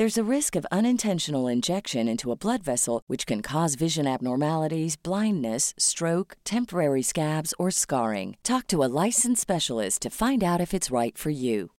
[0.00, 4.96] There's a risk of unintentional injection into a blood vessel, which can cause vision abnormalities,
[4.96, 8.38] blindness, stroke, temporary scabs, or scarring.
[8.42, 11.72] Talk to a licensed specialist to find out if it's right for you.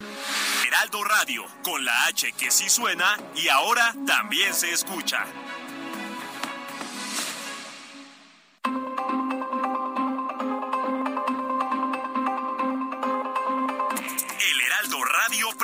[0.00, 5.26] Heraldo Radio, con la H que sí suena y ahora también se escucha.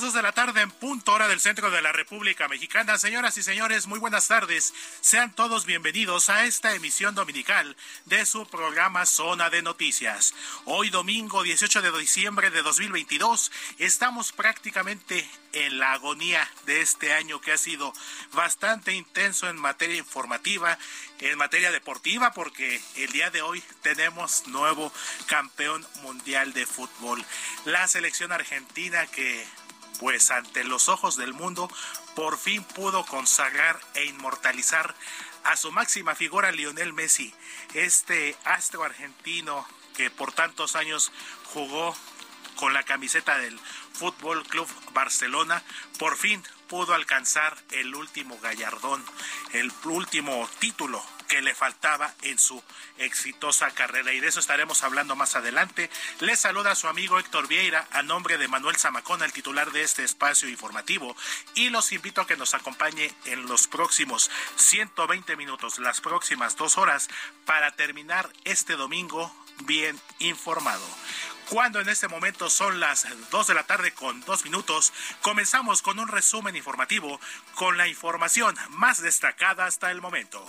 [0.00, 2.98] Las de la tarde en punto hora del centro de la República Mexicana.
[2.98, 4.72] Señoras y señores, muy buenas tardes.
[5.00, 10.34] Sean todos bienvenidos a esta emisión dominical de su programa Zona de Noticias.
[10.66, 17.40] Hoy domingo 18 de diciembre de 2022 estamos prácticamente en la agonía de este año
[17.40, 17.92] que ha sido
[18.34, 20.78] bastante intenso en materia informativa,
[21.18, 24.92] en materia deportiva, porque el día de hoy tenemos nuevo
[25.26, 27.24] campeón mundial de fútbol.
[27.64, 29.44] La selección argentina que
[29.98, 31.70] pues ante los ojos del mundo
[32.14, 34.94] por fin pudo consagrar e inmortalizar
[35.44, 37.34] a su máxima figura Lionel Messi,
[37.74, 39.66] este astro argentino
[39.96, 41.12] que por tantos años
[41.52, 41.94] jugó
[42.56, 43.58] con la camiseta del
[43.92, 45.62] Fútbol Club Barcelona,
[45.98, 49.04] por fin pudo alcanzar el último gallardón,
[49.52, 52.62] el último título que le faltaba en su
[52.96, 55.90] exitosa carrera y de eso estaremos hablando más adelante.
[56.20, 59.82] Le saluda a su amigo Héctor Vieira a nombre de Manuel Zamacona, el titular de
[59.82, 61.14] este espacio informativo
[61.54, 66.78] y los invito a que nos acompañe en los próximos 120 minutos, las próximas dos
[66.78, 67.08] horas
[67.44, 69.32] para terminar este domingo
[69.64, 70.86] bien informado.
[71.50, 75.98] Cuando en este momento son las 2 de la tarde con dos minutos, comenzamos con
[75.98, 77.18] un resumen informativo
[77.54, 80.44] con la información más destacada hasta el momento.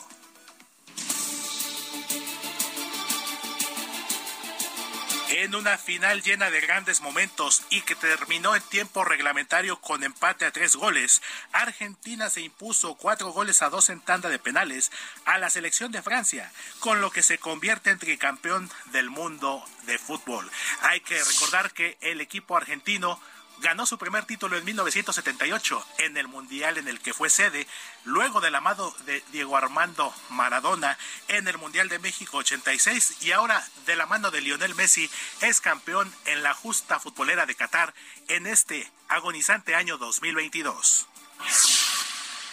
[5.32, 10.46] En una final llena de grandes momentos y que terminó en tiempo reglamentario con empate
[10.46, 11.22] a tres goles,
[11.54, 14.92] Argentina se impuso cuatro goles a dos en tanda de penales
[15.26, 19.98] a la selección de Francia, con lo que se convierte en tricampeón del mundo de
[19.98, 20.52] fútbol.
[20.82, 23.22] Hay que recordar que el equipo argentino
[23.62, 27.68] ganó su primer título en 1978 en el Mundial en el que fue sede,
[28.06, 30.98] luego del amado de Diego Armando Maradona
[31.28, 35.10] en el Mundial de México 86 y ahora de la mano de Lionel Messi
[35.42, 37.94] es campeón en la justa futbolera de Qatar
[38.28, 41.08] en este agonizante año 2022.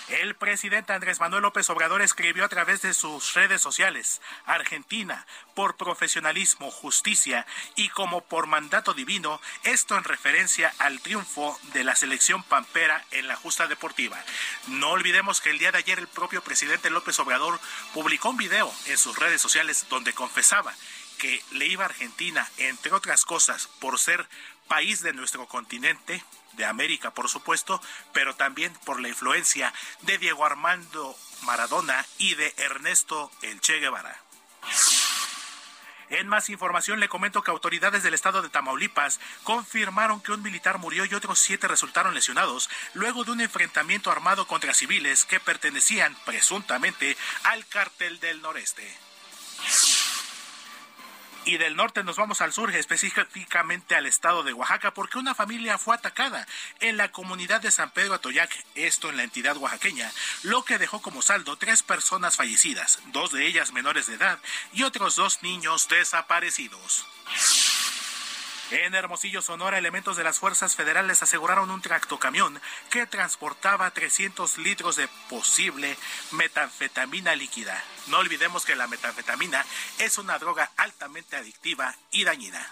[0.09, 5.77] El presidente Andrés Manuel López Obrador escribió a través de sus redes sociales, Argentina, por
[5.77, 7.45] profesionalismo, justicia
[7.75, 13.27] y como por mandato divino, esto en referencia al triunfo de la selección pampera en
[13.27, 14.17] la justa deportiva.
[14.69, 17.59] No olvidemos que el día de ayer el propio presidente López Obrador
[17.93, 20.73] publicó un video en sus redes sociales donde confesaba
[21.19, 24.29] que le iba a Argentina, entre otras cosas, por ser
[24.69, 26.23] país de nuestro continente,
[26.57, 27.81] de América, por supuesto,
[28.13, 29.73] pero también por la influencia
[30.03, 34.21] de Diego Armando Maradona y de Ernesto El Che Guevara.
[36.09, 40.79] En más información le comento que autoridades del estado de Tamaulipas confirmaron que un militar
[40.79, 46.17] murió y otros siete resultaron lesionados luego de un enfrentamiento armado contra civiles que pertenecían
[46.25, 48.97] presuntamente al cártel del noreste
[51.47, 55.79] y del norte nos vamos al sur, específicamente al estado de Oaxaca, porque una familia
[55.79, 56.47] fue atacada
[56.81, 60.11] en la comunidad de San Pedro Atoyac, esto en la entidad oaxaqueña,
[60.43, 64.41] lo que dejó como saldo tres personas fallecidas, dos de ellas menores de edad
[64.73, 67.07] y otros dos niños desaparecidos.
[68.71, 72.61] En Hermosillo, Sonora, elementos de las fuerzas federales aseguraron un tractocamión
[72.91, 75.97] que transportaba 300 litros de posible
[76.33, 77.81] metanfetamina líquida.
[78.09, 79.65] No olvidemos que la metanfetamina
[79.99, 82.67] es una droga altamente adictiva y dañina.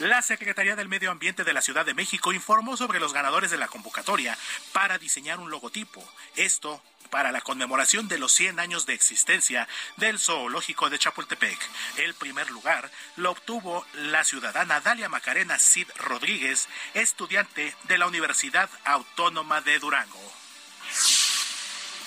[0.00, 3.58] La Secretaría del Medio Ambiente de la Ciudad de México informó sobre los ganadores de
[3.58, 4.36] la convocatoria
[4.72, 6.06] para diseñar un logotipo.
[6.36, 11.58] Esto para la conmemoración de los 100 años de existencia del zoológico de Chapultepec.
[11.96, 18.68] El primer lugar lo obtuvo la ciudadana Dalia Macarena Cid Rodríguez, estudiante de la Universidad
[18.84, 20.37] Autónoma de Durango.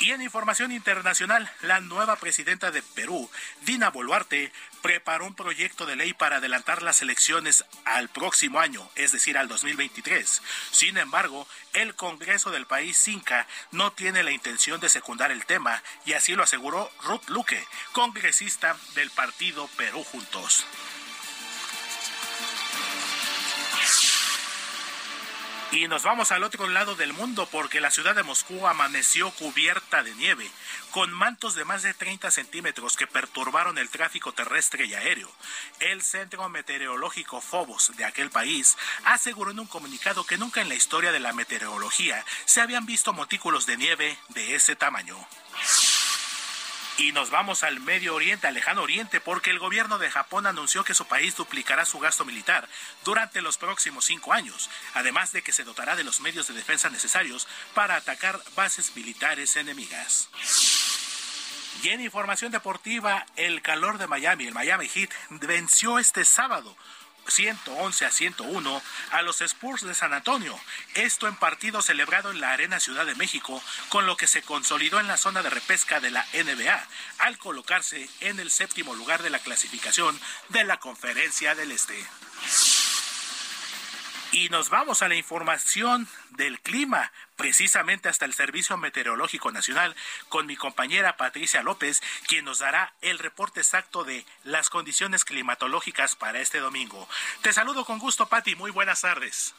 [0.01, 3.29] Y en información internacional, la nueva presidenta de Perú,
[3.61, 4.51] Dina Boluarte,
[4.81, 9.47] preparó un proyecto de ley para adelantar las elecciones al próximo año, es decir, al
[9.47, 10.41] 2023.
[10.71, 15.83] Sin embargo, el Congreso del país Cinca no tiene la intención de secundar el tema
[16.03, 20.65] y así lo aseguró Ruth Luque, congresista del partido Perú Juntos.
[25.71, 30.03] Y nos vamos al otro lado del mundo porque la ciudad de Moscú amaneció cubierta
[30.03, 30.51] de nieve,
[30.91, 35.31] con mantos de más de 30 centímetros que perturbaron el tráfico terrestre y aéreo.
[35.79, 40.75] El Centro Meteorológico Phobos de aquel país aseguró en un comunicado que nunca en la
[40.75, 45.15] historia de la meteorología se habían visto montículos de nieve de ese tamaño.
[47.01, 50.83] Y nos vamos al Medio Oriente, al lejano Oriente, porque el gobierno de Japón anunció
[50.83, 52.69] que su país duplicará su gasto militar
[53.03, 56.91] durante los próximos cinco años, además de que se dotará de los medios de defensa
[56.91, 60.29] necesarios para atacar bases militares enemigas.
[61.81, 66.77] Y en información deportiva, el calor de Miami, el Miami Heat, venció este sábado
[67.31, 68.81] 111 a 101
[69.11, 70.59] a los Spurs de San Antonio.
[70.95, 74.99] Esto en partido celebrado en la Arena Ciudad de México, con lo que se consolidó
[74.99, 76.87] en la zona de repesca de la NBA,
[77.19, 80.19] al colocarse en el séptimo lugar de la clasificación
[80.49, 82.05] de la Conferencia del Este.
[84.33, 86.07] Y nos vamos a la información
[86.37, 89.93] del clima, precisamente hasta el Servicio Meteorológico Nacional,
[90.29, 96.15] con mi compañera Patricia López, quien nos dará el reporte exacto de las condiciones climatológicas
[96.15, 97.09] para este domingo.
[97.41, 98.55] Te saludo con gusto, Pati.
[98.55, 99.53] Muy buenas tardes.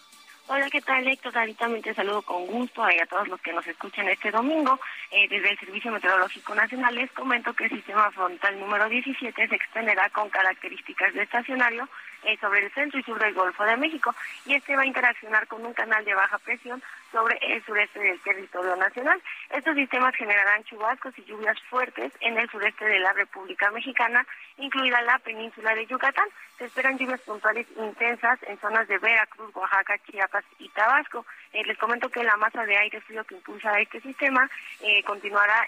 [0.48, 1.36] Hola, ¿qué tal, Héctor?
[1.36, 4.80] Ahorita te saludo con gusto a todos los que nos escuchan este domingo.
[5.10, 9.54] Eh, desde el Servicio Meteorológico Nacional les comento que el sistema frontal número 17 se
[9.54, 11.88] extenderá con características de estacionario
[12.24, 14.14] eh, sobre el centro y sur del Golfo de México
[14.46, 18.19] y este va a interaccionar con un canal de baja presión sobre el sureste del
[18.20, 19.20] territorio nacional.
[19.50, 24.26] Estos sistemas generarán chubascos y lluvias fuertes en el sureste de la República Mexicana,
[24.56, 26.26] incluida la península de Yucatán.
[26.58, 31.26] Se esperan lluvias puntuales intensas en zonas de Veracruz, Oaxaca, Chiapas y Tabasco.
[31.52, 34.48] Eh, les comento que la masa de aire frío que impulsa este sistema
[34.80, 35.66] eh, continuará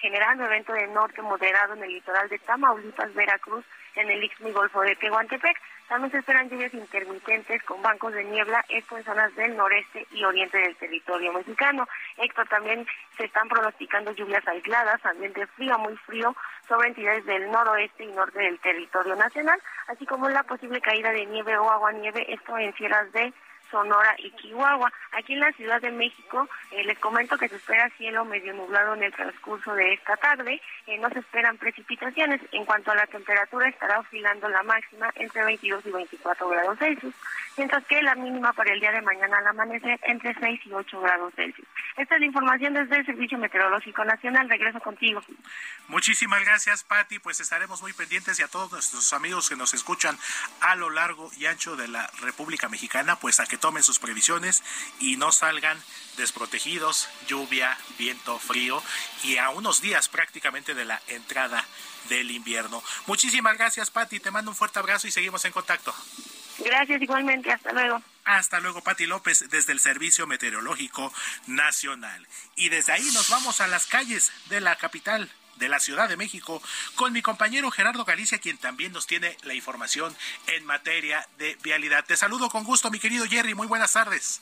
[0.00, 3.64] generando evento de norte moderado en el litoral de Tamaulipas, Veracruz,
[3.96, 5.56] en el Istmo Golfo de Tehuantepec.
[5.88, 10.24] También se esperan lluvias intermitentes con bancos de niebla, esto en zonas del noreste y
[10.24, 11.86] oriente del territorio mexicano.
[12.16, 12.86] Esto también
[13.16, 16.34] se están pronosticando lluvias aisladas, ambiente frío, muy frío,
[16.66, 21.26] sobre entidades del noroeste y norte del territorio nacional, así como la posible caída de
[21.26, 23.32] nieve o agua nieve, esto en sierras de
[23.70, 24.92] Sonora y Chihuahua.
[25.12, 28.94] Aquí en la Ciudad de México eh, les comento que se espera cielo medio nublado
[28.94, 30.60] en el transcurso de esta tarde.
[30.86, 32.40] Eh, no se esperan precipitaciones.
[32.52, 37.14] En cuanto a la temperatura, estará oscilando la máxima entre 22 y 24 grados Celsius,
[37.56, 41.00] mientras que la mínima para el día de mañana al amanecer entre 6 y 8
[41.00, 41.66] grados Celsius.
[41.96, 44.48] Esta es la información desde el Servicio Meteorológico Nacional.
[44.48, 45.22] Regreso contigo.
[45.88, 47.18] Muchísimas gracias, Patti.
[47.18, 50.16] Pues estaremos muy pendientes y a todos nuestros amigos que nos escuchan
[50.60, 54.62] a lo largo y ancho de la República Mexicana, pues a que tomen sus previsiones
[55.00, 55.82] y no salgan
[56.16, 58.82] desprotegidos, lluvia, viento, frío
[59.22, 61.64] y a unos días prácticamente de la entrada
[62.08, 62.82] del invierno.
[63.06, 64.20] Muchísimas gracias, Patti.
[64.20, 65.94] Te mando un fuerte abrazo y seguimos en contacto.
[66.58, 67.50] Gracias igualmente.
[67.50, 68.02] Hasta luego.
[68.24, 71.12] Hasta luego, Pati López, desde el Servicio Meteorológico
[71.46, 72.26] Nacional.
[72.56, 76.16] Y desde ahí nos vamos a las calles de la capital de la Ciudad de
[76.16, 76.62] México
[76.94, 80.14] con mi compañero Gerardo Galicia, quien también nos tiene la información
[80.46, 82.04] en materia de vialidad.
[82.04, 83.54] Te saludo con gusto, mi querido Jerry.
[83.54, 84.40] Muy buenas tardes.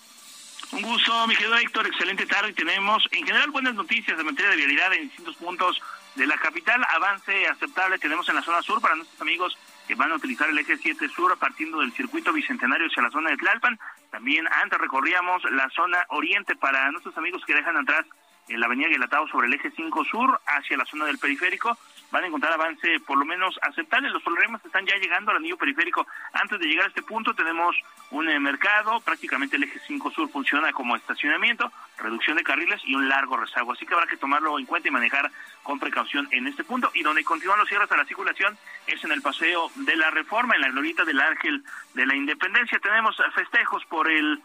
[0.73, 1.87] Un gusto, mi querido Héctor.
[1.87, 2.53] Excelente tarde.
[2.53, 5.81] Tenemos en general buenas noticias de materia de vialidad en distintos puntos
[6.15, 6.83] de la capital.
[6.89, 10.59] Avance aceptable tenemos en la zona sur para nuestros amigos que van a utilizar el
[10.59, 13.79] eje 7 sur partiendo del circuito bicentenario hacia la zona de Tlalpan.
[14.11, 18.07] También antes recorríamos la zona oriente para nuestros amigos que dejan atrás
[18.49, 21.77] en la avenida Guelatao sobre el eje 5 sur hacia la zona del periférico.
[22.13, 24.11] van a encontrar avance por lo menos aceptable.
[24.11, 26.07] Los problemas están ya llegando al anillo periférico.
[26.35, 27.75] Antes de llegar a este punto tenemos
[28.11, 32.95] un eh, mercado, prácticamente el eje 5 sur funciona como estacionamiento, reducción de carriles y
[32.95, 33.73] un largo rezago.
[33.73, 35.31] Así que habrá que tomarlo en cuenta y manejar
[35.63, 36.91] con precaución en este punto.
[36.95, 40.55] Y donde continúan los cierres a la circulación es en el paseo de la reforma,
[40.55, 42.79] en la glorita del Ángel de la Independencia.
[42.79, 44.43] Tenemos festejos por el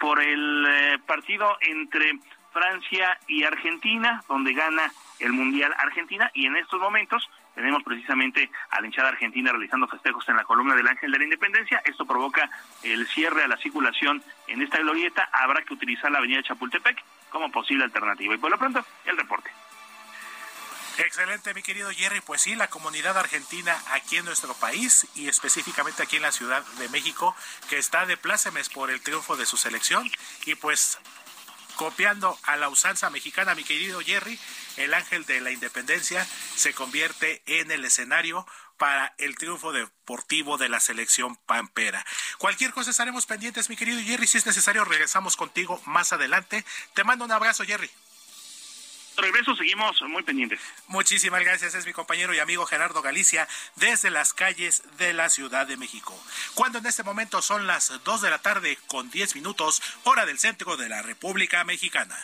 [0.00, 2.18] por el eh, partido entre
[2.56, 8.80] Francia y Argentina, donde gana el Mundial Argentina, y en estos momentos tenemos precisamente a
[8.80, 11.82] la hinchada argentina realizando festejos en la columna del Ángel de la Independencia.
[11.84, 12.48] Esto provoca
[12.82, 15.28] el cierre a la circulación en esta glorieta.
[15.32, 18.34] Habrá que utilizar la avenida Chapultepec como posible alternativa.
[18.34, 19.50] Y por lo pronto, el reporte.
[20.96, 22.22] Excelente, mi querido Jerry.
[22.22, 26.64] Pues sí, la comunidad argentina aquí en nuestro país y específicamente aquí en la Ciudad
[26.78, 27.36] de México,
[27.68, 30.10] que está de plácemes por el triunfo de su selección
[30.46, 30.98] y pues
[31.76, 34.38] copiando a la usanza mexicana, mi querido Jerry,
[34.76, 40.68] el ángel de la independencia se convierte en el escenario para el triunfo deportivo de
[40.68, 42.04] la selección pampera.
[42.38, 44.26] Cualquier cosa estaremos pendientes, mi querido Jerry.
[44.26, 46.64] Si es necesario, regresamos contigo más adelante.
[46.94, 47.90] Te mando un abrazo, Jerry
[49.22, 50.60] regreso seguimos muy pendientes.
[50.88, 55.66] Muchísimas gracias, es mi compañero y amigo Gerardo Galicia desde las calles de la Ciudad
[55.66, 56.18] de México.
[56.54, 60.38] Cuando en este momento son las 2 de la tarde con 10 minutos, hora del
[60.38, 62.16] centro de la República Mexicana.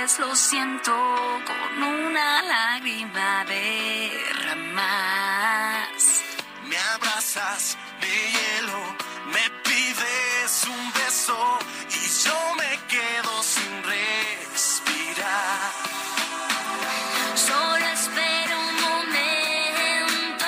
[0.00, 0.92] Lo siento
[1.46, 4.72] con una lágrima derramas.
[6.66, 11.58] Me abrazas de hielo, me pides un beso
[11.90, 15.70] y yo me quedo sin respirar.
[17.34, 20.46] Solo espero un momento,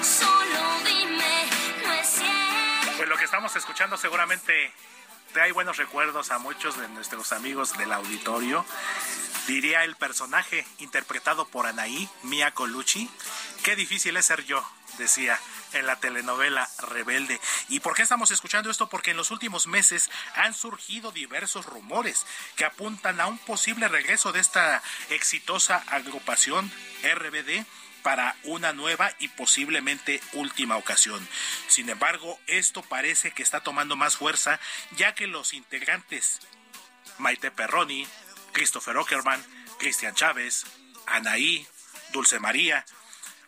[0.00, 1.50] solo dime,
[1.84, 2.96] no es cierto.
[2.96, 4.72] Pues lo que estamos escuchando seguramente
[5.40, 8.64] hay buenos recuerdos a muchos de nuestros amigos del auditorio.
[9.46, 13.10] Diría el personaje interpretado por Anaí, Mia Colucci,
[13.62, 14.64] qué difícil es ser yo,
[14.98, 15.38] decía
[15.72, 17.40] en la telenovela Rebelde.
[17.68, 18.88] ¿Y por qué estamos escuchando esto?
[18.88, 24.32] Porque en los últimos meses han surgido diversos rumores que apuntan a un posible regreso
[24.32, 26.70] de esta exitosa agrupación
[27.02, 27.64] RBD
[28.02, 31.26] para una nueva y posiblemente última ocasión.
[31.68, 34.60] Sin embargo, esto parece que está tomando más fuerza
[34.96, 36.40] ya que los integrantes
[37.18, 38.06] Maite Perroni,
[38.52, 39.44] Christopher Ockerman,
[39.78, 40.64] Cristian Chávez,
[41.06, 41.66] Anaí,
[42.12, 42.84] Dulce María,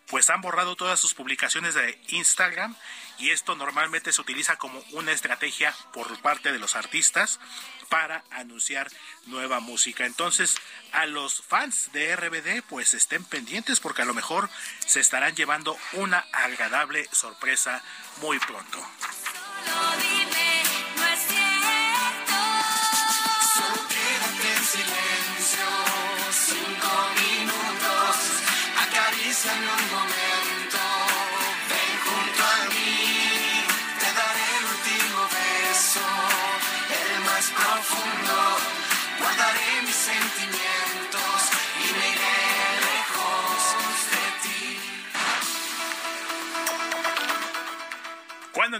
[0.06, 2.76] pues han borrado todas sus publicaciones de Instagram
[3.18, 7.40] y esto normalmente se utiliza como una estrategia por parte de los artistas
[7.88, 8.90] para anunciar
[9.26, 10.06] nueva música.
[10.06, 10.56] Entonces,
[10.92, 14.48] a los fans de RBD, pues estén pendientes porque a lo mejor
[14.86, 17.82] se estarán llevando una agradable sorpresa
[18.20, 18.78] muy pronto.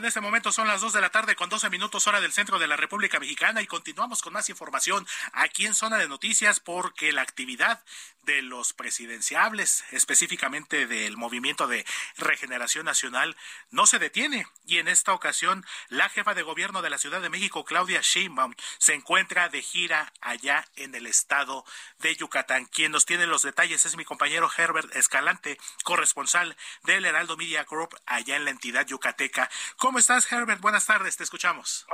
[0.04, 2.58] En este momento son las 2 de la tarde con 12 minutos hora del centro
[2.58, 7.10] de la República Mexicana y continuamos con más información aquí en Zona de Noticias porque
[7.10, 7.82] la actividad
[8.24, 13.36] de los presidenciables, específicamente del Movimiento de Regeneración Nacional,
[13.70, 14.46] no se detiene.
[14.66, 18.54] Y en esta ocasión, la jefa de gobierno de la Ciudad de México, Claudia Sheinbaum,
[18.78, 21.64] se encuentra de gira allá en el estado
[21.98, 22.66] de Yucatán.
[22.66, 27.94] Quien nos tiene los detalles es mi compañero Herbert Escalante, corresponsal del Heraldo Media Group
[28.06, 29.50] allá en la entidad yucateca.
[29.76, 30.60] ¿Cómo estás, Herbert?
[30.60, 31.86] Buenas tardes, te escuchamos.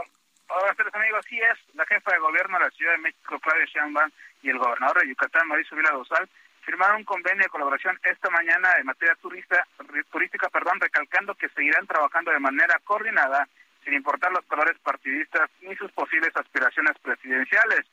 [0.48, 1.24] Hola, amigos.
[1.28, 4.10] Sí es la jefa de gobierno de la Ciudad de México, Claudia Sheinbaum,
[4.42, 6.28] y el gobernador de Yucatán, Mauricio Vila Dosal,
[6.62, 9.66] firmaron un convenio de colaboración esta mañana en materia turista,
[10.10, 13.48] turística, perdón, recalcando que seguirán trabajando de manera coordinada
[13.84, 17.86] sin importar los colores partidistas ni sus posibles aspiraciones presidenciales.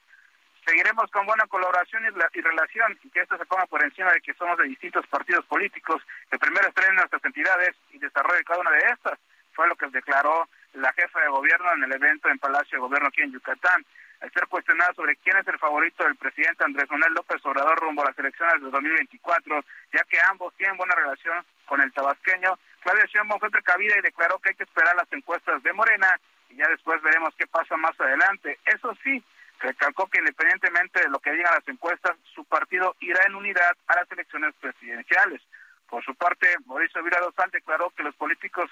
[0.66, 4.34] Seguiremos con buena colaboración y, relación y que esto se ponga por encima de que
[4.34, 8.80] somos de distintos partidos políticos que primero estrenen nuestras entidades y desarrollen cada una de
[8.80, 9.18] estas.
[9.58, 13.08] Fue lo que declaró la jefa de gobierno en el evento en Palacio de Gobierno
[13.08, 13.84] aquí en Yucatán.
[14.22, 18.04] Al ser cuestionada sobre quién es el favorito del presidente Andrés Manuel López Obrador rumbo
[18.04, 23.06] a las elecciones de 2024, ya que ambos tienen buena relación con el tabasqueño, Claudia
[23.06, 26.68] Sheinbaum fue precavida y declaró que hay que esperar las encuestas de Morena y ya
[26.68, 28.60] después veremos qué pasa más adelante.
[28.64, 29.24] Eso sí,
[29.60, 33.96] recalcó que independientemente de lo que digan las encuestas, su partido irá en unidad a
[33.96, 35.42] las elecciones presidenciales.
[35.90, 38.70] Por su parte, Mauricio Dosal declaró que los políticos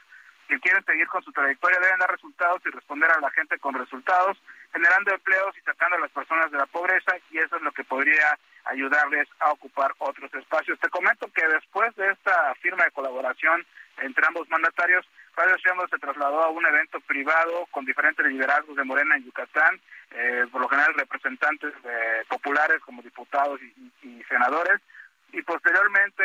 [0.47, 3.73] que quieren seguir con su trayectoria deben dar resultados y responder a la gente con
[3.73, 4.37] resultados,
[4.71, 7.83] generando empleos y sacando a las personas de la pobreza, y eso es lo que
[7.83, 10.79] podría ayudarles a ocupar otros espacios.
[10.79, 13.65] Te comento que después de esta firma de colaboración
[13.97, 18.83] entre ambos mandatarios, Claudio Sheinbaum se trasladó a un evento privado con diferentes liderazgos de
[18.83, 19.79] Morena en Yucatán,
[20.11, 21.73] eh, por lo general representantes
[22.27, 24.81] populares como diputados y senadores,
[25.35, 26.23] y posteriormente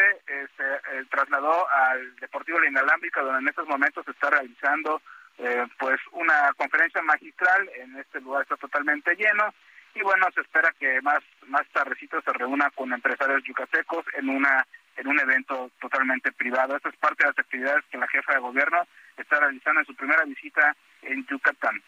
[0.56, 5.02] se eh, trasladó al Deportivo La Inalámbrica, donde en estos momentos se está realizando
[5.38, 7.68] eh, pues una conferencia magistral.
[7.76, 9.52] En este lugar está totalmente lleno
[9.94, 14.64] y bueno, se espera que más más tardecito se reúna con empresarios yucatecos en una
[14.96, 16.76] en un evento totalmente privado.
[16.76, 18.86] Esta es parte de las actividades que la jefa de gobierno
[19.16, 21.82] está realizando en su primera visita en Yucatán.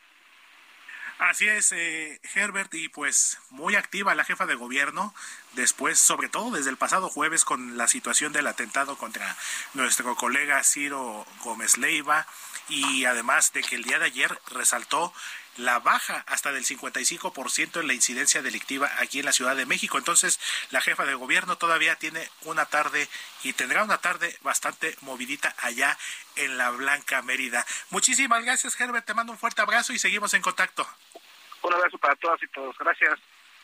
[1.23, 5.15] Así es, eh, Herbert, y pues muy activa la jefa de gobierno,
[5.53, 9.37] después, sobre todo desde el pasado jueves, con la situación del atentado contra
[9.73, 12.27] nuestro colega Ciro Gómez Leiva,
[12.69, 15.15] y además de que el día de ayer resaltó
[15.57, 19.99] la baja hasta del 55% en la incidencia delictiva aquí en la Ciudad de México.
[19.99, 20.41] Entonces,
[20.71, 23.09] la jefa de gobierno todavía tiene una tarde
[23.43, 25.97] y tendrá una tarde bastante movidita allá
[26.37, 27.65] en la Blanca Mérida.
[27.91, 29.07] Muchísimas gracias, Herbert.
[29.07, 30.87] Te mando un fuerte abrazo y seguimos en contacto.
[31.63, 32.77] Un abrazo para todas y todos.
[32.79, 33.19] Gracias.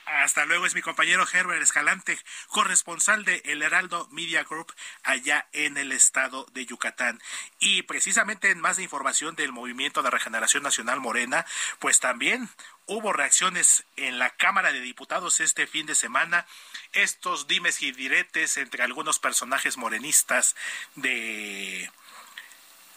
[0.09, 4.73] Hasta luego es mi compañero Herbert Escalante, corresponsal de El Heraldo Media Group
[5.03, 7.21] allá en el estado de Yucatán.
[7.59, 11.45] Y precisamente en más de información del Movimiento de Regeneración Nacional Morena,
[11.79, 12.49] pues también
[12.87, 16.47] hubo reacciones en la Cámara de Diputados este fin de semana.
[16.95, 20.57] Estos dimes y diretes entre algunos personajes morenistas
[20.95, 21.91] de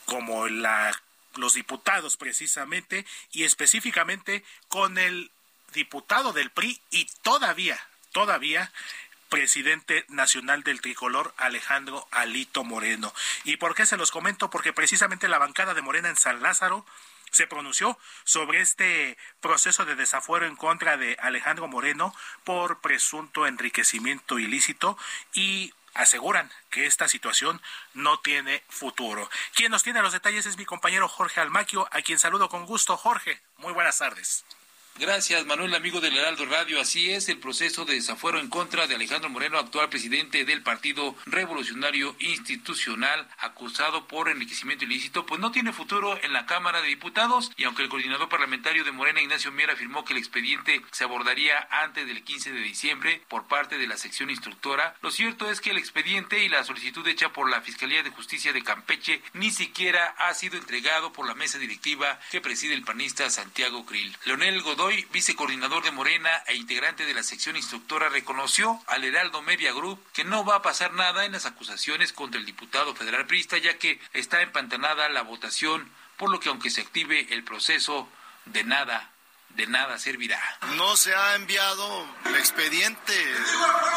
[0.06, 0.98] como la
[1.36, 5.32] los diputados precisamente y específicamente con el
[5.74, 7.80] diputado del PRI y todavía,
[8.12, 8.72] todavía
[9.30, 13.13] presidente nacional del tricolor Alejandro Alito Moreno.
[13.46, 14.50] ¿Y por qué se los comento?
[14.50, 16.86] Porque precisamente la bancada de Morena en San Lázaro
[17.32, 22.13] se pronunció sobre este proceso de desafuero en contra de Alejandro Moreno
[22.44, 24.98] por presunto enriquecimiento ilícito
[25.34, 27.62] y aseguran que esta situación
[27.93, 29.30] no tiene futuro.
[29.56, 32.98] Quien nos tiene los detalles es mi compañero Jorge Almaquio, a quien saludo con gusto.
[32.98, 34.43] Jorge, muy buenas tardes.
[34.99, 36.80] Gracias, Manuel, amigo del Heraldo Radio.
[36.80, 41.15] Así es, el proceso de desafuero en contra de Alejandro Moreno, actual presidente del Partido
[41.25, 47.51] Revolucionario Institucional, acusado por enriquecimiento ilícito, pues no tiene futuro en la Cámara de Diputados.
[47.58, 51.67] Y aunque el coordinador parlamentario de Morena, Ignacio Miera, afirmó que el expediente se abordaría
[51.71, 55.71] antes del 15 de diciembre por parte de la sección instructora, lo cierto es que
[55.71, 60.13] el expediente y la solicitud hecha por la Fiscalía de Justicia de Campeche ni siquiera
[60.19, 64.15] ha sido entregado por la mesa directiva que preside el panista Santiago Krill.
[64.25, 69.41] Leonel Godoy Godoy, vicecoordinador de Morena e integrante de la sección instructora, reconoció al Heraldo
[69.41, 73.25] Media Group que no va a pasar nada en las acusaciones contra el diputado federal
[73.25, 78.10] priista, ya que está empantanada la votación, por lo que aunque se active el proceso,
[78.43, 79.11] de nada
[79.56, 80.40] de nada servirá.
[80.76, 83.14] No se ha enviado el expediente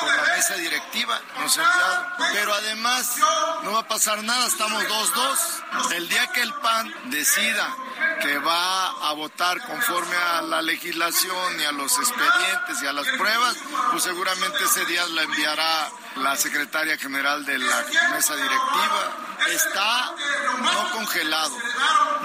[0.00, 2.32] por la mesa directiva, no se ha enviado.
[2.32, 3.16] Pero además
[3.62, 5.92] no va a pasar nada, estamos 2-2.
[5.94, 7.74] El día que el PAN decida
[8.20, 13.06] que va a votar conforme a la legislación y a los expedientes y a las
[13.08, 13.56] pruebas,
[13.90, 19.34] pues seguramente ese día la enviará la secretaria general de la mesa directiva.
[19.52, 20.14] Está
[20.60, 21.58] no congelado,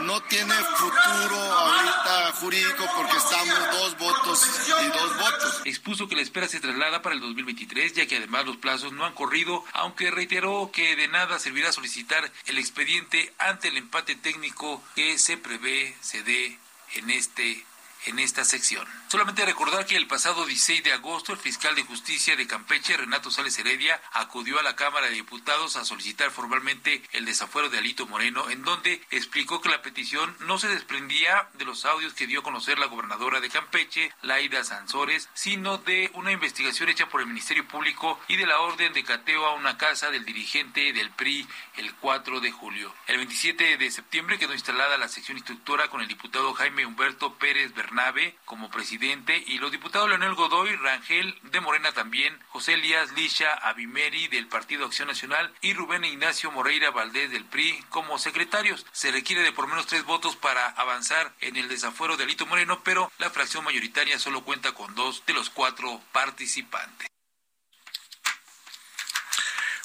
[0.04, 4.48] no tiene futuro ahorita jurídico porque estamos dos votos
[4.82, 5.62] y dos votos.
[5.66, 9.06] Expuso que la espera se traslada para el 2023, ya que además los plazos no
[9.06, 14.82] han corrido, aunque reiteró que de nada servirá solicitar el expediente ante el empate técnico
[14.96, 16.58] que se prevé se dé
[16.96, 17.66] en este
[18.06, 18.88] en esta sección.
[19.08, 23.32] Solamente recordar que el pasado 16 de agosto el fiscal de justicia de Campeche, Renato
[23.32, 28.08] Sales Heredia, acudió a la Cámara de Diputados a solicitar formalmente el desafuero de Alito
[28.08, 32.42] Moreno, en donde explicó que la petición no se desprendía de los audios que dio
[32.42, 37.28] a conocer la gobernadora de Campeche, Laida Sansores, sino de una investigación hecha por el
[37.28, 41.48] Ministerio Público y de la orden de cateo a una casa del dirigente del PRI
[41.80, 42.94] el 4 de julio.
[43.08, 47.74] El 27 de septiembre quedó instalada la sección instructora con el diputado Jaime Humberto Pérez
[47.74, 53.54] Bernabe como presidente y los diputados Leonel Godoy, Rangel de Morena también, José Elías Lisha
[53.54, 58.86] Abimeri del Partido Acción Nacional y Rubén Ignacio Moreira Valdés del PRI como secretarios.
[58.92, 62.82] Se requiere de por menos tres votos para avanzar en el desafuero de Alito Moreno,
[62.84, 67.10] pero la fracción mayoritaria solo cuenta con dos de los cuatro participantes.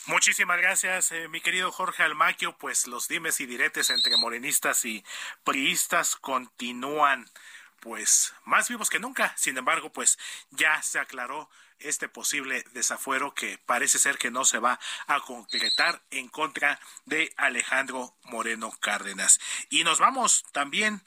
[0.07, 2.59] Muchísimas gracias, eh, mi querido Jorge Almaquio.
[2.59, 5.03] Pues los dimes y diretes entre morenistas y
[5.45, 7.27] priistas continúan,
[7.81, 9.35] pues más vivos que nunca.
[9.39, 10.19] Sin embargo, pues
[10.51, 16.03] ya se aclaró este posible desafuero que parece ser que no se va a concretar
[16.11, 19.41] en contra de Alejandro Moreno Cárdenas.
[19.71, 21.03] Y nos vamos también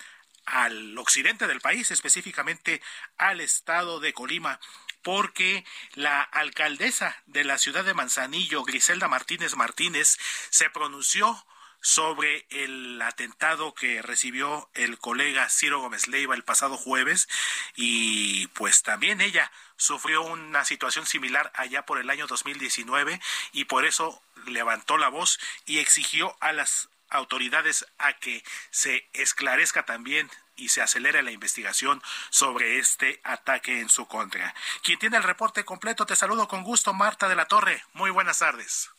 [0.47, 2.81] al occidente del país, específicamente
[3.17, 4.60] al estado de Colima,
[5.01, 10.17] porque la alcaldesa de la ciudad de Manzanillo, Griselda Martínez Martínez,
[10.49, 11.45] se pronunció
[11.81, 17.27] sobre el atentado que recibió el colega Ciro Gómez Leiva el pasado jueves
[17.75, 23.21] y pues también ella sufrió una situación similar allá por el año 2019
[23.53, 29.86] y por eso levantó la voz y exigió a las autoridades a que se esclarezca
[29.86, 34.53] también y se acelere la investigación sobre este ataque en su contra.
[34.83, 37.83] Quien tiene el reporte completo, te saludo con gusto, Marta de la Torre.
[37.93, 38.89] Muy buenas tardes.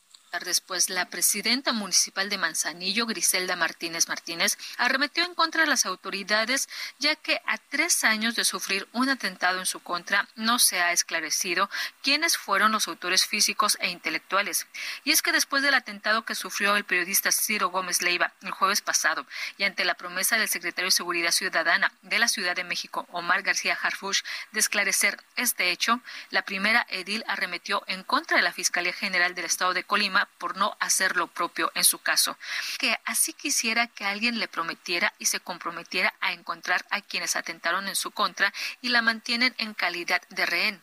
[0.44, 6.68] Después, la presidenta municipal de Manzanillo, Griselda Martínez Martínez, arremetió en contra de las autoridades,
[6.98, 10.92] ya que a tres años de sufrir un atentado en su contra no se ha
[10.92, 11.70] esclarecido
[12.02, 14.66] quiénes fueron los autores físicos e intelectuales.
[15.04, 18.80] Y es que después del atentado que sufrió el periodista Ciro Gómez Leiva el jueves
[18.80, 23.06] pasado, y ante la promesa del secretario de Seguridad Ciudadana de la Ciudad de México,
[23.12, 28.52] Omar García Harfush, de esclarecer este hecho, la primera edil arremetió en contra de la
[28.52, 32.36] Fiscalía General del Estado de Colima por no hacer lo propio en su caso.
[32.78, 37.88] Que así quisiera que alguien le prometiera y se comprometiera a encontrar a quienes atentaron
[37.88, 40.82] en su contra y la mantienen en calidad de rehén.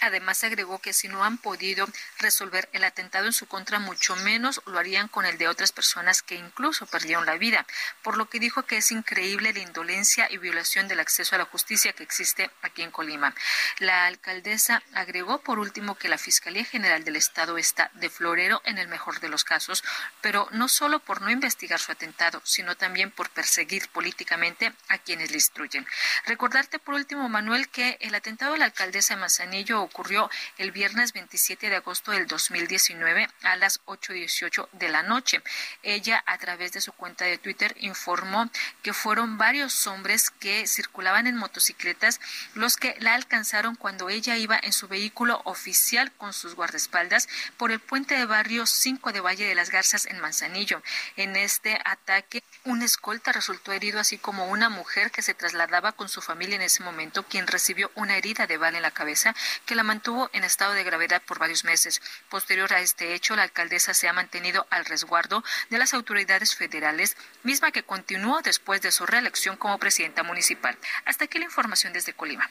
[0.00, 1.86] Además, agregó que si no han podido
[2.18, 6.22] resolver el atentado en su contra, mucho menos lo harían con el de otras personas
[6.22, 7.66] que incluso perdieron la vida,
[8.02, 11.44] por lo que dijo que es increíble la indolencia y violación del acceso a la
[11.44, 13.34] justicia que existe aquí en Colima.
[13.78, 18.78] La alcaldesa agregó por último que la Fiscalía General del Estado está de florero en
[18.78, 19.84] el mejor de los casos,
[20.20, 25.30] pero no solo por no investigar su atentado, sino también por perseguir políticamente a quienes
[25.30, 25.86] le instruyen.
[26.26, 31.12] Recordarte por último, Manuel, que el atentado de la alcaldesa de Manzanillo ocurrió el viernes
[31.12, 35.42] 27 de agosto del 2019 a las 8.18 de la noche.
[35.82, 38.50] Ella, a través de su cuenta de Twitter, informó
[38.82, 42.20] que fueron varios hombres que circulaban en motocicletas
[42.54, 47.70] los que la alcanzaron cuando ella iba en su vehículo oficial con sus guardaespaldas por
[47.70, 50.82] el puente de barrio 5 de Valle de las Garzas en Manzanillo.
[51.16, 56.08] En este ataque, un escolta resultó herido, así como una mujer que se trasladaba con
[56.08, 59.34] su familia en ese momento, quien recibió una herida de bala en la cabeza
[59.66, 62.00] que la mantuvo en estado de gravedad por varios meses.
[62.28, 67.16] Posterior a este hecho, la alcaldesa se ha mantenido al resguardo de las autoridades federales,
[67.42, 70.76] misma que continuó después de su reelección como presidenta municipal.
[71.04, 72.48] Hasta aquí la información desde Colima.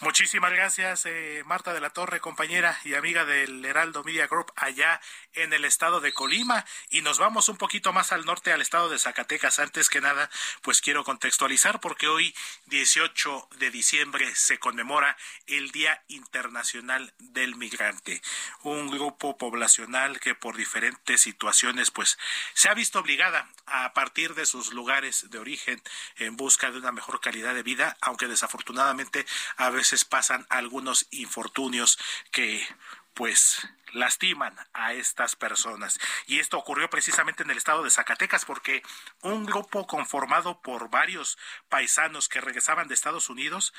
[0.00, 5.00] Muchísimas gracias, eh, Marta de la Torre, compañera y amiga del Heraldo Media Group allá
[5.34, 6.64] en el estado de Colima.
[6.90, 9.58] Y nos vamos un poquito más al norte, al estado de Zacatecas.
[9.58, 10.30] Antes que nada,
[10.62, 12.34] pues quiero contextualizar porque hoy,
[12.66, 15.16] 18 de diciembre, se conmemora
[15.46, 18.22] el Día Internacional del Migrante.
[18.62, 22.18] Un grupo poblacional que por diferentes situaciones, pues
[22.54, 25.82] se ha visto obligada a partir de sus lugares de origen
[26.16, 31.98] en busca de una mejor calidad de vida, aunque desafortunadamente a veces pasan algunos infortunios
[32.30, 32.66] que
[33.14, 35.98] pues lastiman a estas personas.
[36.26, 38.82] Y esto ocurrió precisamente en el estado de Zacatecas porque
[39.22, 43.72] un grupo conformado por varios paisanos que regresaban de Estados Unidos,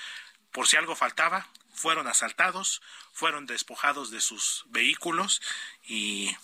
[0.52, 2.82] por si algo faltaba, fueron asaltados,
[3.13, 5.41] fueron despojados de sus vehículos
[5.84, 6.36] y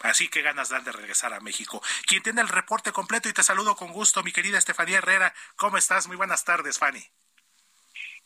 [0.00, 1.82] Así que ganas dan de regresar a México.
[2.06, 5.32] Quien tiene el reporte completo y te saludo con gusto, mi querida Estefanía Herrera.
[5.56, 6.08] ¿Cómo estás?
[6.08, 7.08] Muy buenas tardes, Fanny.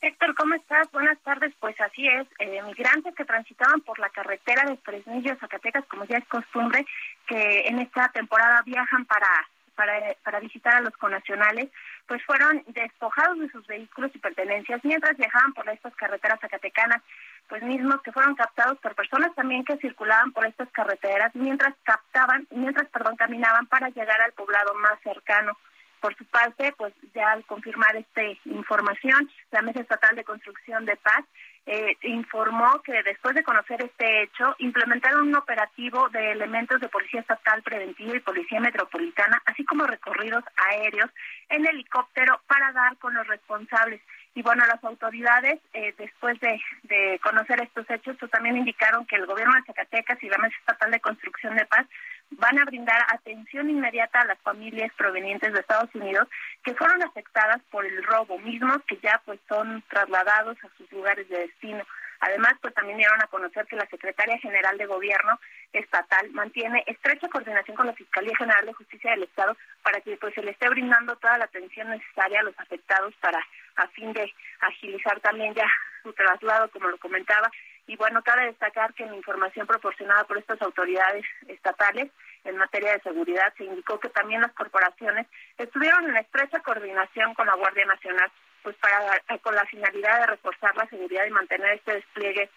[0.00, 0.90] Héctor, ¿cómo estás?
[0.92, 1.52] Buenas tardes.
[1.58, 6.18] Pues así es, eh, migrantes que transitaban por la carretera de Fresnillo, Zacatecas, como ya
[6.18, 6.86] es costumbre,
[7.26, 9.26] que en esta temporada viajan para,
[9.74, 11.68] para, para visitar a los conacionales,
[12.06, 17.02] pues fueron despojados de sus vehículos y pertenencias mientras viajaban por estas carreteras zacatecanas,
[17.48, 22.46] pues mismos que fueron captados por personas también que circulaban por estas carreteras mientras captaban,
[22.50, 25.58] mientras, perdón, caminaban para llegar al poblado más cercano.
[26.00, 30.96] Por su parte, pues ya al confirmar esta información, la Mesa Estatal de Construcción de
[30.96, 31.24] Paz,
[31.70, 37.20] eh, informó que después de conocer este hecho, implementaron un operativo de elementos de Policía
[37.20, 41.10] Estatal Preventiva y Policía Metropolitana, así como recorridos aéreos
[41.50, 44.00] en helicóptero para dar con los responsables.
[44.34, 49.16] Y bueno, las autoridades, eh, después de, de conocer estos hechos, pues también indicaron que
[49.16, 51.86] el gobierno de Zacatecas y la Mesa Estatal de Construcción de Paz
[52.30, 56.28] van a brindar atención inmediata a las familias provenientes de Estados Unidos
[56.62, 61.28] que fueron afectadas por el robo, mismos que ya pues son trasladados a sus lugares
[61.28, 61.84] de destino.
[62.20, 65.38] Además, pues también dieron a conocer que la Secretaria General de Gobierno
[65.72, 70.34] Estatal mantiene estrecha coordinación con la Fiscalía General de Justicia del Estado para que pues
[70.34, 73.38] se le esté brindando toda la atención necesaria a los afectados para
[73.76, 75.66] a fin de agilizar también ya
[76.02, 77.50] su traslado, como lo comentaba,
[77.88, 82.10] y bueno, cabe destacar que en información proporcionada por estas autoridades estatales
[82.44, 87.46] en materia de seguridad se indicó que también las corporaciones estuvieron en estrecha coordinación con
[87.46, 88.30] la Guardia Nacional,
[88.62, 92.50] pues para con la finalidad de reforzar la seguridad y mantener este despliegue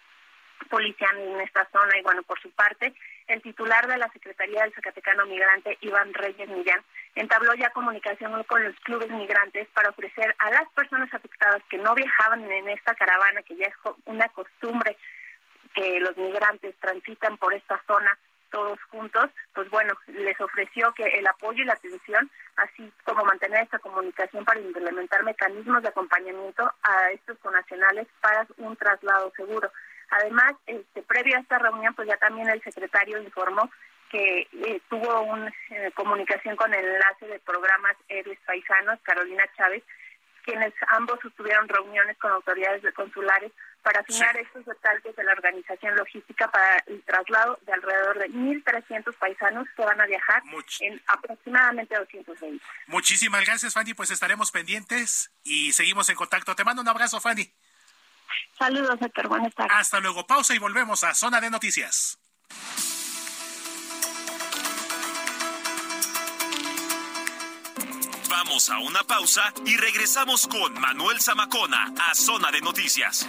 [0.68, 1.98] policial en esta zona.
[1.98, 2.92] Y bueno, por su parte,
[3.26, 6.82] el titular de la Secretaría del Zacatecano Migrante, Iván Reyes Millán,
[7.14, 11.94] entabló ya comunicación con los clubes migrantes para ofrecer a las personas afectadas que no
[11.94, 14.96] viajaban en esta caravana, que ya es una costumbre
[15.74, 18.18] que los migrantes transitan por esta zona
[18.52, 23.64] todos juntos, pues bueno, les ofreció que el apoyo y la atención, así como mantener
[23.64, 29.72] esta comunicación para implementar mecanismos de acompañamiento a estos conacionales para un traslado seguro.
[30.10, 33.70] Además, este, previo a esta reunión, pues ya también el secretario informó
[34.10, 39.82] que eh, tuvo una eh, comunicación con el enlace de programas Héroes Paisanos, Carolina Chávez,
[40.44, 45.96] quienes ambos tuvieron reuniones con autoridades de consulares para afinar estos detalles de la organización
[45.96, 50.42] logística para el traslado de alrededor de 1.300 paisanos que van a viajar
[50.80, 52.64] en aproximadamente 220.
[52.86, 53.94] Muchísimas gracias, Fanny.
[53.94, 56.54] Pues estaremos pendientes y seguimos en contacto.
[56.54, 57.52] Te mando un abrazo, Fanny.
[58.58, 59.28] Saludos, Héctor.
[59.28, 59.72] Buenas tardes.
[59.74, 60.26] Hasta luego.
[60.26, 62.18] Pausa y volvemos a Zona de Noticias.
[68.28, 73.28] Vamos a una pausa y regresamos con Manuel Zamacona a Zona de Noticias.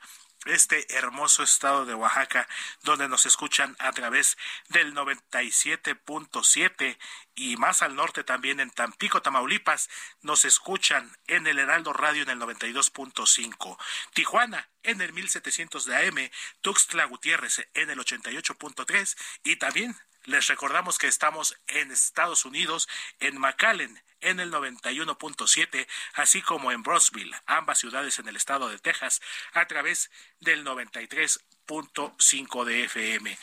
[0.49, 2.47] este hermoso estado de Oaxaca,
[2.83, 4.37] donde nos escuchan a través
[4.69, 6.99] del 97.7
[7.37, 9.89] y más al norte también en Tampico, Tamaulipas,
[10.23, 13.79] nos escuchan en el Heraldo Radio en el 92.5.
[14.15, 16.31] Tijuana en el 1700 de AM,
[16.63, 22.89] Tuxtla Gutiérrez en el 88.3 y también les recordamos que estamos en Estados Unidos,
[23.21, 28.79] en McAllen, en el 91.7, así como en Brosville, ambas ciudades en el estado de
[28.79, 29.21] Texas,
[29.53, 33.39] a través del 93.5 de FM.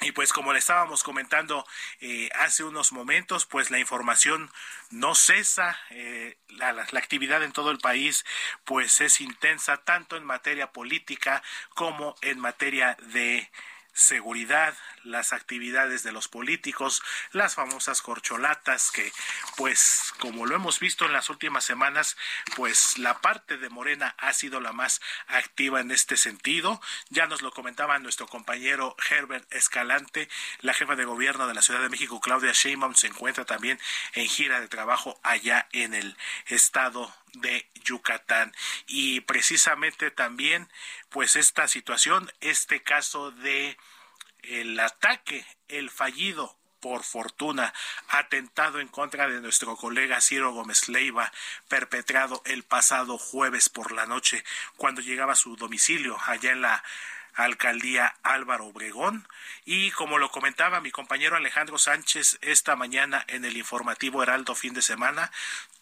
[0.00, 1.66] Y pues como le estábamos comentando
[2.00, 4.50] eh, hace unos momentos, pues la información
[4.90, 8.24] no cesa, eh, la, la, actividad en todo el país
[8.64, 11.42] pues es intensa tanto en materia política
[11.74, 13.48] como en materia de
[13.92, 14.74] seguridad,
[15.04, 17.02] las actividades de los políticos,
[17.32, 19.12] las famosas corcholatas que
[19.56, 22.16] pues como lo hemos visto en las últimas semanas,
[22.56, 26.80] pues la parte de Morena ha sido la más activa en este sentido.
[27.10, 30.28] Ya nos lo comentaba nuestro compañero Herbert Escalante,
[30.60, 33.78] la jefa de gobierno de la Ciudad de México, Claudia Sheinbaum, se encuentra también
[34.14, 38.54] en gira de trabajo allá en el estado de Yucatán.
[38.86, 40.68] Y precisamente también,
[41.08, 43.76] pues esta situación, este caso de
[44.42, 47.72] el ataque, el fallido por fortuna,
[48.08, 51.32] atentado en contra de nuestro colega Ciro Gómez Leiva,
[51.68, 54.44] perpetrado el pasado jueves por la noche,
[54.76, 56.82] cuando llegaba a su domicilio allá en la
[57.34, 59.26] alcaldía Álvaro Obregón.
[59.64, 64.74] Y como lo comentaba mi compañero Alejandro Sánchez esta mañana en el informativo Heraldo fin
[64.74, 65.30] de semana,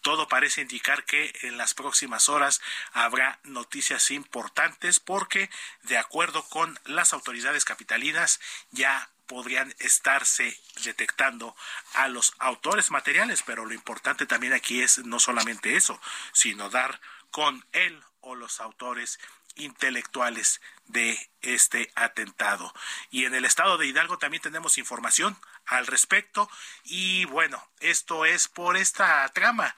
[0.01, 2.61] todo parece indicar que en las próximas horas
[2.93, 5.49] habrá noticias importantes porque,
[5.83, 8.39] de acuerdo con las autoridades capitalinas,
[8.71, 11.55] ya podrían estarse detectando
[11.93, 16.01] a los autores materiales, pero lo importante también aquí es no solamente eso,
[16.33, 19.19] sino dar con él o los autores
[19.55, 22.73] intelectuales de este atentado.
[23.09, 26.49] Y en el estado de Hidalgo también tenemos información al respecto
[26.83, 29.75] y bueno, esto es por esta trama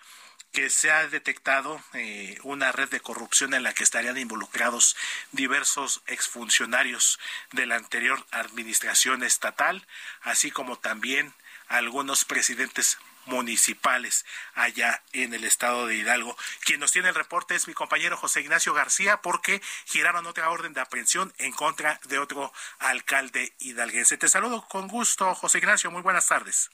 [0.53, 4.95] que se ha detectado eh, una red de corrupción en la que estarían involucrados
[5.31, 7.19] diversos exfuncionarios
[7.51, 9.86] de la anterior administración estatal,
[10.21, 11.33] así como también
[11.67, 16.38] algunos presidentes municipales allá en el estado de Hidalgo.
[16.62, 20.73] Quien nos tiene el reporte es mi compañero José Ignacio García porque giraron otra orden
[20.73, 24.17] de aprehensión en contra de otro alcalde hidalguense.
[24.17, 25.91] Te saludo con gusto, José Ignacio.
[25.91, 26.69] Muy buenas tardes.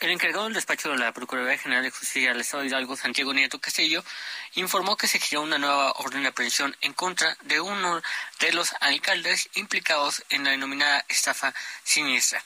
[0.00, 3.34] El encargado del despacho de la Procuraduría General de Justicia del Estado de Hidalgo, Santiago
[3.34, 4.02] Nieto Castillo,
[4.54, 8.00] informó que se giró una nueva orden de aprehensión en contra de uno
[8.38, 11.52] de los alcaldes implicados en la denominada estafa
[11.84, 12.42] siniestra.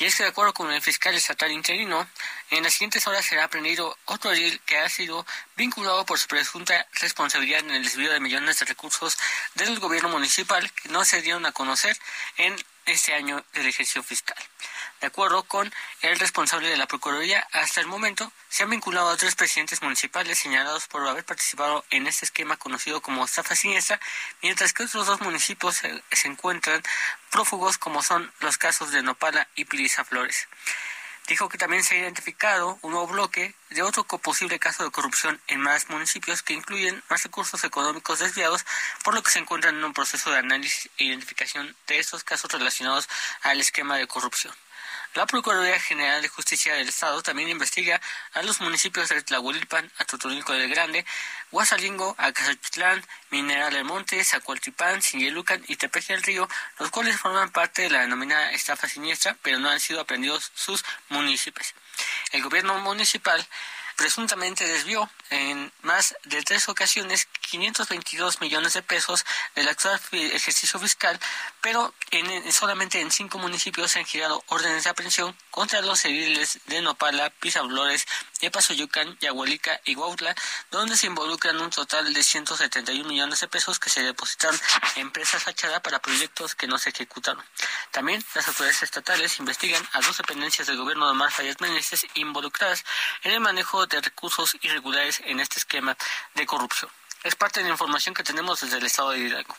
[0.00, 2.08] Y es que de acuerdo con el fiscal estatal interino,
[2.48, 6.86] en las siguientes horas será aprendido otro edil que ha sido vinculado por su presunta
[7.02, 9.18] responsabilidad en el desvío de millones de recursos
[9.56, 11.98] del gobierno municipal que no se dieron a conocer
[12.38, 12.56] en
[12.90, 14.36] este año del ejercicio fiscal.
[15.00, 15.72] De acuerdo con
[16.02, 20.38] el responsable de la Procuraduría, hasta el momento se han vinculado a tres presidentes municipales
[20.38, 23.98] señalados por haber participado en este esquema conocido como estafa siniestra,
[24.42, 26.82] mientras que otros dos municipios se, encuentran
[27.30, 30.48] prófugos como son los casos de Nopala y Piliza Flores.
[31.30, 35.40] Dijo que también se ha identificado un nuevo bloque de otro posible caso de corrupción
[35.46, 38.66] en más municipios que incluyen más recursos económicos desviados,
[39.04, 42.50] por lo que se encuentran en un proceso de análisis e identificación de estos casos
[42.50, 43.08] relacionados
[43.42, 44.52] al esquema de corrupción.
[45.14, 48.00] La Procuraduría General de Justicia del Estado también investiga
[48.32, 51.04] a los municipios de Tlahuelilpan, Atotonilco del Grande,
[51.50, 57.82] Guasalingo, Acazachitlán, Mineral del Monte, Zacualtipán, Sinyelucan y Tepeji del Río, los cuales forman parte
[57.82, 61.74] de la denominada estafa siniestra, pero no han sido aprendidos sus municipios.
[62.30, 63.44] El gobierno municipal
[64.00, 71.20] presuntamente desvió en más de tres ocasiones 522 millones de pesos del actual ejercicio fiscal,
[71.60, 76.60] pero en, solamente en cinco municipios se han girado órdenes de aprehensión contra los civiles
[76.64, 78.06] de Nopala, Pizablores,
[78.40, 80.34] Epazoyucan, Yahualica y Huautla,
[80.70, 84.58] donde se involucran un total de 171 millones de pesos que se depositan
[84.96, 87.44] en empresas fachada para proyectos que no se ejecutaron.
[87.90, 92.82] También las autoridades estatales investigan a dos dependencias del gobierno de Omar Fayez Meneses involucradas
[93.24, 95.96] en el manejo de recursos irregulares en este esquema
[96.34, 96.90] de corrupción.
[97.22, 99.56] Es parte de la información que tenemos desde el estado de Hidalgo.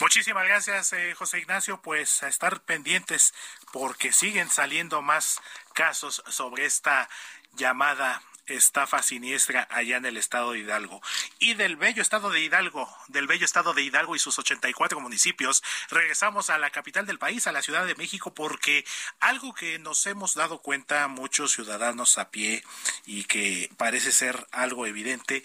[0.00, 1.82] Muchísimas gracias, eh, José Ignacio.
[1.82, 3.34] Pues a estar pendientes
[3.72, 5.40] porque siguen saliendo más
[5.72, 7.08] casos sobre esta
[7.54, 11.00] llamada estafa siniestra allá en el estado de Hidalgo.
[11.38, 15.62] Y del bello estado de Hidalgo, del bello estado de Hidalgo y sus 84 municipios,
[15.90, 18.84] regresamos a la capital del país, a la Ciudad de México, porque
[19.20, 22.64] algo que nos hemos dado cuenta muchos ciudadanos a pie
[23.06, 25.44] y que parece ser algo evidente,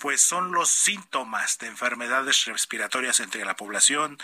[0.00, 4.18] pues son los síntomas de enfermedades respiratorias entre la población,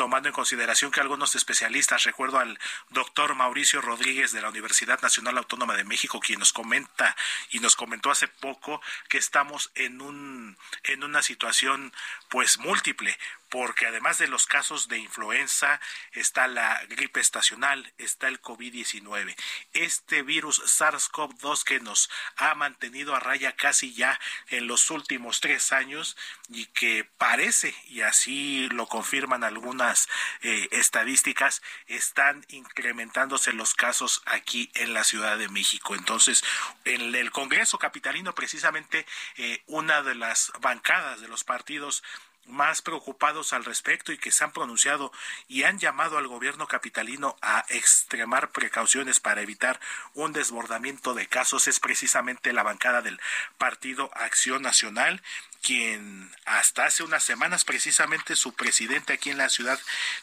[0.00, 2.58] tomando en consideración que algunos especialistas, recuerdo al
[2.88, 7.14] doctor Mauricio Rodríguez de la Universidad Nacional Autónoma de México, quien nos comenta
[7.50, 11.92] y nos comentó hace poco que estamos en un en una situación
[12.30, 13.14] pues múltiple
[13.50, 15.80] porque además de los casos de influenza,
[16.12, 19.36] está la gripe estacional, está el COVID-19.
[19.72, 25.72] Este virus SARS-CoV-2 que nos ha mantenido a raya casi ya en los últimos tres
[25.72, 26.16] años
[26.48, 30.08] y que parece, y así lo confirman algunas
[30.42, 35.94] eh, estadísticas, están incrementándose los casos aquí en la Ciudad de México.
[35.94, 36.44] Entonces,
[36.84, 42.04] en el Congreso Capitalino, precisamente eh, una de las bancadas de los partidos
[42.50, 45.12] más preocupados al respecto y que se han pronunciado
[45.48, 49.80] y han llamado al gobierno capitalino a extremar precauciones para evitar
[50.14, 51.68] un desbordamiento de casos.
[51.68, 53.20] Es precisamente la bancada del
[53.58, 55.22] Partido Acción Nacional
[55.62, 59.78] quien hasta hace unas semanas precisamente su presidente aquí en la Ciudad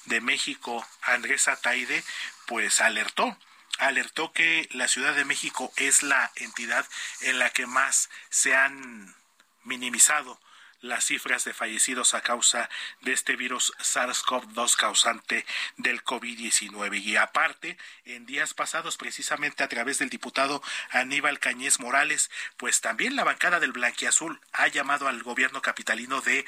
[0.06, 2.04] de México, Andrés Ataide,
[2.48, 3.38] pues alertó
[3.78, 6.86] alertó que la Ciudad de México es la entidad
[7.22, 9.16] en la que más se han
[9.64, 10.40] minimizado
[10.82, 12.70] las cifras de fallecidos a causa
[13.02, 15.46] de este virus SARS-CoV-2 causante
[15.78, 17.02] del COVID-19.
[17.02, 20.62] Y aparte, en días pasados, precisamente a través del diputado
[20.92, 26.46] Aníbal Cañez Morales, pues también la bancada del Blanquiazul ha llamado al gobierno capitalino de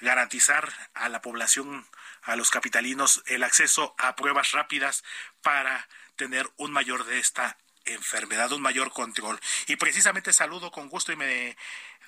[0.00, 1.86] garantizar a la población,
[2.22, 5.04] a los capitalinos, el acceso a pruebas rápidas
[5.42, 9.38] para tener un mayor de esta enfermedad, un mayor control.
[9.66, 11.56] Y precisamente saludo con gusto y me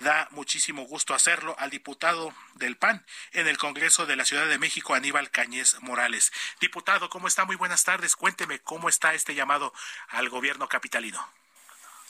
[0.01, 4.59] da muchísimo gusto hacerlo al diputado del PAN en el Congreso de la Ciudad de
[4.59, 6.33] México, Aníbal Cañez Morales.
[6.61, 7.45] Diputado, ¿cómo está?
[7.45, 8.17] Muy buenas tardes.
[8.17, 9.73] Cuénteme cómo está este llamado
[10.09, 11.25] al gobierno capitalino.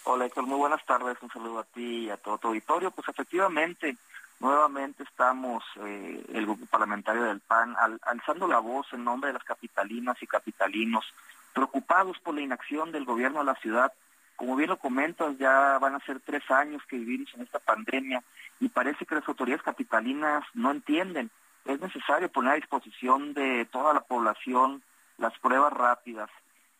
[0.04, 1.16] Hola, Héctor, muy buenas tardes.
[1.22, 2.90] Un saludo a ti y a todo tu auditorio.
[2.90, 3.96] Pues efectivamente,
[4.38, 9.44] nuevamente estamos, eh, el grupo parlamentario del PAN, alzando la voz en nombre de las
[9.44, 11.06] capitalinas y capitalinos,
[11.54, 13.92] preocupados por la inacción del gobierno de la ciudad
[14.36, 18.22] como bien lo comentas, ya van a ser tres años que vivimos en esta pandemia
[18.60, 21.30] y parece que las autoridades capitalinas no entienden.
[21.64, 24.82] Es necesario poner a disposición de toda la población
[25.18, 26.28] las pruebas rápidas,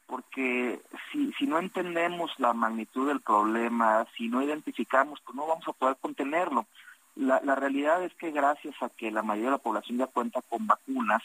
[0.07, 5.66] porque si, si no entendemos la magnitud del problema, si no identificamos, pues no vamos
[5.68, 6.66] a poder contenerlo.
[7.14, 10.43] La, la realidad es que gracias a que la mayoría de la población ya cuenta
[10.43, 11.22] con vacunas,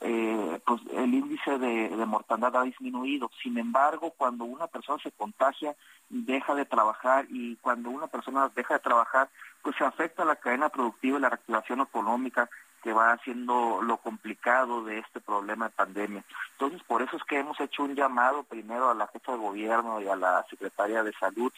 [0.00, 3.30] eh, pues el índice de, mortandad ha disminuido.
[3.42, 5.74] Sin embargo, cuando una persona se contagia,
[6.08, 9.28] deja de trabajar y cuando una persona deja de trabajar,
[9.62, 12.48] pues se afecta la cadena productiva y la reactivación económica
[12.82, 16.24] que va haciendo lo complicado de este problema de pandemia.
[16.52, 20.00] Entonces, por eso es que hemos hecho un llamado primero a la jefa de gobierno
[20.00, 21.52] y a la secretaria de salud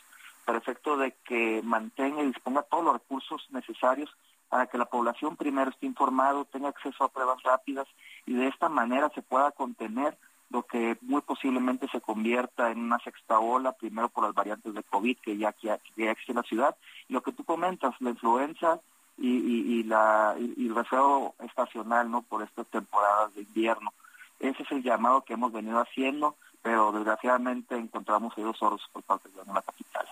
[0.45, 4.11] para efecto de que mantenga y disponga todos los recursos necesarios
[4.49, 7.87] para que la población primero esté informado, tenga acceso a pruebas rápidas
[8.27, 10.17] y de esta manera se pueda contener
[10.51, 14.83] lo que muy posiblemente se convierta en una sexta ola, primero por las variantes de
[14.83, 16.77] COVID que ya, que ya existe en la ciudad,
[17.09, 18.81] y lo que tú comentas, la influenza
[19.17, 23.93] y, la, y, el resfriado estacional no por estas temporadas de invierno.
[24.41, 29.29] Ese es el llamado que hemos venido haciendo, pero desgraciadamente encontramos oídos sordos por parte
[29.29, 30.07] de la capital.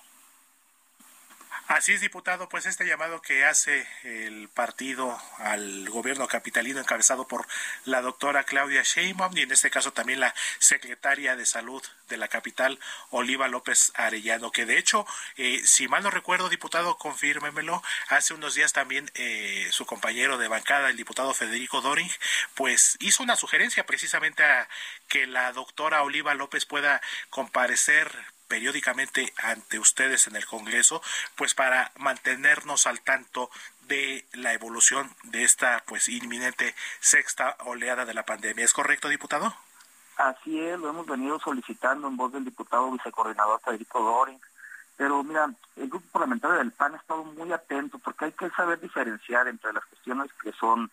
[1.68, 7.46] Así es, diputado, pues este llamado que hace el partido al gobierno capitalino encabezado por
[7.84, 12.28] la doctora Claudia Sheinbaum y en este caso también la secretaria de salud de la
[12.28, 15.04] capital, Oliva López Arellano, que de hecho,
[15.36, 20.48] eh, si mal no recuerdo, diputado, confírmemelo, hace unos días también eh, su compañero de
[20.48, 22.10] bancada, el diputado Federico Doring,
[22.54, 24.66] pues hizo una sugerencia precisamente a
[25.06, 28.10] que la doctora Oliva López pueda comparecer
[28.48, 31.02] periódicamente ante ustedes en el Congreso,
[31.36, 33.50] pues para mantenernos al tanto
[33.86, 38.64] de la evolución de esta pues inminente sexta oleada de la pandemia.
[38.64, 39.54] ¿Es correcto, diputado?
[40.16, 44.40] Así es, lo hemos venido solicitando en voz del diputado vicecoordinador Federico Doring.
[44.96, 48.80] Pero mira, el grupo parlamentario del PAN ha estado muy atento porque hay que saber
[48.80, 50.90] diferenciar entre las cuestiones que son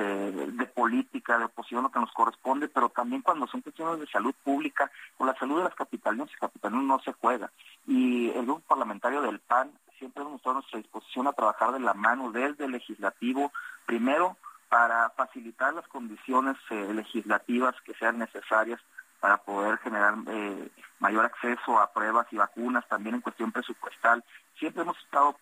[0.00, 4.06] eh, de política, de oposición, lo que nos corresponde, pero también cuando son cuestiones de
[4.06, 7.50] salud pública, con la salud de las capitalinas y capitalinos no se juega.
[7.84, 11.94] Y el grupo parlamentario del PAN siempre hemos mostrado nuestra disposición a trabajar de la
[11.94, 13.50] mano desde el legislativo,
[13.86, 14.36] primero
[14.68, 18.80] para facilitar las condiciones eh, legislativas que sean necesarias
[19.18, 20.70] para poder generar eh,
[21.00, 24.22] mayor acceso a pruebas y vacunas, también en cuestión presupuestal.
[24.60, 25.36] Siempre hemos estado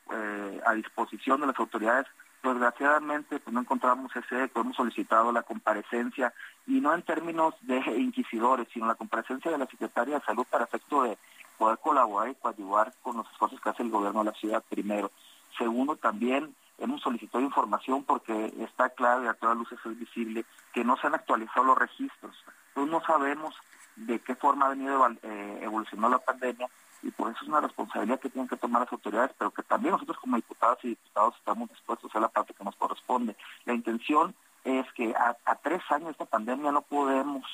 [0.65, 2.07] a disposición de las autoridades
[2.53, 6.33] desgraciadamente pues no encontramos ese eco, hemos solicitado la comparecencia
[6.67, 10.65] y no en términos de inquisidores, sino la comparecencia de la Secretaría de Salud para
[10.65, 11.19] efecto de
[11.59, 15.11] poder colaborar y coadyuvar con los esfuerzos que hace el gobierno de la ciudad primero.
[15.57, 20.85] Segundo, también hemos solicitado información porque está claro y a todas luces es visible que
[20.85, 22.37] no se han actualizado los registros.
[22.69, 23.55] Entonces no sabemos
[23.97, 26.69] de qué forma ha venido eh, evolucionando la pandemia
[27.03, 29.93] y por eso es una responsabilidad que tienen que tomar las autoridades, pero que también
[29.93, 33.37] nosotros como diputadas y diputados estamos dispuestos a la parte que nos corresponde.
[33.65, 34.35] La intención
[34.65, 37.45] es que a, tres años de esta pandemia no podemos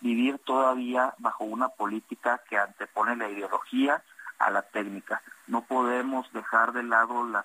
[0.00, 4.02] vivir todavía bajo una política que antepone la ideología
[4.38, 5.22] a la técnica.
[5.46, 7.44] No podemos dejar de lado las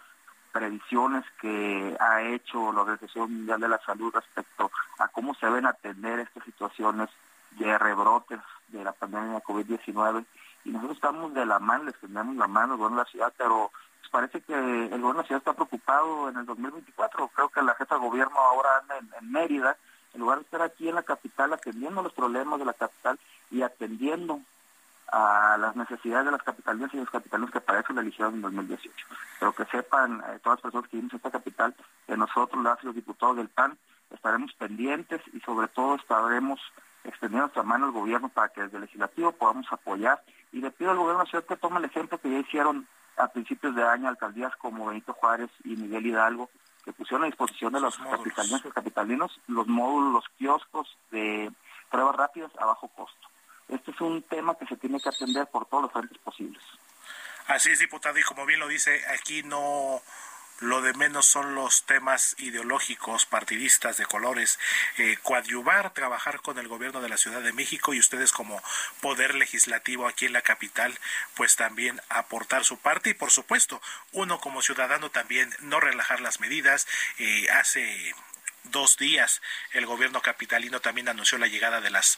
[0.51, 5.65] previsiones que ha hecho la Organización Mundial de la Salud respecto a cómo se deben
[5.65, 7.09] atender estas situaciones
[7.51, 8.39] de rebrotes
[8.69, 10.25] de la pandemia de COVID-19
[10.67, 13.33] y nosotros estamos de la mano, les tenemos la mano al gobierno de la ciudad,
[13.37, 17.29] pero pues, parece que el gobierno de la ciudad está preocupado en el 2024.
[17.29, 19.77] Creo que la jefa de gobierno ahora anda en, Mérida,
[20.13, 23.17] en lugar de estar aquí en la capital atendiendo los problemas de la capital
[23.49, 24.41] y atendiendo
[25.09, 28.41] a las necesidades de las capitalinas y los capitalinos que para eso la eligieron en
[28.41, 29.07] 2018.
[29.39, 31.73] Pero que sepan eh, todas las personas que vivimos en esta capital,
[32.05, 33.77] que nosotros, los diputados del PAN,
[34.09, 36.59] estaremos pendientes y sobre todo estaremos
[37.05, 40.21] extendiendo nuestra mano al gobierno para que desde el legislativo podamos apoyar
[40.57, 42.87] y le pido al gobierno nacional que tome el ejemplo que ya hicieron
[43.17, 46.49] a principios de año alcaldías como Benito Juárez y Miguel Hidalgo,
[46.83, 51.51] que pusieron a disposición de los, capitalinos y capitalinos los módulos, los kioscos de
[51.91, 53.27] pruebas rápidas a bajo costo.
[53.67, 56.63] Este es un tema que se tiene que atender por todos los frentes posibles.
[57.47, 60.01] Así es, diputado, y como bien lo dice, aquí no
[60.59, 64.59] lo de menos son los temas ideológicos, partidistas de colores,
[64.97, 68.61] eh, coadyuvar, trabajar con el gobierno de la Ciudad de México y ustedes como
[69.01, 70.97] poder legislativo aquí en la capital,
[71.35, 73.81] pues también aportar su parte y por supuesto,
[74.11, 76.87] uno como ciudadano también no relajar las medidas.
[77.19, 78.15] Eh, hace
[78.71, 79.41] dos días
[79.73, 82.17] el gobierno capitalino también anunció la llegada de las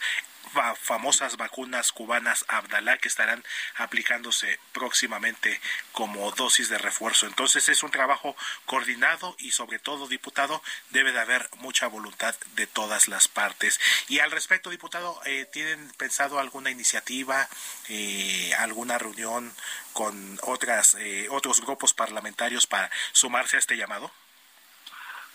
[0.81, 3.43] famosas vacunas cubanas Abdalá que estarán
[3.75, 5.59] aplicándose próximamente
[5.91, 7.27] como dosis de refuerzo.
[7.27, 8.35] Entonces es un trabajo
[8.65, 13.79] coordinado y sobre todo, diputado, debe de haber mucha voluntad de todas las partes.
[14.07, 17.47] Y al respecto, diputado, eh, ¿tienen pensado alguna iniciativa,
[17.87, 19.53] eh, alguna reunión
[19.93, 24.11] con otras, eh, otros grupos parlamentarios para sumarse a este llamado?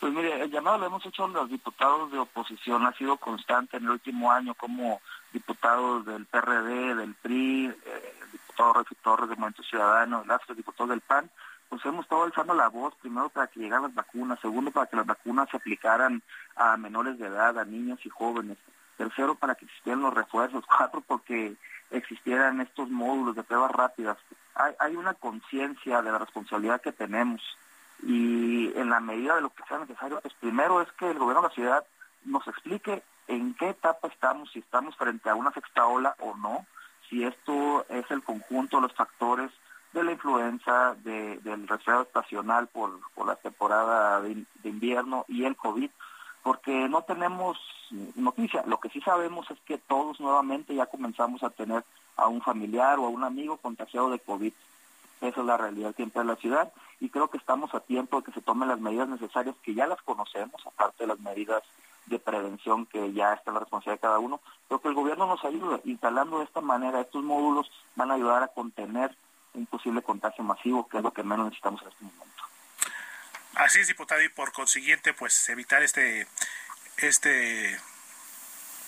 [0.04, 3.84] Pues mire, el llamado lo hemos hecho los diputados de oposición, ha sido constante en
[3.84, 5.00] el último año como
[5.32, 10.90] diputados del PRD, del PRI, eh, el diputado Rafi Torres del Movimiento Ciudadano, el diputado
[10.90, 11.30] del PAN,
[11.70, 14.96] pues hemos estado alzando la voz, primero para que llegaran las vacunas, segundo para que
[14.96, 16.22] las vacunas se aplicaran
[16.54, 18.58] a menores de edad, a niños y jóvenes,
[18.98, 21.56] tercero para que existieran los refuerzos, cuatro porque
[21.90, 24.18] existieran estos módulos de pruebas rápidas.
[24.54, 27.40] Hay, hay una conciencia de la responsabilidad que tenemos
[28.06, 31.42] y en la medida de lo que sea necesario, pues primero es que el gobierno
[31.42, 31.84] de la ciudad
[32.24, 36.66] nos explique en qué etapa estamos, si estamos frente a una sexta ola o no,
[37.08, 39.50] si esto es el conjunto de los factores
[39.92, 45.88] de la influenza, del resfriado estacional por, la temporada de, de, invierno y el COVID,
[46.42, 47.56] porque no tenemos
[48.16, 48.64] noticia.
[48.66, 51.84] Lo que sí sabemos es que todos nuevamente ya comenzamos a tener
[52.16, 54.52] a un familiar o a un amigo contagiado de COVID.
[55.24, 58.26] Esa es la realidad siempre de la ciudad y creo que estamos a tiempo de
[58.26, 61.62] que se tomen las medidas necesarias, que ya las conocemos, aparte de las medidas
[62.06, 65.26] de prevención que ya está en la responsabilidad de cada uno, pero que el gobierno
[65.26, 65.80] nos ayude.
[65.84, 69.16] Instalando de esta manera estos módulos van a ayudar a contener
[69.54, 72.42] un posible contagio masivo, que es lo que menos necesitamos en este momento.
[73.54, 76.26] Así es, diputado, y por consiguiente, pues evitar este
[76.98, 77.78] este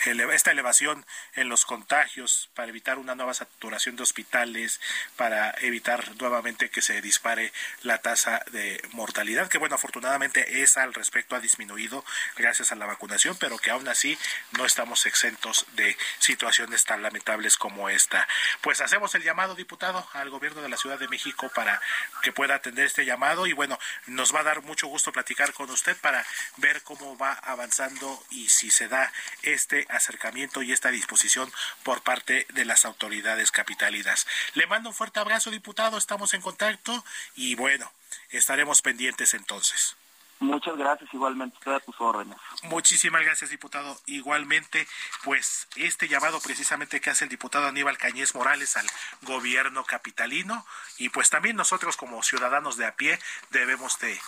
[0.04, 4.80] esta elevación en los contagios, para evitar una nueva saturación de hospitales,
[5.16, 10.94] para evitar nuevamente que se dispare la tasa de mortalidad, que bueno, afortunadamente esa al
[10.94, 12.04] respecto ha disminuido
[12.36, 14.18] gracias a la vacunación, pero que aún así
[14.52, 18.26] no estamos exentos de situaciones tan lamentables como esta.
[18.60, 21.80] Pues hacemos el llamado, diputado, al gobierno de la Ciudad de México para
[22.22, 25.70] que pueda atender este llamado y bueno, nos va a dar mucho gusto platicar con
[25.70, 26.24] usted para
[26.58, 31.50] ver cómo va avanzando y si se da este acercamiento y esta disposición
[31.82, 34.26] por parte de las autoridades capitalinas.
[34.54, 37.90] Le mando un fuerte abrazo, diputado, estamos en contacto y bueno,
[38.30, 39.96] estaremos pendientes entonces.
[40.38, 42.36] Muchas gracias, igualmente, a tus órdenes.
[42.64, 43.98] Muchísimas gracias, diputado.
[44.04, 44.86] Igualmente,
[45.24, 48.86] pues este llamado precisamente que hace el diputado Aníbal Cañez Morales al
[49.22, 50.66] gobierno capitalino
[50.98, 53.18] y pues también nosotros como ciudadanos de a pie
[53.50, 54.20] debemos de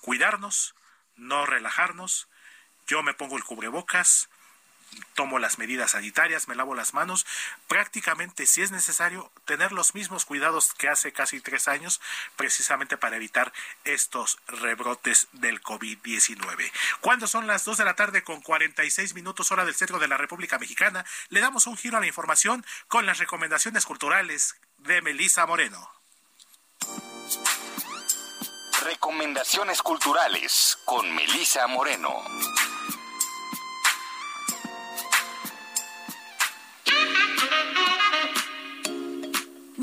[0.00, 0.74] cuidarnos,
[1.16, 2.26] no relajarnos.
[2.88, 4.28] Yo me pongo el cubrebocas,
[5.14, 7.26] tomo las medidas sanitarias, me lavo las manos,
[7.68, 12.00] prácticamente si es necesario tener los mismos cuidados que hace casi tres años,
[12.36, 13.52] precisamente para evitar
[13.84, 16.72] estos rebrotes del COVID-19.
[17.00, 20.16] Cuando son las dos de la tarde con 46 minutos hora del centro de la
[20.16, 25.46] República Mexicana, le damos un giro a la información con las recomendaciones culturales de Melisa
[25.46, 25.90] Moreno.
[28.82, 32.22] Recomendaciones culturales con Melisa Moreno.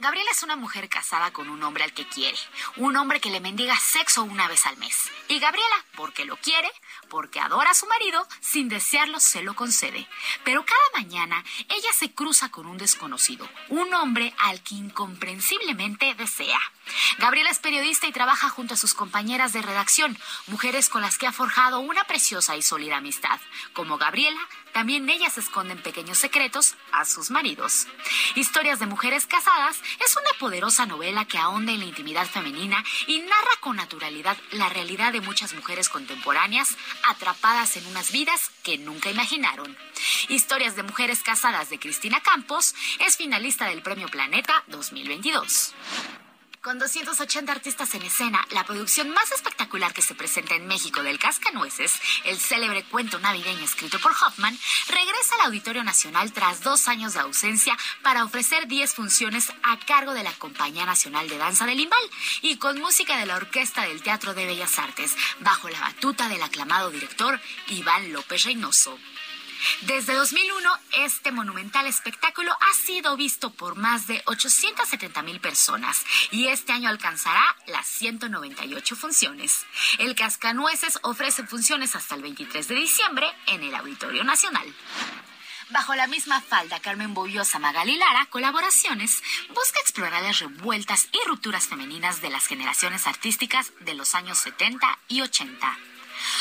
[0.00, 2.38] Gabriela es una mujer casada con un hombre al que quiere,
[2.76, 5.10] un hombre que le mendiga sexo una vez al mes.
[5.26, 6.70] Y Gabriela, porque lo quiere,
[7.08, 10.06] porque adora a su marido, sin desearlo se lo concede.
[10.44, 16.60] Pero cada mañana ella se cruza con un desconocido, un hombre al que incomprensiblemente desea.
[17.18, 21.26] Gabriela es periodista y trabaja junto a sus compañeras de redacción, mujeres con las que
[21.26, 23.40] ha forjado una preciosa y sólida amistad.
[23.72, 24.40] Como Gabriela,
[24.72, 27.86] también ellas esconden pequeños secretos a sus maridos.
[28.34, 33.20] Historias de mujeres casadas es una poderosa novela que ahonda en la intimidad femenina y
[33.20, 36.76] narra con naturalidad la realidad de muchas mujeres contemporáneas
[37.08, 39.76] atrapadas en unas vidas que nunca imaginaron.
[40.28, 45.74] Historias de mujeres casadas de Cristina Campos es finalista del Premio Planeta 2022.
[46.62, 51.18] Con 280 artistas en escena, la producción más espectacular que se presenta en México del
[51.18, 51.92] Cascanueces,
[52.24, 57.20] el célebre cuento navideño escrito por Hoffman, regresa al Auditorio Nacional tras dos años de
[57.20, 62.02] ausencia para ofrecer 10 funciones a cargo de la Compañía Nacional de Danza del Limbal
[62.42, 66.42] y con música de la Orquesta del Teatro de Bellas Artes, bajo la batuta del
[66.42, 68.98] aclamado director Iván López Reynoso.
[69.82, 70.70] Desde 2001,
[71.04, 76.88] este monumental espectáculo ha sido visto por más de 870 mil personas y este año
[76.88, 79.64] alcanzará las 198 funciones.
[79.98, 84.72] El Cascanueces ofrece funciones hasta el 23 de diciembre en el Auditorio Nacional.
[85.70, 91.66] Bajo la misma falda, Carmen Boyosa Magali Lara, Colaboraciones, busca explorar las revueltas y rupturas
[91.66, 95.78] femeninas de las generaciones artísticas de los años 70 y 80.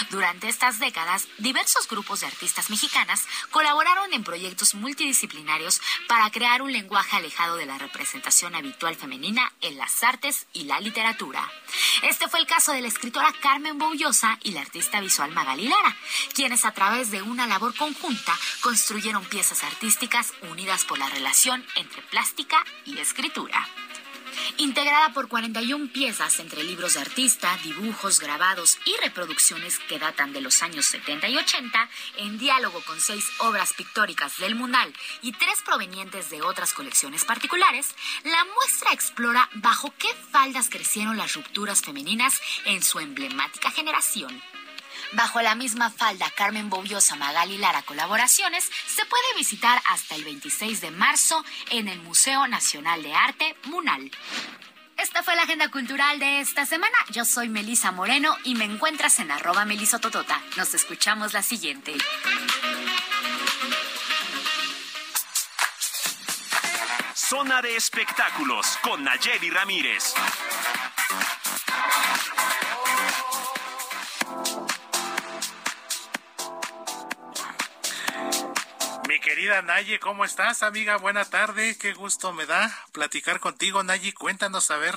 [0.09, 6.71] Durante estas décadas, diversos grupos de artistas mexicanas colaboraron en proyectos multidisciplinarios para crear un
[6.71, 11.49] lenguaje alejado de la representación habitual femenina en las artes y la literatura.
[12.03, 15.95] Este fue el caso de la escritora Carmen Boullosa y la artista visual Magali Lara,
[16.33, 22.01] quienes a través de una labor conjunta construyeron piezas artísticas unidas por la relación entre
[22.03, 23.67] plástica y escritura.
[24.57, 30.41] Integrada por 41 piezas entre libros de artista, dibujos, grabados y reproducciones que datan de
[30.41, 35.61] los años 70 y 80, en diálogo con seis obras pictóricas del Munal y tres
[35.63, 42.41] provenientes de otras colecciones particulares, la muestra explora bajo qué faldas crecieron las rupturas femeninas
[42.65, 44.41] en su emblemática generación.
[45.13, 50.81] Bajo la misma falda Carmen Bobiosa Magali Lara Colaboraciones se puede visitar hasta el 26
[50.81, 54.11] de marzo en el Museo Nacional de Arte Munal.
[54.97, 56.97] Esta fue la agenda cultural de esta semana.
[57.11, 60.41] Yo soy Melisa Moreno y me encuentras en arroba melisototota.
[60.57, 61.95] Nos escuchamos la siguiente.
[67.13, 70.13] Zona de espectáculos con Nayeli Ramírez.
[79.27, 80.95] Querida Nayi, ¿cómo estás, amiga?
[80.95, 84.13] Buena tarde, qué gusto me da platicar contigo, Nayi.
[84.13, 84.95] Cuéntanos, a ver,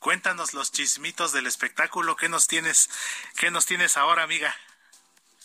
[0.00, 2.16] cuéntanos los chismitos del espectáculo.
[2.16, 2.90] ¿Qué nos tienes,
[3.38, 4.52] qué nos tienes ahora, amiga?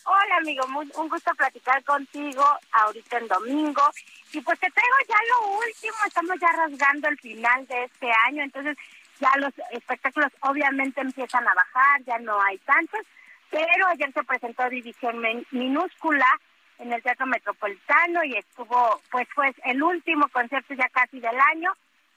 [0.05, 3.83] Hola, amigo, un gusto platicar contigo ahorita en domingo.
[4.31, 8.41] Y pues te traigo ya lo último, estamos ya rasgando el final de este año,
[8.41, 8.75] entonces
[9.19, 13.01] ya los espectáculos obviamente empiezan a bajar, ya no hay tantos,
[13.51, 15.21] pero ayer se presentó División
[15.51, 16.25] Minúscula
[16.79, 21.71] en el Teatro Metropolitano y estuvo, pues fue el último concierto ya casi del año,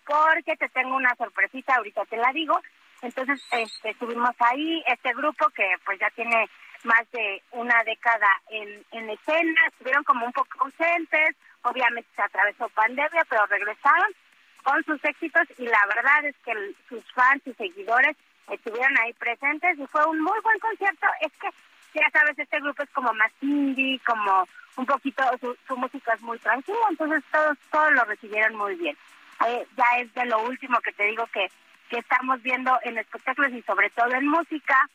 [0.06, 2.60] porque te tengo una sorpresita, ahorita te la digo.
[3.02, 6.48] Entonces, este, estuvimos ahí, este grupo que pues ya tiene
[6.84, 12.68] más de una década en, en escena, estuvieron como un poco ausentes, obviamente se atravesó
[12.70, 14.12] pandemia, pero regresaron
[14.62, 16.52] con sus éxitos y la verdad es que
[16.88, 18.16] sus fans y seguidores
[18.50, 21.06] estuvieron ahí presentes y fue un muy buen concierto.
[21.20, 21.48] Es que,
[21.96, 26.20] ya sabes, este grupo es como más indie, como un poquito, su, su música es
[26.20, 28.96] muy tranquila, entonces todos, todos lo recibieron muy bien.
[29.46, 31.50] Eh, ya es de lo último que te digo que,
[31.90, 34.88] que estamos viendo en espectáculos y sobre todo en música,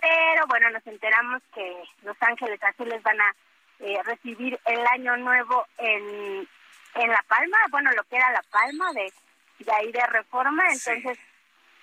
[0.00, 3.34] pero bueno, nos enteramos que Los Ángeles Azules van a
[3.80, 6.48] eh, recibir el año nuevo en,
[6.94, 9.12] en La Palma, bueno, lo que era La Palma de,
[9.58, 11.18] de ahí de Reforma, entonces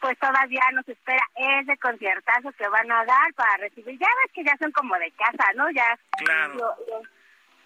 [0.02, 4.44] pues todavía nos espera ese conciertazo que van a dar para recibir, ya ves que
[4.44, 5.70] ya son como de casa, ¿no?
[5.72, 6.56] Ya Claro.
[6.56, 7.02] lo- lo-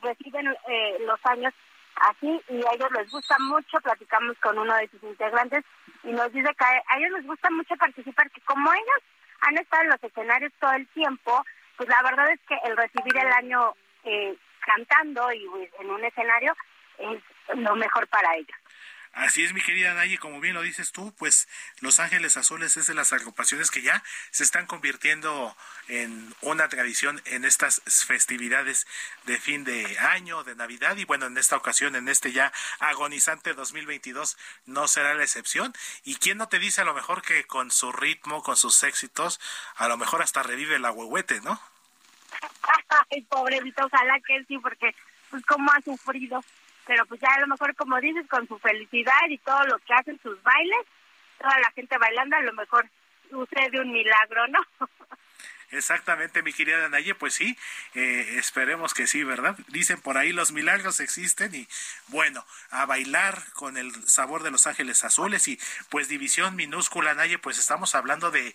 [0.01, 1.53] reciben eh, los años
[1.95, 5.63] así y a ellos les gusta mucho, platicamos con uno de sus integrantes
[6.03, 9.01] y nos dice que a ellos les gusta mucho participar, que como ellos
[9.41, 11.43] han estado en los escenarios todo el tiempo,
[11.77, 13.73] pues la verdad es que el recibir el año
[14.03, 15.47] eh, cantando y
[15.79, 16.53] en un escenario
[16.99, 17.21] es
[17.55, 18.57] lo mejor para ellos.
[19.15, 21.47] Así es, mi querida Nayi, como bien lo dices tú, pues
[21.79, 25.55] Los Ángeles Azules es de las agrupaciones que ya se están convirtiendo
[25.87, 28.85] en una tradición en estas festividades
[29.23, 33.53] de fin de año, de Navidad, y bueno, en esta ocasión, en este ya agonizante
[33.53, 35.73] 2022, no será la excepción.
[36.03, 39.39] ¿Y quién no te dice a lo mejor que con su ritmo, con sus éxitos,
[39.77, 41.57] a lo mejor hasta revive el agüehuete, ¿no?
[43.11, 44.93] Ay, pobrecito, ojalá que sí, porque
[45.29, 46.43] pues como ha sufrido
[46.85, 49.93] pero pues ya a lo mejor como dices con su felicidad y todo lo que
[49.93, 50.85] hacen sus bailes
[51.39, 52.87] toda la gente bailando a lo mejor
[53.29, 54.59] sucede un milagro no
[55.71, 57.57] Exactamente, mi querida Naye, pues sí,
[57.95, 59.57] eh, esperemos que sí, ¿verdad?
[59.67, 61.67] Dicen por ahí los milagros existen y
[62.07, 65.59] bueno, a bailar con el sabor de los ángeles azules y
[65.89, 68.53] pues división minúscula, Naye, pues estamos hablando de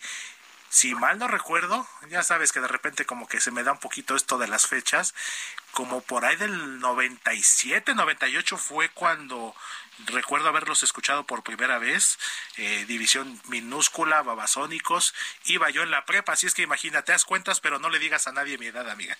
[0.71, 3.79] si mal no recuerdo, ya sabes que de repente como que se me da un
[3.79, 5.13] poquito esto de las fechas,
[5.73, 9.53] como por ahí del 97, 98 fue cuando
[10.05, 12.17] recuerdo haberlos escuchado por primera vez,
[12.55, 15.13] eh, división minúscula, babasónicos,
[15.43, 18.27] iba yo en la prepa, así es que imagínate, haz cuentas, pero no le digas
[18.27, 19.17] a nadie mi edad, amiga.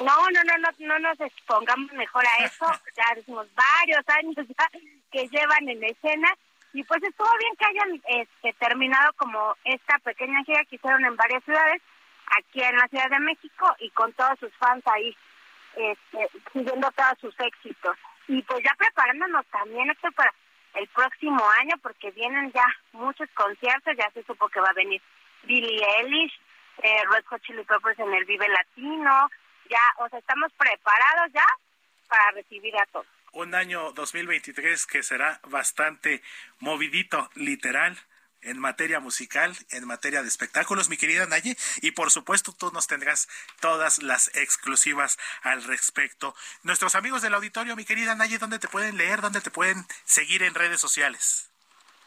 [0.00, 2.64] No, no, no, no, no nos expongamos mejor a eso,
[2.96, 4.70] ya decimos varios años ya
[5.12, 6.34] que llevan en escena
[6.74, 11.14] y pues estuvo bien que hayan este, terminado como esta pequeña gira que hicieron en
[11.14, 11.80] varias ciudades,
[12.36, 15.16] aquí en la Ciudad de México y con todos sus fans ahí,
[15.76, 17.96] este, siguiendo todos sus éxitos.
[18.26, 20.34] Y pues ya preparándonos también esto para
[20.74, 25.00] el próximo año, porque vienen ya muchos conciertos, ya se supo que va a venir
[25.44, 26.40] Billie Eilish,
[26.82, 29.30] eh, Red Hot Chili Peppers en el Vive Latino,
[29.70, 31.46] ya, o sea, estamos preparados ya
[32.08, 36.22] para recibir a todos un año 2023 que será bastante
[36.60, 37.98] movidito, literal
[38.44, 42.86] en materia musical, en materia de espectáculos, mi querida Naye, y por supuesto tú nos
[42.86, 43.28] tendrás
[43.60, 46.34] todas las exclusivas al respecto.
[46.62, 50.42] Nuestros amigos del auditorio, mi querida Naye, ¿dónde te pueden leer, dónde te pueden seguir
[50.42, 51.50] en redes sociales?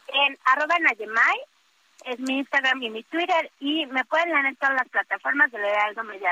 [0.06, 1.38] En arroba Nayemay,
[2.04, 5.58] es mi Instagram y mi Twitter, y me pueden leer en todas las plataformas de
[5.58, 6.30] Heraldo Media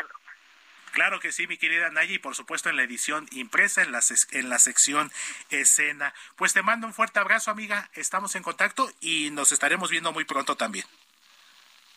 [0.96, 4.00] Claro que sí, mi querida Nayi, y por supuesto en la edición impresa, en la,
[4.30, 5.12] en la sección
[5.50, 6.14] escena.
[6.36, 7.90] Pues te mando un fuerte abrazo, amiga.
[7.92, 10.86] Estamos en contacto y nos estaremos viendo muy pronto también.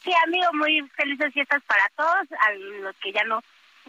[0.03, 3.41] Sí, amigo, muy felices fiestas para todos, a los que ya no,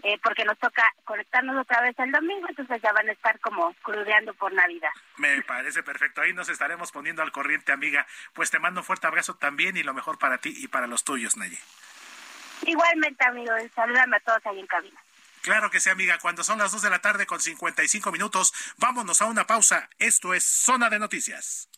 [0.04, 3.74] eh, porque nos toca conectarnos otra vez el domingo, entonces ya van a estar como
[3.82, 4.92] crudeando por Navidad.
[5.16, 8.06] Me parece perfecto, ahí nos estaremos poniendo al corriente, amiga.
[8.32, 11.02] Pues te mando un fuerte abrazo también y lo mejor para ti y para los
[11.02, 11.58] tuyos, Nayi.
[12.66, 15.00] Igualmente, amigo, saludame a todos ahí en cabina.
[15.42, 16.18] Claro que sí, amiga.
[16.18, 19.88] Cuando son las 2 de la tarde con 55 minutos, vámonos a una pausa.
[19.98, 21.68] Esto es Zona de Noticias.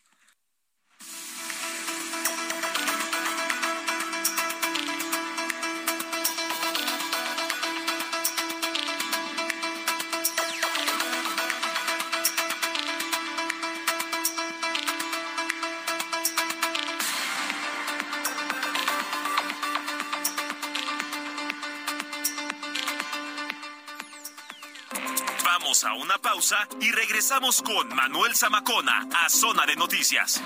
[26.23, 30.41] Pausa y regresamos con Manuel Zamacona a Zona de Noticias.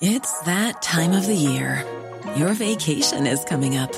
[0.00, 1.84] It's that time of the year.
[2.36, 3.92] Your vacation is coming up.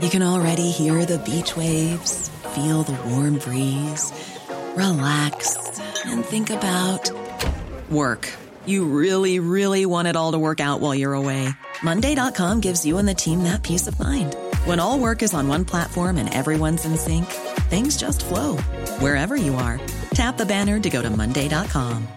[0.00, 4.12] You can already hear the beach waves, feel the warm breeze,
[4.76, 7.10] relax and think about
[7.90, 8.30] work.
[8.66, 11.48] You really, really want it all to work out while you're away.
[11.82, 14.36] Monday.com gives you and the team that peace of mind.
[14.64, 17.26] When all work is on one platform and everyone's in sync,
[17.68, 18.56] things just flow
[18.98, 19.78] wherever you are.
[20.14, 22.08] Tap the banner to go to Monday.com.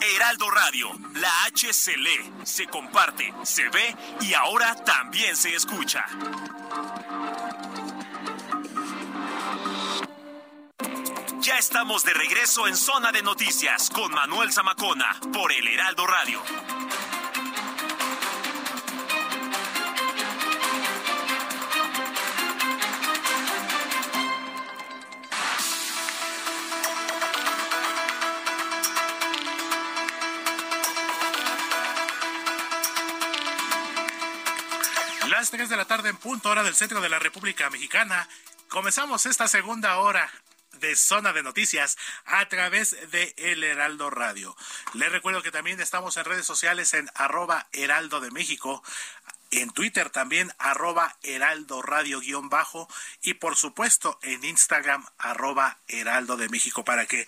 [0.00, 0.88] Heraldo Radio,
[1.20, 6.06] la H se lee, se comparte, se ve y ahora también se escucha.
[11.48, 16.42] Ya estamos de regreso en Zona de Noticias con Manuel Zamacona por el Heraldo Radio.
[35.30, 38.28] Las 3 de la tarde en punto hora del centro de la República Mexicana.
[38.68, 40.30] Comenzamos esta segunda hora
[40.80, 44.56] de Zona de Noticias a través de El Heraldo Radio.
[44.94, 48.82] Les recuerdo que también estamos en redes sociales en arroba Heraldo de México,
[49.50, 52.88] en Twitter también arroba heraldo radio guion bajo
[53.22, 57.26] y por supuesto en Instagram arroba heraldo de México para que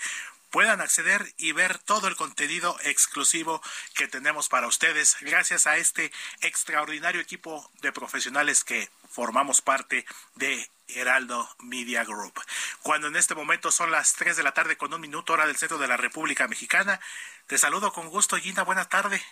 [0.51, 3.63] puedan acceder y ver todo el contenido exclusivo
[3.95, 10.71] que tenemos para ustedes gracias a este extraordinario equipo de profesionales que formamos parte de
[10.89, 12.41] Heraldo Media Group.
[12.83, 15.57] Cuando en este momento son las 3 de la tarde con un minuto hora del
[15.57, 17.01] centro de la República Mexicana,
[17.47, 19.23] te saludo con gusto, Gina, buena tarde.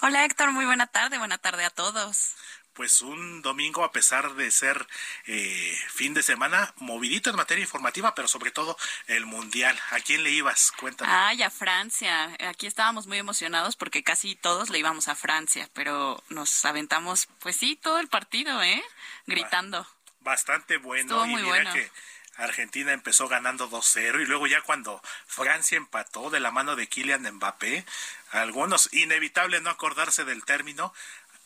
[0.00, 2.34] Hola Héctor, muy buena tarde, buena tarde a todos
[2.80, 4.86] pues un domingo a pesar de ser
[5.26, 8.74] eh, fin de semana movidito en materia informativa, pero sobre todo
[9.06, 9.78] el mundial.
[9.90, 10.72] ¿A quién le ibas?
[10.80, 11.12] Cuéntame.
[11.12, 12.34] Ay, a Francia.
[12.48, 17.56] Aquí estábamos muy emocionados porque casi todos le íbamos a Francia, pero nos aventamos, pues
[17.56, 18.82] sí, todo el partido, ¿eh?
[19.26, 19.86] Gritando.
[20.20, 21.26] Bastante bueno.
[21.26, 21.90] y mira que
[22.36, 27.30] Argentina empezó ganando 2-0 y luego ya cuando Francia empató de la mano de Kylian
[27.34, 27.84] Mbappé,
[28.30, 30.94] algunos inevitable no acordarse del término,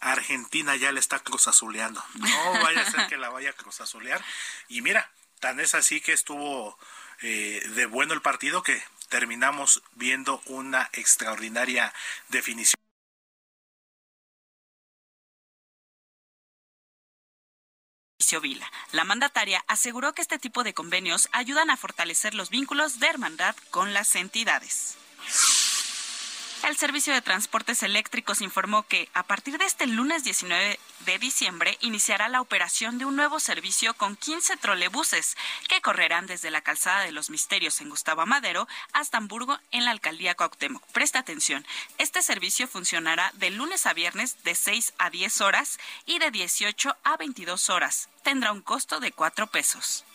[0.05, 2.03] Argentina ya le está cruzazuleando.
[2.15, 4.23] No vaya a ser que la vaya a cruzazulear.
[4.69, 6.79] Y mira, tan es así que estuvo
[7.23, 11.93] eh, de bueno el partido que terminamos viendo una extraordinaria
[12.29, 12.75] definición.
[18.41, 18.71] Vila.
[18.91, 23.55] La mandataria aseguró que este tipo de convenios ayudan a fortalecer los vínculos de hermandad
[23.71, 24.97] con las entidades.
[26.67, 31.77] El Servicio de Transportes Eléctricos informó que a partir de este lunes 19 de diciembre
[31.83, 35.37] iniciará la operación de un nuevo servicio con 15 trolebuses
[35.69, 39.91] que correrán desde la calzada de los Misterios en Gustavo Amadero hasta Hamburgo en la
[39.91, 40.83] alcaldía Cuauhtémoc.
[40.93, 41.67] Presta atención,
[41.99, 46.97] este servicio funcionará de lunes a viernes de 6 a 10 horas y de 18
[47.05, 48.09] a 22 horas.
[48.23, 50.07] Tendrá un costo de 4 pesos.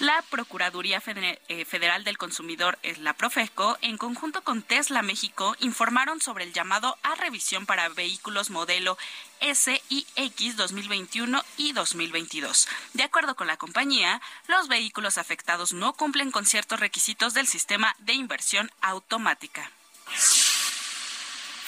[0.00, 6.44] La Procuraduría eh, Federal del Consumidor, la Profesco, en conjunto con Tesla México, informaron sobre
[6.44, 8.96] el llamado a revisión para vehículos modelo
[9.42, 12.66] SIX 2021 y 2022.
[12.94, 17.94] De acuerdo con la compañía, los vehículos afectados no cumplen con ciertos requisitos del sistema
[17.98, 19.70] de inversión automática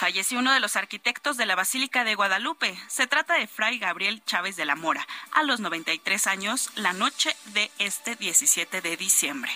[0.03, 2.77] falleció uno de los arquitectos de la Basílica de Guadalupe.
[2.89, 7.37] Se trata de Fray Gabriel Chávez de la Mora, a los 93 años, la noche
[7.55, 9.53] de este 17 de diciembre.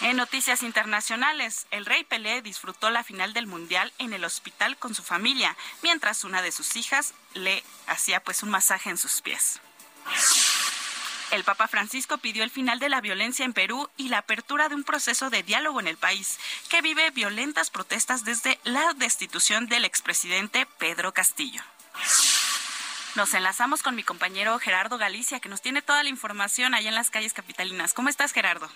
[0.00, 4.92] En noticias internacionales, el rey Pelé disfrutó la final del Mundial en el hospital con
[4.92, 9.60] su familia, mientras una de sus hijas le hacía pues un masaje en sus pies.
[11.30, 14.74] El Papa Francisco pidió el final de la violencia en Perú y la apertura de
[14.74, 19.84] un proceso de diálogo en el país, que vive violentas protestas desde la destitución del
[19.84, 21.62] expresidente Pedro Castillo.
[23.14, 26.96] Nos enlazamos con mi compañero Gerardo Galicia, que nos tiene toda la información allá en
[26.96, 27.94] las calles capitalinas.
[27.94, 28.68] ¿Cómo estás, Gerardo?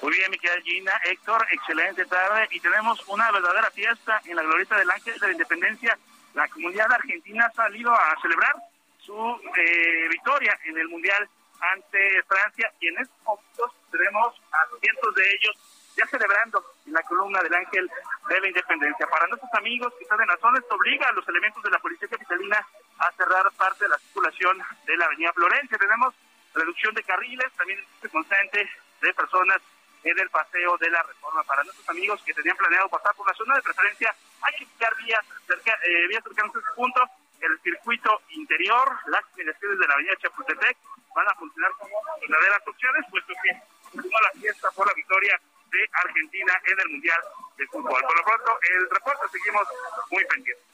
[0.00, 0.92] Muy bien, mi querida Gina.
[1.04, 2.46] Héctor, excelente tarde.
[2.52, 5.98] Y tenemos una verdadera fiesta en la Glorieta del Ángel de la Independencia.
[6.34, 8.54] La comunidad argentina ha salido a celebrar
[8.98, 11.28] su eh, victoria en el Mundial
[11.72, 15.56] ante Francia y en estos momentos tenemos a cientos de ellos
[15.96, 17.88] ya celebrando en la columna del Ángel
[18.28, 19.06] de la Independencia.
[19.06, 21.78] Para nuestros amigos que están en la zona, esto obliga a los elementos de la
[21.78, 22.66] Policía Capitalina
[22.98, 25.78] a cerrar parte de la circulación de la Avenida Florencia.
[25.78, 26.14] Tenemos
[26.54, 28.68] reducción de carriles, también este constante
[29.00, 29.58] de personas
[30.02, 31.42] en el paseo de la reforma.
[31.44, 34.94] Para nuestros amigos que tenían planeado pasar por la zona de preferencia, hay que buscar
[34.96, 37.04] vías, cerca, eh, vías cercanas a este punto,
[37.44, 40.76] el circuito interior, las inmediaciones de la avenida Chapultepec,
[41.14, 45.40] van a funcionar como verdaderas opciones, puesto que continúa la fiesta por la victoria
[45.70, 47.20] de Argentina en el Mundial
[47.56, 48.02] de Fútbol.
[48.02, 49.68] Por lo pronto, el reporte seguimos
[50.10, 50.64] muy pendientes.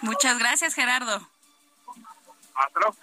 [0.00, 1.20] Muchas gracias, Gerardo.
[2.54, 2.96] Hasta luego.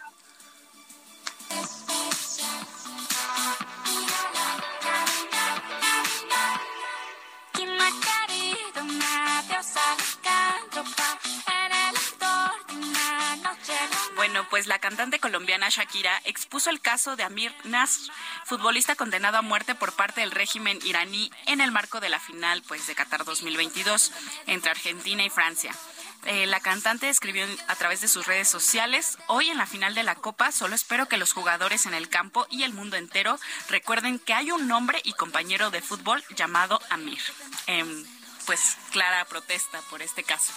[14.15, 18.11] Bueno, pues la cantante colombiana Shakira expuso el caso de Amir Nasr,
[18.45, 22.61] futbolista condenado a muerte por parte del régimen iraní en el marco de la final
[22.67, 24.11] pues de Qatar 2022
[24.45, 25.75] entre Argentina y Francia.
[26.25, 30.03] Eh, la cantante escribió a través de sus redes sociales, hoy en la final de
[30.03, 34.19] la Copa solo espero que los jugadores en el campo y el mundo entero recuerden
[34.19, 37.21] que hay un nombre y compañero de fútbol llamado Amir.
[37.65, 38.05] Em,
[38.45, 40.53] pues clara protesta por este caso.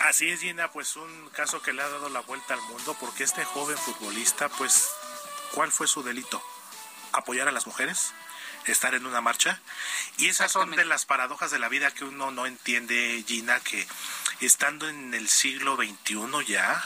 [0.00, 3.24] Así es, Gina, pues un caso que le ha dado la vuelta al mundo porque
[3.24, 4.90] este joven futbolista, pues,
[5.52, 6.42] ¿cuál fue su delito?
[7.12, 8.12] ¿Apoyar a las mujeres?
[8.66, 9.60] ¿Estar en una marcha?
[10.18, 13.86] Y esas son de las paradojas de la vida que uno no entiende, Gina, que
[14.40, 16.84] estando en el siglo XXI ya,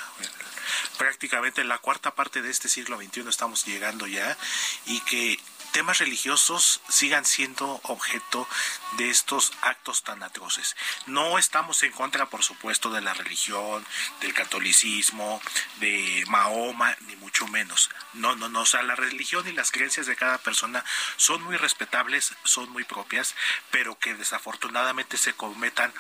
[0.97, 4.39] prácticamente en la cuarta parte de este siglo XXI estamos llegando ya,
[4.87, 5.39] y que
[5.73, 8.47] temas religiosos sigan siendo objeto
[8.93, 10.77] de estos actos tan atroces.
[11.07, 13.85] No estamos en contra, por supuesto, de la religión,
[14.21, 15.41] del catolicismo,
[15.81, 17.91] de Mahoma, ni mucho menos.
[18.13, 18.61] No, no, no.
[18.61, 20.85] O sea, la religión y las creencias de cada persona
[21.17, 23.35] son muy respetables, son muy propias,
[23.71, 25.93] pero que desafortunadamente se cometan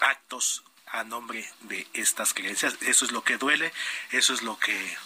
[0.00, 2.76] actos a nombre de estas creencias.
[2.80, 3.72] Eso es lo que duele,
[4.12, 4.96] eso es lo que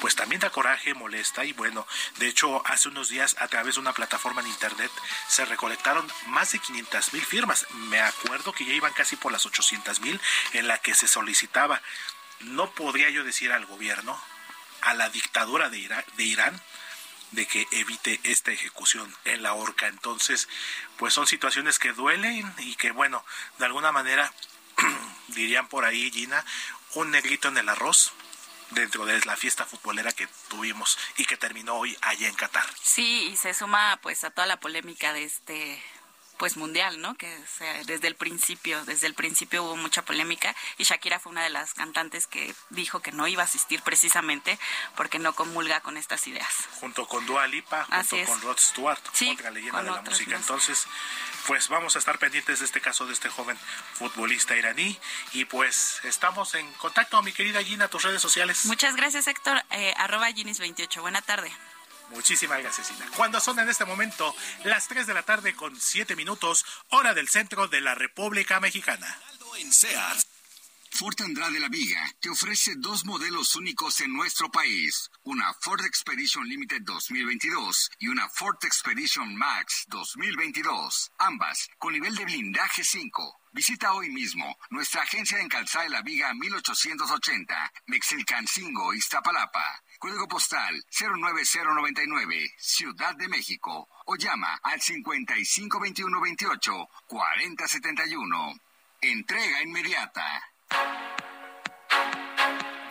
[0.00, 1.86] pues también da coraje, molesta y bueno,
[2.18, 4.90] de hecho hace unos días a través de una plataforma en internet
[5.28, 7.66] se recolectaron más de 500 mil firmas.
[7.72, 10.20] Me acuerdo que ya iban casi por las 800 mil
[10.52, 11.80] en la que se solicitaba,
[12.40, 14.20] no podría yo decir al gobierno,
[14.82, 16.60] a la dictadura de, de Irán,
[17.32, 19.88] de que evite esta ejecución en la horca.
[19.88, 20.48] Entonces,
[20.96, 23.24] pues son situaciones que duelen y que, bueno,
[23.58, 24.32] de alguna manera,
[25.28, 26.44] dirían por ahí, Gina,
[26.94, 28.12] un negrito en el arroz,
[28.70, 32.66] dentro de la fiesta futbolera que tuvimos y que terminó hoy allá en Qatar.
[32.82, 35.82] Sí, y se suma pues a toda la polémica de este
[36.38, 37.14] pues mundial, ¿no?
[37.16, 37.34] Que
[37.86, 41.74] desde el principio, desde el principio hubo mucha polémica y Shakira fue una de las
[41.74, 44.58] cantantes que dijo que no iba a asistir precisamente
[44.96, 46.68] porque no comulga con estas ideas.
[46.80, 49.00] Junto con Dua Lipa, junto con Rod Stewart,
[49.32, 50.36] otra leyenda de la música.
[50.36, 50.86] Entonces,
[51.46, 53.56] pues vamos a estar pendientes de este caso de este joven
[53.94, 54.98] futbolista iraní
[55.32, 58.66] y pues estamos en contacto, mi querida Gina, tus redes sociales.
[58.66, 59.62] Muchas gracias, Héctor.
[59.70, 61.00] Eh, arroba Ginis28.
[61.00, 61.52] Buena tarde.
[62.10, 63.10] Muchísimas gracias, Ina.
[63.16, 64.34] Cuando son en este momento
[64.64, 69.18] las 3 de la tarde con 7 minutos, hora del centro de la República Mexicana.
[69.58, 69.72] En.
[70.96, 76.48] Ford Andrade La Viga te ofrece dos modelos únicos en nuestro país, una Ford Expedition
[76.48, 83.40] Limited 2022 y una Ford Expedition Max 2022, ambas con nivel de blindaje 5.
[83.52, 89.82] Visita hoy mismo nuestra agencia en Calzada de la Viga 1880, Mexilcancingo, Iztapalapa.
[89.98, 93.88] Código postal 09099, Ciudad de México.
[94.06, 98.54] O llama al 552128 4071.
[99.00, 100.24] Entrega inmediata.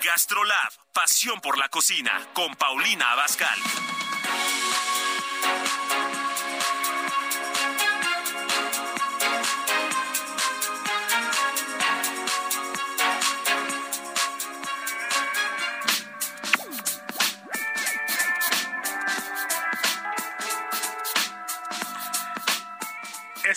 [0.03, 3.60] Gastrolab, pasión por la cocina, con Paulina Abascal.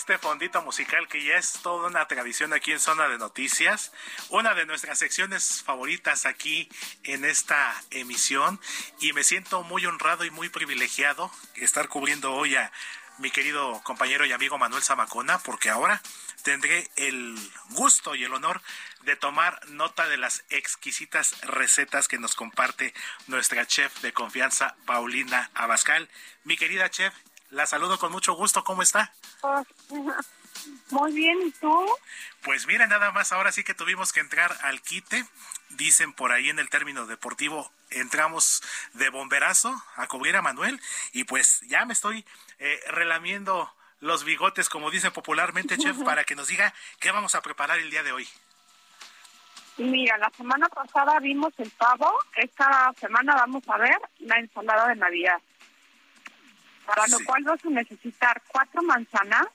[0.08, 3.92] Este fondito musical que ya es toda una tradición aquí en Zona de Noticias,
[4.30, 6.66] una de nuestras secciones favoritas aquí
[7.02, 8.58] en esta emisión
[9.00, 12.72] y me siento muy honrado y muy privilegiado estar cubriendo hoy a
[13.18, 16.00] mi querido compañero y amigo Manuel Zamacona porque ahora
[16.42, 17.36] tendré el
[17.72, 18.62] gusto y el honor
[19.02, 22.94] de tomar nota de las exquisitas recetas que nos comparte
[23.26, 26.08] nuestra chef de confianza, Paulina Abascal.
[26.44, 27.12] Mi querida chef,
[27.50, 28.64] la saludo con mucho gusto.
[28.64, 29.12] ¿Cómo está?
[30.90, 31.86] Muy bien, ¿y tú?
[32.42, 35.24] Pues mira, nada más, ahora sí que tuvimos que entrar al quite.
[35.70, 38.62] Dicen por ahí en el término deportivo, entramos
[38.94, 40.80] de bomberazo a cubrir a Manuel
[41.12, 42.24] y pues ya me estoy
[42.58, 43.70] eh, relamiendo
[44.00, 47.90] los bigotes, como dice popularmente, chef, para que nos diga qué vamos a preparar el
[47.90, 48.28] día de hoy.
[49.76, 54.96] Mira, la semana pasada vimos el pavo, esta semana vamos a ver la ensalada de
[54.96, 55.40] Navidad
[56.88, 59.46] para lo cual vas a necesitar cuatro manzanas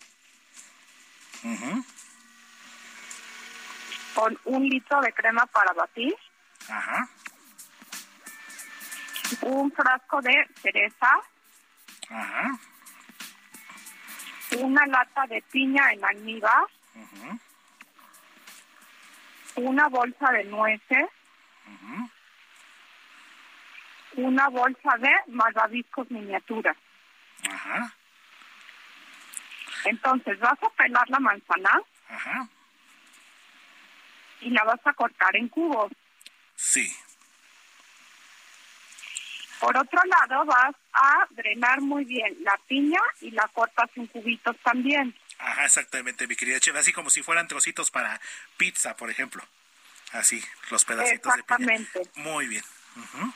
[4.13, 6.15] con un litro de crema para batir,
[9.41, 11.09] un frasco de cereza,
[14.59, 16.67] una lata de piña en almíbar,
[19.55, 21.09] una bolsa de nueces,
[24.17, 26.77] una bolsa de malvaviscos miniaturas.
[27.49, 27.93] Ajá.
[29.85, 31.81] Entonces vas a pelar la manzana.
[32.09, 32.47] Ajá.
[34.41, 35.91] Y la vas a cortar en cubos.
[36.55, 36.95] Sí.
[39.59, 44.57] Por otro lado, vas a drenar muy bien la piña y la cortas en cubitos
[44.63, 45.17] también.
[45.39, 46.75] Ajá, exactamente, mi querida chef.
[46.75, 48.19] Así como si fueran trocitos para
[48.57, 49.43] pizza, por ejemplo.
[50.11, 51.75] Así, los pedacitos de piña.
[51.75, 52.11] Exactamente.
[52.15, 52.63] Muy bien.
[52.97, 53.33] Ajá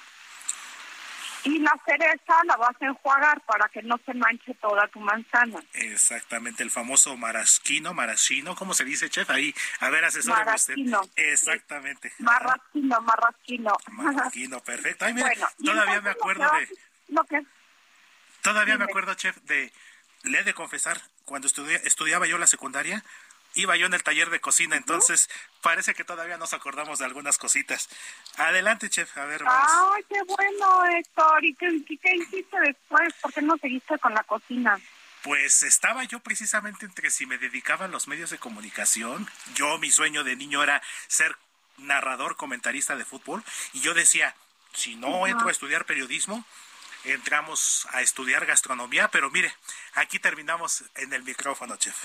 [1.47, 5.63] y la cereza la vas a enjuagar para que no se manche toda tu manzana.
[5.73, 9.29] Exactamente, el famoso marasquino, maraschino, ¿cómo se dice, chef?
[9.29, 10.75] Ahí, a ver, asesóreme usted.
[11.15, 12.11] Exactamente.
[12.19, 13.77] Marrasquino, marrasquino.
[13.91, 15.05] Marrasquino, perfecto.
[15.05, 15.31] Ay, mira,
[15.63, 16.67] todavía me acuerdo de...
[17.07, 17.41] Lo que...
[18.41, 19.71] Todavía me acuerdo, chef, de...
[20.23, 23.05] Le he de confesar, cuando estudiaba yo la secundaria,
[23.57, 25.29] iba yo en el taller de cocina, entonces
[25.61, 27.89] parece que todavía nos acordamos de algunas cositas.
[28.37, 29.93] Adelante, chef, a ver, vamos.
[29.95, 31.43] Ay, qué bueno, Héctor.
[31.43, 33.13] ¿Y qué, qué, qué hiciste después?
[33.21, 34.79] ¿Por qué no seguiste con la cocina?
[35.23, 39.27] Pues estaba yo precisamente entre si me dedicaba a los medios de comunicación.
[39.55, 41.35] Yo, mi sueño de niño era ser
[41.77, 43.43] narrador, comentarista de fútbol.
[43.73, 44.35] Y yo decía,
[44.73, 45.31] si no Ajá.
[45.31, 46.45] entro a estudiar periodismo,
[47.03, 49.09] entramos a estudiar gastronomía.
[49.09, 49.53] Pero mire,
[49.95, 51.95] aquí terminamos en el micrófono, chef.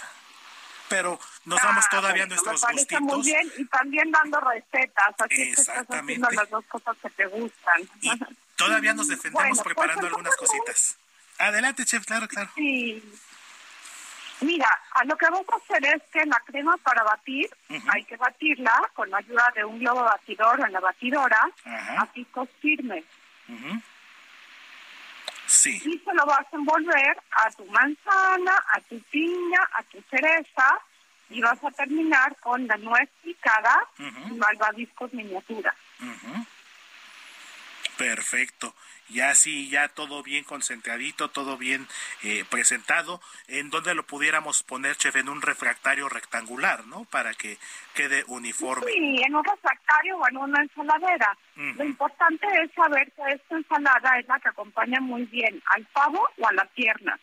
[0.89, 3.01] Pero nos damos Ah, todavía bueno, nuestros me gustitos.
[3.03, 5.87] muy bien y también dando recetas, así que estás
[6.35, 7.89] las dos cosas que te gustan.
[8.57, 10.97] Todavía nos defendemos Bueno, pues, preparando algunas cositas.
[11.39, 12.51] Adelante, chef, claro, claro.
[12.55, 13.03] Sí.
[14.43, 17.49] Mira, a lo que vamos a hacer es que la crema para batir,
[17.93, 22.03] hay que batirla con la ayuda de un globo batidor o en la batidora Ajá.
[22.03, 23.05] a picos firmes.
[23.49, 23.81] Ujú.
[25.53, 25.83] Sí.
[25.85, 30.81] Y se lo vas a envolver a tu manzana, a tu piña, a tu cereza
[31.29, 35.75] y vas a terminar con la nuez picada y malvaviscos miniatura.
[37.99, 38.75] Perfecto.
[39.13, 41.87] Ya sí, ya todo bien concentradito, todo bien
[42.23, 43.21] eh, presentado.
[43.49, 45.17] ¿En donde lo pudiéramos poner, chef?
[45.17, 47.05] En un refractario rectangular, ¿no?
[47.05, 47.59] Para que
[47.95, 48.91] quede uniforme.
[48.91, 51.37] Sí, en un refractario o en una ensaladera.
[51.57, 56.27] Lo importante es saber que esta ensalada es la que acompaña muy bien al pavo
[56.39, 57.19] o a la pierna.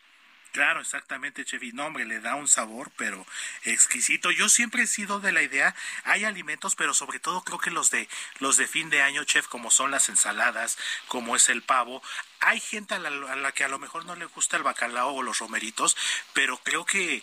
[0.52, 1.62] Claro, exactamente, chef.
[1.62, 3.24] Y no, hombre, le da un sabor, pero
[3.64, 4.32] exquisito.
[4.32, 7.90] Yo siempre he sido de la idea, hay alimentos, pero sobre todo creo que los
[7.90, 8.08] de
[8.40, 10.76] los de fin de año, chef, como son las ensaladas,
[11.06, 12.02] como es el pavo.
[12.40, 15.14] Hay gente a la, a la que a lo mejor no le gusta el bacalao
[15.14, 15.96] o los romeritos,
[16.32, 17.22] pero creo que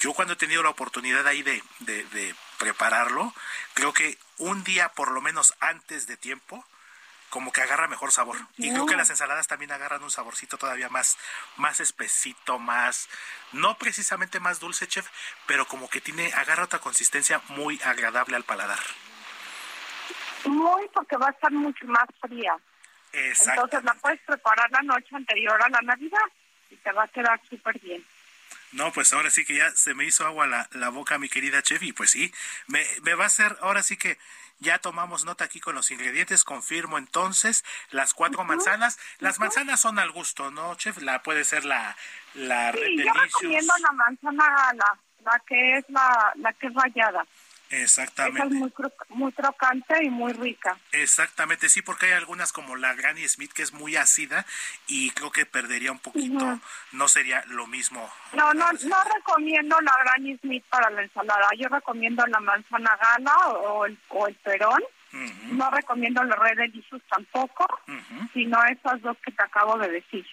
[0.00, 3.34] yo cuando he tenido la oportunidad ahí de, de, de prepararlo,
[3.74, 6.64] creo que un día por lo menos antes de tiempo,
[7.32, 8.36] como que agarra mejor sabor.
[8.58, 11.16] Y creo que las ensaladas también agarran un saborcito todavía más,
[11.56, 13.08] más espesito, más,
[13.52, 15.08] no precisamente más dulce, chef,
[15.46, 18.78] pero como que tiene, agarra otra consistencia muy agradable al paladar.
[20.44, 22.54] Muy porque va a estar mucho más fría.
[23.14, 23.64] Exacto.
[23.64, 26.28] Entonces la puedes preparar la noche anterior a la Navidad
[26.68, 28.04] y te va a quedar súper bien.
[28.72, 31.62] No, pues ahora sí que ya se me hizo agua la, la boca, mi querida
[31.62, 32.30] chef, y pues sí,
[32.66, 34.18] me, me va a hacer, ahora sí que
[34.62, 38.98] ya tomamos nota aquí con los ingredientes, confirmo entonces las cuatro manzanas.
[39.18, 40.98] Las manzanas son al gusto, ¿no, chef?
[41.02, 41.96] La puede ser la,
[42.34, 46.74] la Sí, yo recomiendo la manzana gala, la que es la, la que es
[47.72, 47.84] rallada.
[47.84, 48.54] Esa es Exactamente.
[48.54, 50.76] muy, cro- muy crocante y muy rica.
[50.92, 54.44] Exactamente, sí, porque hay algunas como la Granny Smith que es muy ácida
[54.86, 56.60] y creo que perdería un poquito,
[56.92, 58.08] no sería lo mismo.
[58.34, 61.48] No, no, no recomiendo la Granny Smith para la ensalada.
[61.56, 64.82] Yo recomiendo la manzana gala o el, o el perón.
[65.50, 67.66] No recomiendo la red delicious tampoco,
[68.32, 70.26] sino esas dos que te acabo de decir.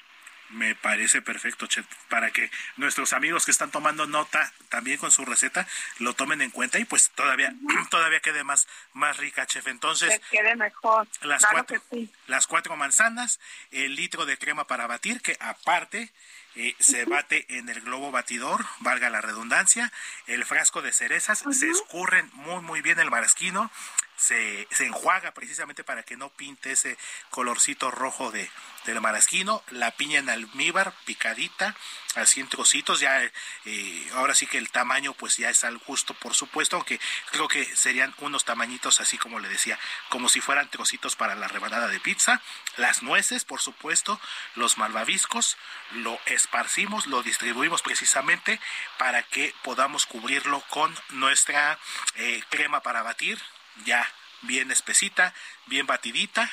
[0.50, 5.24] Me parece perfecto, Chet, para que nuestros amigos que están tomando nota también con su
[5.24, 5.68] receta
[6.00, 7.54] lo tomen en cuenta y pues todavía
[7.92, 9.68] todavía quede más más rica, chef.
[9.68, 11.08] Entonces, Que quede mejor.
[11.22, 12.12] las claro cuatro, sí.
[12.28, 13.40] las cuatro manzanas,
[13.72, 16.12] el litro de crema para batir, que aparte
[16.56, 19.92] eh, se bate en el globo batidor, valga la redundancia,
[20.26, 23.72] el frasco de cerezas, se escurren muy muy bien el marasquino,
[24.20, 26.98] se, se enjuaga precisamente para que no pinte ese
[27.30, 28.50] colorcito rojo de,
[28.86, 31.76] del marasquino, la piña en almíbar picadita,
[32.16, 33.24] así en trocitos, ya
[33.66, 37.00] eh, ahora sí que el tamaño pues ya es al gusto por supuesto, aunque
[37.32, 41.48] creo que serían unos tamañitos así como le decía, como si fueran trocitos para la
[41.48, 42.42] rebanada de pizza,
[42.78, 44.20] las nueces por supuesto,
[44.56, 45.58] los malvaviscos,
[45.92, 48.60] lo esparcimos, lo distribuimos precisamente
[48.98, 51.80] para que podamos cubrirlo con nuestra
[52.16, 53.40] eh, crema para batir,
[53.86, 54.08] ya
[54.42, 55.34] bien espesita,
[55.68, 56.50] bien batidita.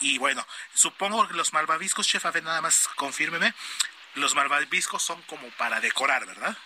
[0.00, 3.54] Y bueno, supongo que los malvaviscos, chef, a ver, nada más confírmeme,
[4.14, 6.56] los malvaviscos son como para decorar, ¿verdad?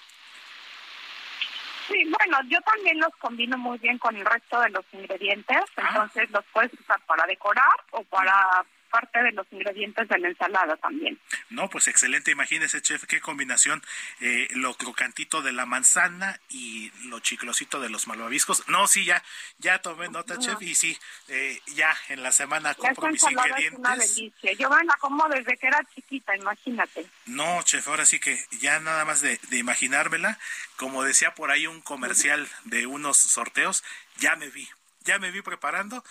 [1.88, 6.30] Sí, bueno, yo también los combino muy bien con el resto de los ingredientes, entonces
[6.30, 11.18] los puedes usar para decorar o para parte de los ingredientes de la ensalada también.
[11.50, 12.30] No, pues excelente.
[12.30, 13.82] Imagínese, chef, qué combinación.
[14.20, 18.68] eh, lo crocantito de la manzana y lo chiclosito de los malvaviscos.
[18.68, 19.22] No, sí, ya,
[19.58, 23.72] ya tomé nota, chef, y sí, eh, ya en la semana compro mis ensalada es
[23.72, 24.16] una ingredientes.
[24.16, 24.52] delicia.
[24.52, 27.06] Yo me la como desde que era chiquita, imagínate.
[27.26, 30.38] No, chef, ahora sí que ya nada más de, de imaginármela,
[30.76, 33.84] como decía por ahí un comercial de unos sorteos,
[34.16, 34.68] ya me vi,
[35.04, 36.04] ya me vi preparando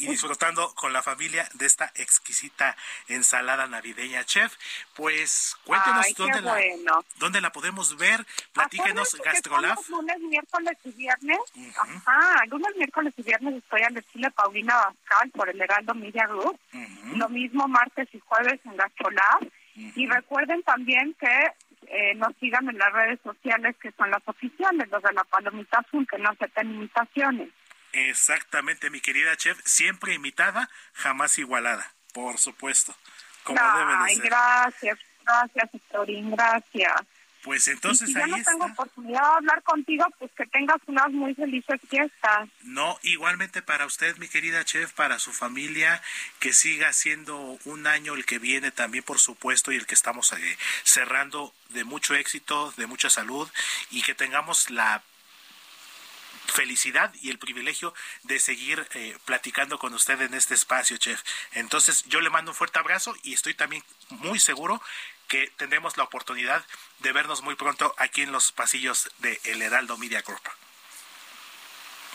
[0.00, 2.76] y disfrutando con la familia de esta exquisita
[3.08, 4.56] ensalada navideña, chef.
[4.94, 9.78] Pues cuéntenos Ay, dónde, la, dónde la podemos ver, platíquenos, Gastrolab.
[9.88, 11.38] lunes, miércoles y viernes.
[11.76, 16.58] Ajá, lunes, miércoles y viernes estoy al estilo Paulina Bascal por el Heraldo Media Group.
[17.14, 19.50] Lo mismo martes y jueves en Gastrolab.
[19.74, 21.52] Y recuerden también que
[21.86, 25.78] eh, nos sigan en las redes sociales que son las oficiales, los de la palomita
[25.78, 27.48] azul, que no aceptan imitaciones.
[27.92, 32.94] Exactamente, mi querida chef, siempre imitada, jamás igualada, por supuesto,
[33.42, 34.24] como debe de ser.
[34.24, 37.02] gracias, gracias, Héctorín, gracias.
[37.42, 40.76] Pues entonces y si ya ahí no tengo oportunidad de hablar contigo, pues que tengas
[40.86, 42.48] unas muy felices fiestas.
[42.62, 46.02] No, igualmente para usted, mi querida chef, para su familia,
[46.38, 50.32] que siga siendo un año el que viene también, por supuesto, y el que estamos
[50.34, 53.48] eh, cerrando de mucho éxito, de mucha salud,
[53.90, 55.02] y que tengamos la
[56.50, 57.94] felicidad y el privilegio
[58.24, 61.22] de seguir eh, platicando con usted en este espacio, chef.
[61.52, 64.82] Entonces, yo le mando un fuerte abrazo y estoy también muy seguro
[65.28, 66.64] que tendremos la oportunidad
[66.98, 70.42] de vernos muy pronto aquí en los pasillos de El Heraldo Media Group.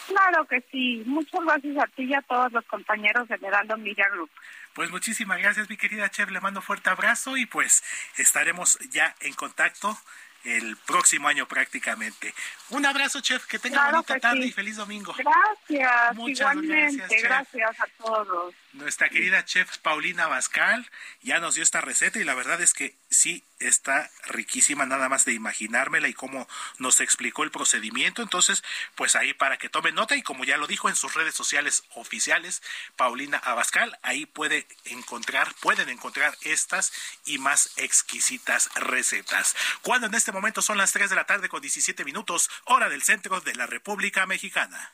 [0.07, 1.03] Claro que sí.
[1.05, 4.29] Muchas gracias a ti y a todos los compañeros del Heraldo Media Group.
[4.73, 6.29] Pues muchísimas gracias, mi querida Chef.
[6.29, 7.83] Le mando fuerte abrazo y pues
[8.17, 9.97] estaremos ya en contacto
[10.45, 12.33] el próximo año prácticamente.
[12.69, 13.45] Un abrazo, Chef.
[13.47, 14.47] Que tenga Claro bonita que tarde sí.
[14.49, 15.13] y feliz domingo.
[15.17, 16.97] Gracias, Muchas igualmente.
[17.21, 18.53] gracias, Gracias, a todos.
[18.75, 20.85] Nuestra querida chef Paulina Bascal
[21.21, 25.23] ya nos dio esta receta y la verdad es que sí está riquísima nada más
[25.23, 26.45] de imaginármela y cómo
[26.77, 28.21] nos explicó el procedimiento.
[28.21, 28.65] Entonces,
[28.95, 31.85] pues ahí para que tomen nota y como ya lo dijo en sus redes sociales
[31.95, 32.61] oficiales,
[32.97, 36.91] Paulina Abascal, ahí puede encontrar, pueden encontrar estas
[37.23, 39.55] y más exquisitas recetas.
[39.83, 43.03] Cuando en este momento son las 3 de la tarde con 17 minutos, hora del
[43.03, 44.91] centro de la República Mexicana.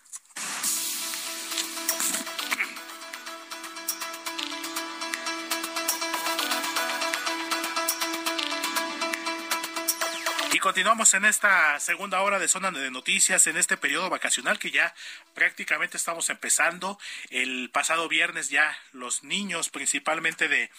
[10.62, 14.94] Continuamos en esta segunda hora de zona de noticias en este periodo vacacional que ya
[15.34, 17.00] prácticamente estamos empezando.
[17.32, 20.70] El pasado viernes ya los niños, principalmente de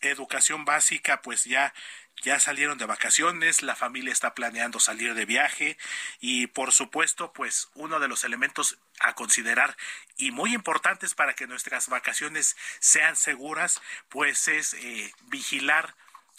[0.00, 1.72] educación básica, pues ya
[2.24, 5.78] ya salieron de vacaciones, la familia está planeando salir de viaje
[6.18, 9.76] y por supuesto, pues uno de los elementos a considerar
[10.16, 15.94] y muy importantes para que nuestras vacaciones sean seguras, pues es eh, vigilar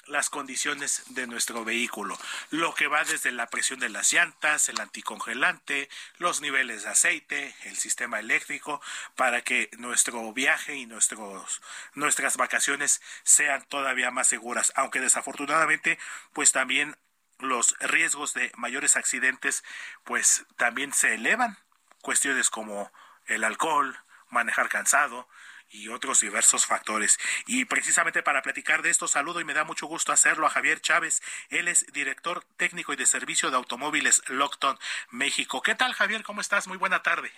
[0.10, 2.18] las condiciones de nuestro vehículo,
[2.49, 7.56] lo que va desde la presión de las llantas, el anticongelante, los niveles de aceite,
[7.64, 8.81] el sistema eléctrico,
[9.15, 11.61] para que nuestro viaje y nuestros,
[11.94, 15.99] nuestras vacaciones sean todavía más seguras, aunque desafortunadamente
[16.34, 16.98] pues también
[17.40, 19.64] los riesgos de mayores accidentes
[20.03, 21.57] pues también se elevan,
[22.02, 22.91] cuestiones como
[23.26, 23.98] el alcohol,
[24.30, 25.27] manejar cansado,
[25.69, 27.19] y otros diversos factores.
[27.47, 30.81] Y precisamente para platicar de esto, saludo y me da mucho gusto hacerlo a Javier
[30.81, 31.21] Chávez.
[31.49, 34.77] Él es director técnico y de servicio de automóviles Lockton,
[35.09, 35.61] México.
[35.61, 36.23] ¿Qué tal, Javier?
[36.23, 36.67] ¿Cómo estás?
[36.67, 37.31] Muy buena tarde.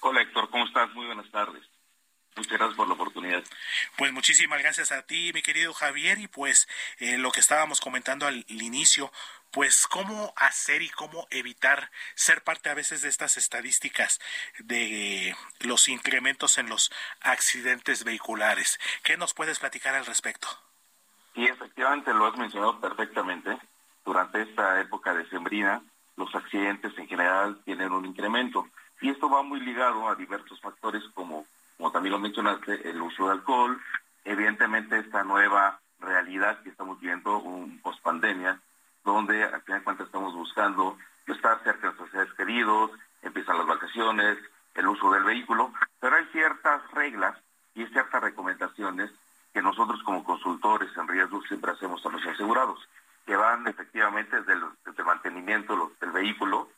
[0.00, 0.90] Hola Héctor, ¿cómo estás?
[0.94, 1.62] Muy buenas tardes.
[2.36, 3.42] Muchas gracias por la oportunidad.
[3.98, 6.68] Pues muchísimas gracias a ti, mi querido Javier, y pues
[6.98, 9.12] eh, lo que estábamos comentando al, al inicio,
[9.50, 14.20] pues cómo hacer y cómo evitar ser parte a veces de estas estadísticas
[14.58, 18.78] de los incrementos en los accidentes vehiculares.
[19.02, 20.48] ¿Qué nos puedes platicar al respecto?
[21.34, 23.58] Y efectivamente lo has mencionado perfectamente.
[24.04, 25.82] Durante esta época de sembrina,
[26.16, 28.68] los accidentes en general tienen un incremento.
[29.00, 31.46] Y esto va muy ligado a diversos factores como,
[31.76, 33.80] como también lo mencionaste, el uso de alcohol,
[34.24, 38.60] evidentemente esta nueva realidad que estamos viendo, un post-pandemia,
[39.04, 40.96] donde al final de cuentas estamos buscando
[41.26, 42.90] estar cerca de nuestros seres queridos,
[43.22, 44.38] empiezan las vacaciones,
[44.74, 47.36] el uso del vehículo, pero hay ciertas reglas
[47.74, 49.10] y ciertas recomendaciones
[49.52, 52.78] que nosotros como consultores en riesgo siempre hacemos a los asegurados,
[53.26, 56.68] que van efectivamente desde el, mantenimiento del vehículo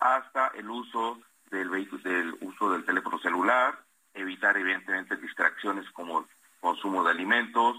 [0.00, 1.18] hasta el uso
[1.50, 3.78] del vehículo, del uso del teléfono celular,
[4.14, 6.26] evitar evidentemente distracciones como
[6.60, 7.76] consumo de alimentos,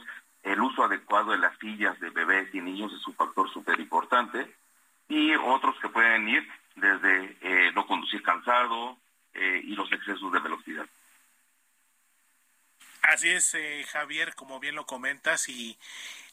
[0.47, 4.55] el uso adecuado de las sillas de bebés y niños es un factor súper importante,
[5.09, 8.97] y otros que pueden ir desde eh, no conducir cansado
[9.33, 10.85] eh, y los excesos de velocidad.
[13.01, 15.77] Así es, eh, Javier, como bien lo comentas, y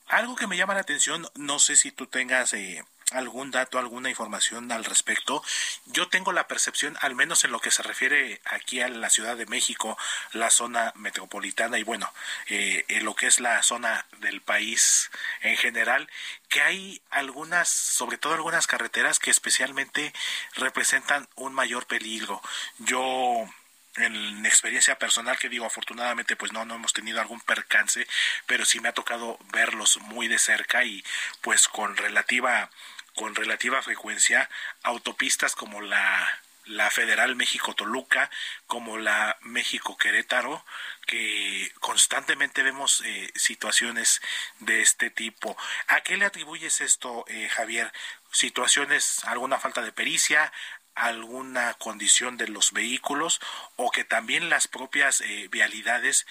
[0.08, 4.10] algo que me llama la atención, no sé si tú tengas eh, algún dato, alguna
[4.10, 5.42] información al respecto.
[5.86, 9.36] Yo tengo la percepción, al menos en lo que se refiere aquí a la Ciudad
[9.36, 9.96] de México,
[10.32, 12.12] la zona metropolitana y bueno,
[12.48, 15.10] eh, en lo que es la zona del país
[15.42, 16.08] en general,
[16.48, 20.12] que hay algunas, sobre todo algunas carreteras que especialmente
[20.54, 22.40] representan un mayor peligro.
[22.78, 23.48] Yo
[23.96, 28.06] en experiencia personal que digo afortunadamente pues no no hemos tenido algún percance
[28.46, 31.04] pero sí me ha tocado verlos muy de cerca y
[31.42, 32.70] pues con relativa
[33.14, 34.48] con relativa frecuencia
[34.82, 36.28] autopistas como la
[36.66, 38.30] la Federal México Toluca,
[38.66, 40.64] como la México Querétaro,
[41.06, 44.22] que constantemente vemos eh, situaciones
[44.60, 45.56] de este tipo.
[45.88, 47.92] ¿A qué le atribuyes esto, eh, Javier?
[48.30, 50.52] ¿Situaciones, alguna falta de pericia,
[50.94, 53.40] alguna condición de los vehículos
[53.76, 56.24] o que también las propias eh, vialidades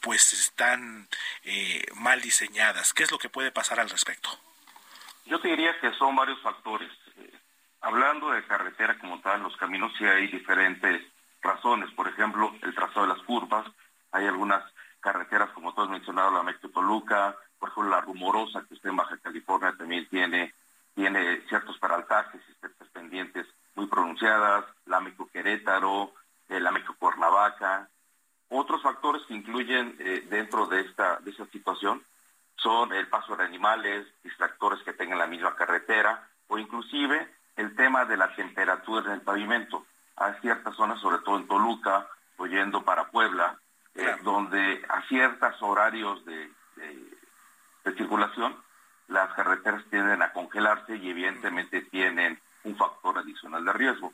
[0.00, 1.08] pues están
[1.94, 2.92] mal diseñadas?
[2.92, 4.47] ¿Qué es lo que puede pasar al respecto?
[5.28, 6.90] Yo te diría que son varios factores.
[7.82, 11.02] Hablando de carretera como tal, los caminos sí hay diferentes
[11.42, 11.90] razones.
[11.92, 13.66] Por ejemplo, el trazado de las curvas.
[14.12, 14.64] Hay algunas
[15.00, 18.96] carreteras, como tú has mencionado, la México Toluca, por ejemplo, la Rumorosa, que está en
[18.96, 20.54] Baja California, también tiene,
[20.94, 24.64] tiene ciertos peraltajes y ciertas pendientes muy pronunciadas.
[24.86, 26.10] La México Querétaro,
[26.48, 27.86] eh, la México Cuernavaca.
[28.48, 32.02] Otros factores que incluyen eh, dentro de esta, de esta situación
[32.58, 38.04] son el paso de animales, distractores que tengan la misma carretera o inclusive el tema
[38.04, 39.84] de la temperatura en el pavimento.
[40.16, 43.56] Hay ciertas zonas, sobre todo en Toluca, oyendo para Puebla,
[43.94, 46.50] eh, donde a ciertos horarios de,
[47.96, 48.54] circulación
[49.08, 54.12] las carreteras tienden a congelarse y evidentemente tienen un factor adicional de riesgo.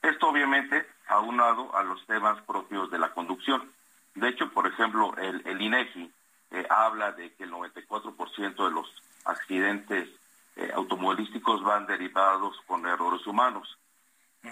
[0.00, 3.68] Esto obviamente aunado a los temas propios de la conducción.
[4.14, 6.10] De hecho, por ejemplo, el, INEGI
[6.50, 8.90] eh, habla de que el 94% de los
[9.24, 10.08] accidentes
[10.56, 13.78] eh, automovilísticos van derivados con errores humanos,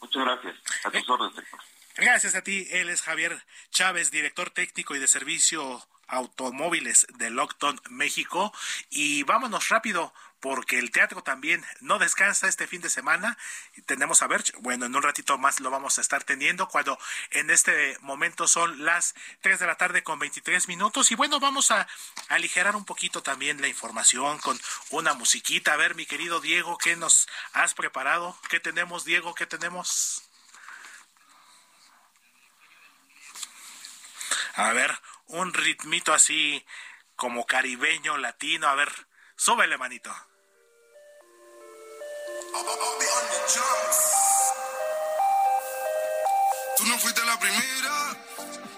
[0.00, 0.54] Muchas gracias.
[0.84, 1.44] A tus órdenes,
[1.96, 2.68] Gracias a ti.
[2.70, 8.52] Él es Javier Chávez, director técnico y de servicio automóviles de Lockton, México.
[8.90, 13.36] Y vámonos rápido porque el teatro también no descansa este fin de semana.
[13.86, 16.98] Tenemos a ver, bueno, en un ratito más lo vamos a estar teniendo cuando
[17.30, 21.10] en este momento son las 3 de la tarde con 23 minutos.
[21.10, 21.86] Y bueno, vamos a
[22.28, 24.58] aligerar un poquito también la información con
[24.90, 25.74] una musiquita.
[25.74, 28.36] A ver, mi querido Diego, ¿qué nos has preparado?
[28.48, 29.34] ¿Qué tenemos, Diego?
[29.34, 30.22] ¿Qué tenemos?
[34.54, 34.98] A ver,
[35.30, 36.64] un ritmito así
[37.16, 38.68] como caribeño, latino.
[38.68, 38.90] A ver,
[39.36, 40.10] súbele, manito.
[46.76, 48.16] Tú no fuiste la primera,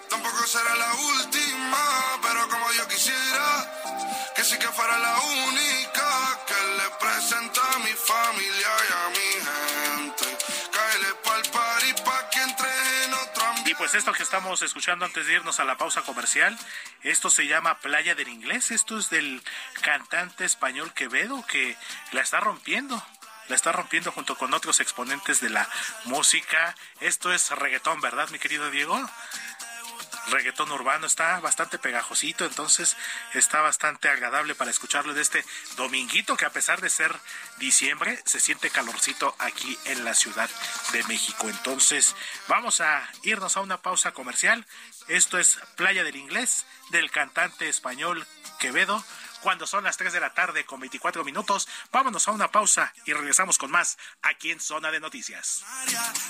[0.08, 6.54] tampoco será la última, pero como yo quisiera, que sí que fuera la única que
[6.78, 8.68] le presenta a mi familia
[13.72, 16.58] y pues esto que estamos escuchando antes de irnos a la pausa comercial,
[17.02, 19.42] esto se llama Playa del Inglés, esto es del
[19.80, 21.74] cantante español Quevedo que
[22.12, 23.02] la está rompiendo
[23.48, 25.68] la está rompiendo junto con otros exponentes de la
[26.04, 26.74] música.
[27.00, 28.98] Esto es reggaetón, ¿verdad, mi querido Diego?
[30.30, 32.96] Reggaetón urbano, está bastante pegajosito, entonces
[33.34, 35.44] está bastante agradable para escucharlo de este
[35.76, 37.14] dominguito que a pesar de ser
[37.58, 40.48] diciembre se siente calorcito aquí en la Ciudad
[40.92, 41.48] de México.
[41.48, 42.14] Entonces
[42.48, 44.66] vamos a irnos a una pausa comercial.
[45.08, 48.26] Esto es Playa del Inglés del cantante español
[48.58, 49.04] Quevedo
[49.42, 51.68] cuando son las 3 de la tarde con 24 minutos.
[51.90, 55.64] Vámonos a una pausa y regresamos con más aquí en Zona de Noticias.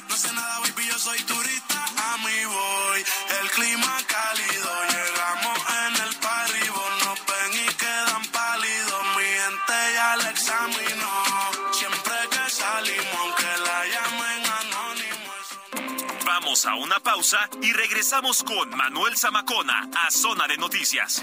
[0.09, 1.85] No sé nada, baby, yo soy turista.
[1.85, 3.05] A mí voy,
[3.43, 4.71] el clima cálido.
[4.91, 9.05] Llegamos en el parribo, nos ven y quedan pálidos.
[9.17, 11.73] Mi gente ya le examinó.
[11.73, 15.33] Siempre que salimos, aunque la llamen anónimo.
[16.25, 21.23] Vamos a una pausa y regresamos con Manuel Zamacona a Zona de Noticias.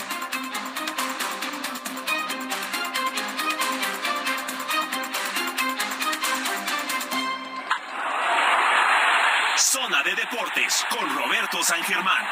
[9.71, 12.25] Zona de Deportes con Roberto San Germán.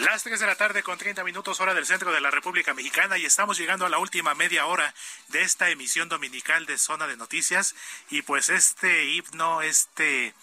[0.00, 3.18] Las 3 de la tarde con 30 minutos hora del centro de la República Mexicana
[3.18, 4.92] y estamos llegando a la última media hora
[5.28, 7.76] de esta emisión dominical de Zona de Noticias
[8.10, 10.34] y pues este himno, este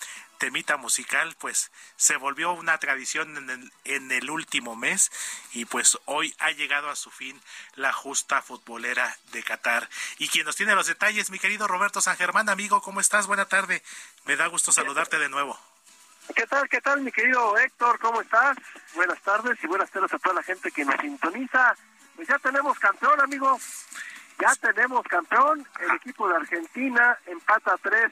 [0.44, 5.10] temita musical, pues se volvió una tradición en el, en el, último mes
[5.54, 7.42] y pues hoy ha llegado a su fin
[7.76, 9.88] la justa futbolera de Qatar.
[10.18, 13.26] Y quien nos tiene los detalles, mi querido Roberto San Germán, amigo, ¿cómo estás?
[13.26, 13.82] Buena tarde.
[14.26, 15.58] Me da gusto saludarte de nuevo.
[16.36, 17.98] ¿Qué tal, qué tal, mi querido Héctor?
[18.00, 18.58] ¿Cómo estás?
[18.96, 21.74] Buenas tardes y buenas tardes a toda la gente que nos sintoniza.
[22.18, 23.58] Pues ya tenemos campeón, amigo.
[24.42, 25.66] Ya tenemos campeón.
[25.80, 28.12] El equipo de Argentina empata tres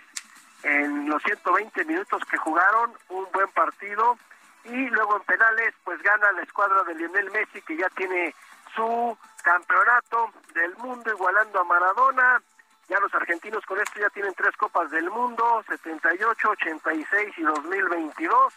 [0.63, 4.17] en los 120 minutos que jugaron, un buen partido.
[4.63, 8.35] Y luego en penales, pues gana la escuadra de Lionel Messi, que ya tiene
[8.75, 12.41] su campeonato del mundo, igualando a Maradona.
[12.87, 18.53] Ya los argentinos con esto ya tienen tres copas del mundo, 78, 86 y 2022.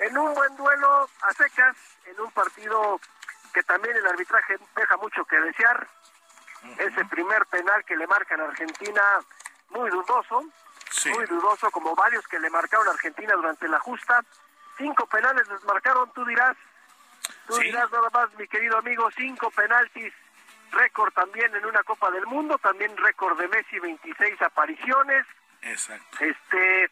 [0.00, 3.00] En un buen duelo a secas, en un partido
[3.52, 5.86] que también el arbitraje deja mucho que desear.
[6.78, 9.02] Ese primer penal que le marcan a Argentina,
[9.70, 10.44] muy dudoso,
[10.90, 11.10] sí.
[11.10, 14.24] muy dudoso, como varios que le marcaron a Argentina durante la justa.
[14.76, 16.56] Cinco penales les marcaron, tú dirás,
[17.46, 17.64] tú ¿Sí?
[17.64, 20.12] dirás nada más, mi querido amigo, cinco penaltis
[20.70, 25.26] récord también en una Copa del Mundo, también récord de Messi, 26 apariciones.
[25.62, 26.18] Exacto.
[26.20, 26.90] Este,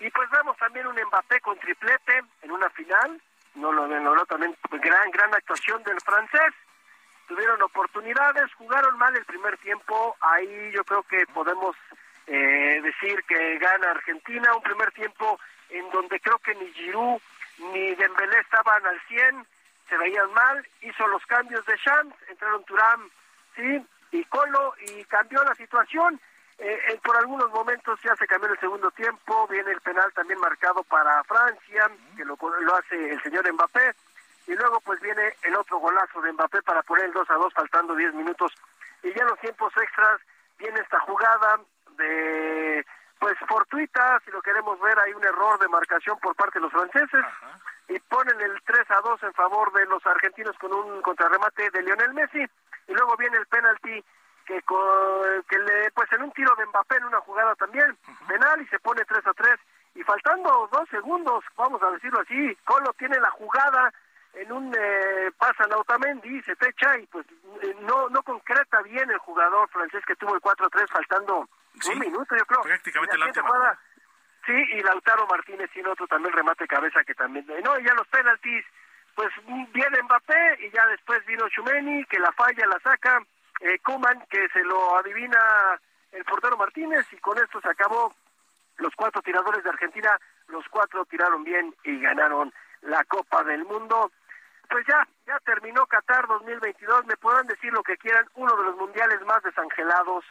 [0.00, 3.20] y pues vemos también un Mbappé con triplete en una final,
[3.54, 6.54] no lo logró también gran gran actuación del francés.
[7.28, 11.76] Tuvieron oportunidades, jugaron mal el primer tiempo, ahí yo creo que podemos
[12.32, 15.38] eh, decir que gana Argentina, un primer tiempo
[15.68, 17.20] en donde creo que ni Giroud
[17.72, 19.46] ni Dembélé estaban al 100,
[19.88, 23.10] se veían mal, hizo los cambios de Shams, entraron Turam,
[23.56, 26.20] sí, y Colo, y cambió la situación.
[26.58, 30.84] Eh, por algunos momentos ya se cambió el segundo tiempo, viene el penal también marcado
[30.84, 33.92] para Francia, que lo, lo hace el señor Mbappé,
[34.46, 37.54] y luego pues viene el otro golazo de Mbappé para poner el 2 a 2
[37.54, 38.52] faltando 10 minutos,
[39.02, 40.20] y ya los tiempos extras
[40.58, 41.60] viene esta jugada
[42.00, 42.86] de
[43.20, 46.72] pues fortuita, si lo queremos ver, hay un error de marcación por parte de los
[46.72, 47.60] franceses Ajá.
[47.88, 51.82] y ponen el 3 a 2 en favor de los argentinos con un contrarremate de
[51.82, 52.42] Lionel Messi
[52.88, 54.02] y luego viene el penalti
[54.46, 54.62] que,
[55.48, 58.26] que le pues en un tiro de Mbappé en una jugada también Ajá.
[58.26, 59.60] penal y se pone 3 a 3
[59.96, 63.92] y faltando dos segundos, vamos a decirlo así, Colo tiene la jugada
[64.32, 67.26] en un eh, pasa a Otamendi, se techa y pues
[67.62, 71.48] eh, no no concreta bien el jugador francés que tuvo el 4-3 faltando
[71.80, 72.62] sí, un minuto, yo creo.
[72.62, 73.48] Prácticamente la última.
[73.48, 73.78] Jugada,
[74.46, 77.46] sí, y Lautaro Martínez tiene otro también remate cabeza que también.
[77.62, 78.64] No, y ya los penaltis,
[79.14, 83.20] pues viene Mbappé y ya después vino Chumeni, que la falla, la saca.
[83.60, 85.78] Eh, Kuman, que se lo adivina
[86.12, 88.14] el portero Martínez, y con esto se acabó.
[88.78, 90.18] Los cuatro tiradores de Argentina,
[90.48, 94.10] los cuatro tiraron bien y ganaron la Copa del Mundo.
[94.70, 97.04] Pues ya, ya terminó Qatar 2022.
[97.04, 100.24] Me podrán decir lo que quieran, uno de los mundiales más desangelados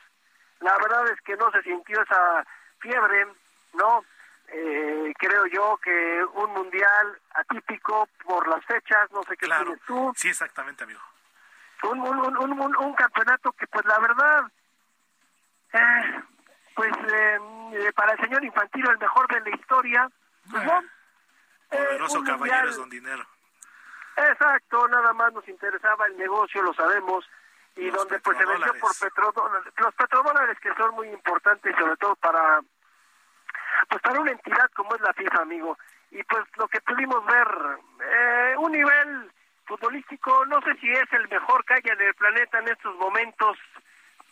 [0.59, 2.45] la verdad es que no se sintió esa
[2.79, 3.27] fiebre,
[3.73, 4.03] ¿no?
[4.47, 9.65] Eh, creo yo que un mundial atípico por las fechas, no sé qué claro.
[9.65, 10.11] tienes tú.
[10.15, 11.01] Sí, exactamente, amigo.
[11.83, 14.43] Un, un, un, un, un campeonato que, pues la verdad,
[15.73, 16.23] eh,
[16.75, 20.09] pues eh, para el señor Infantino el mejor de la historia,
[20.49, 20.83] pues, ¿no?
[21.69, 23.25] Poderoso caballeros don dinero.
[24.17, 27.23] Exacto, nada más nos interesaba el negocio, lo sabemos
[27.75, 31.95] y los donde pues se vendió por petrodólares, los petrodólares que son muy importantes sobre
[31.97, 32.61] todo para
[33.87, 35.77] pues para una entidad como es la FIFA, amigo.
[36.11, 37.47] Y pues lo que pudimos ver,
[38.01, 39.31] eh, un nivel
[39.65, 43.57] futbolístico, no sé si es el mejor que haya en el planeta en estos momentos,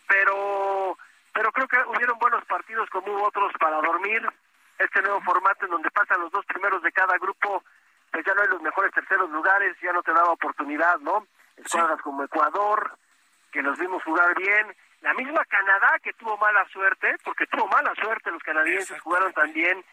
[0.08, 0.98] pero
[1.34, 4.28] pero creo que hubieron buenos partidos como hubo otros para dormir.
[4.80, 7.64] Este nuevo formato en donde pasan los dos primeros de cada grupo,
[8.12, 11.28] pues ya no hay los mejores terceros lugares, ya no te daba oportunidad, ¿no?
[11.56, 12.04] Escuadras sí.
[12.04, 12.98] como Ecuador,
[13.58, 14.68] que los vimos jugar bien.
[15.02, 19.84] La misma Canadá que tuvo mala suerte, porque tuvo mala suerte los canadienses, jugaron también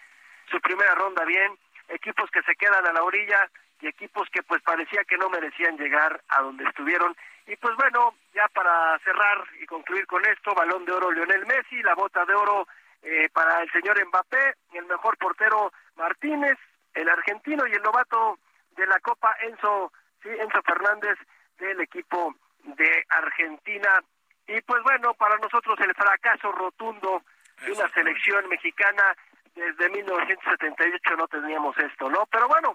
[0.50, 1.58] su primera ronda bien.
[1.88, 3.48] Equipos que se quedan a la orilla
[3.80, 7.16] y equipos que pues parecía que no merecían llegar a donde estuvieron.
[7.46, 11.82] Y pues bueno, ya para cerrar y concluir con esto, balón de oro Lionel Messi,
[11.82, 12.68] la bota de oro
[13.02, 16.58] eh, para el señor Mbappé, el mejor portero Martínez,
[16.92, 18.38] el argentino y el novato
[18.76, 19.90] de la Copa Enzo,
[20.22, 21.16] sí, Enzo Fernández
[21.58, 22.34] del equipo
[22.64, 24.02] de Argentina.
[24.46, 27.22] Y pues bueno, para nosotros el fracaso rotundo
[27.64, 29.16] de una selección mexicana
[29.54, 32.26] desde 1978 no teníamos esto, ¿no?
[32.26, 32.74] Pero bueno,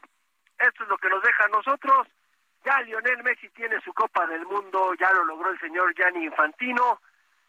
[0.57, 2.07] esto es lo que nos deja a nosotros.
[2.63, 7.01] Ya Lionel Messi tiene su Copa del Mundo, ya lo logró el señor Gianni Infantino,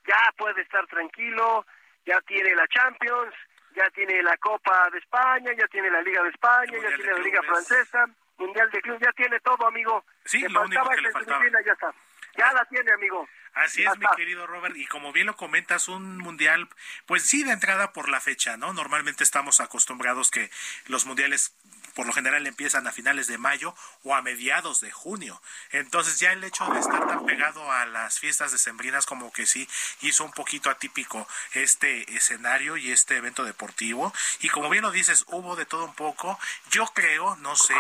[0.07, 1.67] ya puede estar tranquilo,
[2.07, 3.35] ya tiene la Champions,
[3.75, 7.19] ya tiene la Copa de España, ya tiene la Liga de España, ya tiene la
[7.19, 8.07] Liga Francesa,
[8.39, 10.05] Mundial de Club, ya tiene todo, amigo.
[10.25, 11.45] Sí, lo único que le faltaba.
[11.65, 11.93] Ya está.
[12.37, 13.29] Ya la tiene, amigo.
[13.55, 16.69] Así es, mi querido Robert, y como bien lo comentas, un mundial,
[17.07, 18.73] pues sí, de entrada por la fecha, ¿no?
[18.73, 20.51] Normalmente estamos acostumbrados que
[20.87, 21.57] los mundiales
[21.95, 25.41] por lo general empiezan a finales de mayo o a mediados de junio.
[25.71, 29.69] Entonces ya el hecho de estar tan pegado a las fiestas decembrinas como que sí
[30.01, 34.13] hizo un poquito atípico este escenario y este evento deportivo.
[34.41, 36.39] Y como bien lo dices, hubo de todo un poco.
[36.71, 37.75] Yo creo, no sé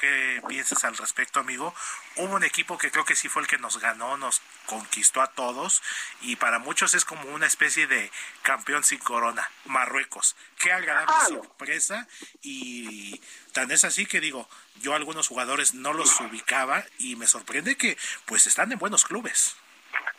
[0.00, 1.74] qué piensas al respecto, amigo,
[2.16, 5.28] hubo un equipo que creo que sí fue el que nos ganó, nos conquistó a
[5.28, 5.82] todos
[6.20, 8.10] y para muchos es como una especie de
[8.42, 10.36] campeón sin corona, Marruecos.
[10.58, 12.06] Qué agradable sorpresa
[12.42, 13.20] y
[13.56, 14.46] tan es así que digo,
[14.82, 17.96] yo algunos jugadores no los ubicaba y me sorprende que
[18.26, 19.56] pues están en buenos clubes.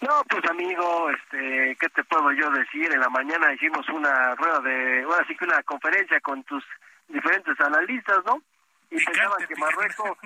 [0.02, 2.92] No, pues amigo, este, ¿qué te puedo yo decir?
[2.92, 6.64] En la mañana hicimos una rueda de, ahora sí que una conferencia con tus
[7.10, 8.42] diferentes analistas, ¿no?
[8.90, 10.18] y pensaban que Marruecos,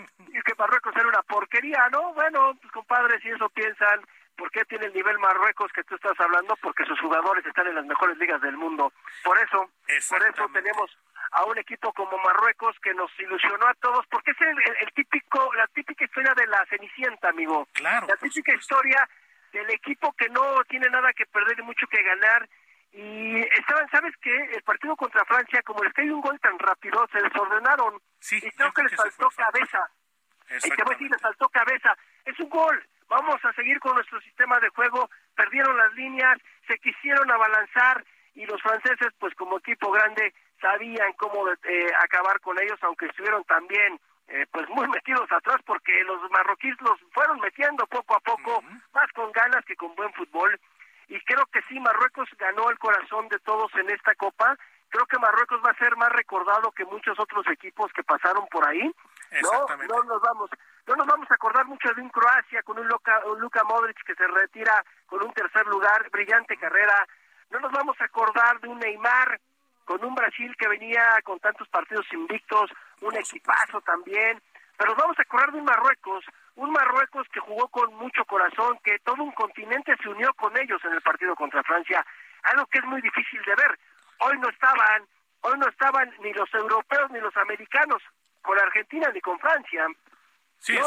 [0.45, 2.13] que Marruecos era una porquería, ¿no?
[2.13, 4.01] Bueno, pues compadres, si eso piensan,
[4.38, 6.55] ¿por qué tiene el nivel Marruecos que tú estás hablando?
[6.61, 8.93] Porque sus jugadores están en las mejores ligas del mundo.
[9.23, 9.69] Por eso,
[10.09, 10.97] por eso tenemos
[11.31, 15.67] a un equipo como Marruecos que nos ilusionó a todos, porque es el, típico, la
[15.67, 17.67] típica historia de la Cenicienta, amigo.
[17.73, 18.07] Claro.
[18.07, 19.07] La típica historia
[19.53, 22.47] del equipo que no tiene nada que perder y mucho que ganar
[22.93, 24.35] y estaban, ¿sabes qué?
[24.53, 28.01] El partido contra Francia, como les cae un gol tan rápido, se desordenaron.
[28.31, 29.89] y creo que les faltó cabeza.
[30.49, 31.97] Y te voy a decir, les faltó cabeza.
[32.25, 32.85] Es un gol.
[33.07, 35.09] Vamos a seguir con nuestro sistema de juego.
[35.35, 36.37] Perdieron las líneas,
[36.67, 38.03] se quisieron abalanzar
[38.33, 43.43] y los franceses, pues como equipo grande, sabían cómo eh, acabar con ellos, aunque estuvieron
[43.45, 48.61] también eh, pues muy metidos atrás porque los marroquíes los fueron metiendo poco a poco,
[48.93, 50.57] más con ganas que con buen fútbol
[51.11, 54.57] y creo que sí, Marruecos ganó el corazón de todos en esta Copa.
[54.88, 58.65] Creo que Marruecos va a ser más recordado que muchos otros equipos que pasaron por
[58.65, 58.89] ahí.
[59.41, 60.49] No, no nos vamos,
[60.88, 64.01] no nos vamos a acordar mucho de un Croacia con un Luka, un Luka Modric
[64.05, 67.05] que se retira con un tercer lugar, brillante carrera.
[67.49, 69.38] No nos vamos a acordar de un Neymar
[69.85, 72.71] con un Brasil que venía con tantos partidos invictos,
[73.01, 74.41] un equipazo también.
[74.77, 76.25] Pero vamos a acordar de un Marruecos
[76.55, 80.79] un Marruecos que jugó con mucho corazón, que todo un continente se unió con ellos
[80.83, 82.05] en el partido contra Francia,
[82.43, 83.79] algo que es muy difícil de ver.
[84.19, 85.07] Hoy no estaban,
[85.41, 88.01] hoy no estaban ni los europeos ni los americanos
[88.41, 89.87] con Argentina ni con Francia.
[90.59, 90.77] Sí,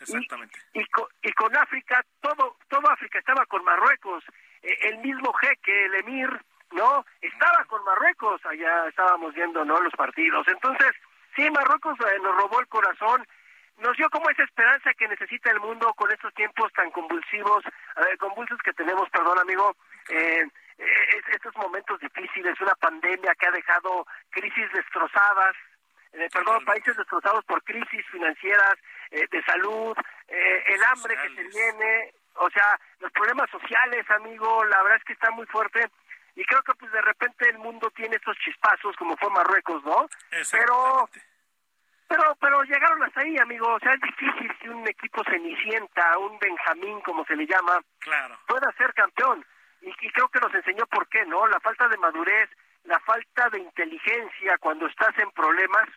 [0.00, 0.60] exactamente.
[0.74, 0.84] Y,
[1.32, 4.22] con, África, todo, todo África estaba con Marruecos.
[4.62, 6.28] E, el mismo jeque, el emir,
[6.74, 7.06] ¿no?
[7.20, 9.80] Estaba con Marruecos, allá estábamos viendo, ¿no?
[9.80, 10.46] Los partidos.
[10.48, 10.90] Entonces,
[11.34, 13.26] sí, Marruecos eh, nos robó el corazón
[13.78, 18.16] nos dio como esa esperanza que necesita el mundo con estos tiempos tan convulsivos, eh,
[18.18, 19.76] convulsos que tenemos, perdón amigo,
[20.08, 20.46] eh,
[20.78, 25.56] eh, estos momentos difíciles, una pandemia que ha dejado crisis destrozadas,
[26.32, 28.74] perdón, países destrozados por crisis financieras,
[29.10, 29.96] de salud,
[30.28, 35.12] el hambre que se viene, o sea, los problemas sociales, amigo, la verdad es que
[35.12, 35.88] está muy fuerte
[36.36, 40.08] y creo que pues de repente el mundo tiene estos chispazos como fue Marruecos, ¿no?
[40.50, 41.08] Pero
[42.08, 43.66] pero, pero llegaron hasta ahí, amigo.
[43.74, 48.38] O sea, es difícil que un equipo cenicienta, un Benjamín, como se le llama, claro.
[48.46, 49.44] pueda ser campeón.
[49.80, 51.46] Y, creo que nos enseñó por qué, ¿no?
[51.46, 52.48] La falta de madurez,
[52.84, 55.88] la falta de inteligencia cuando estás en problemas.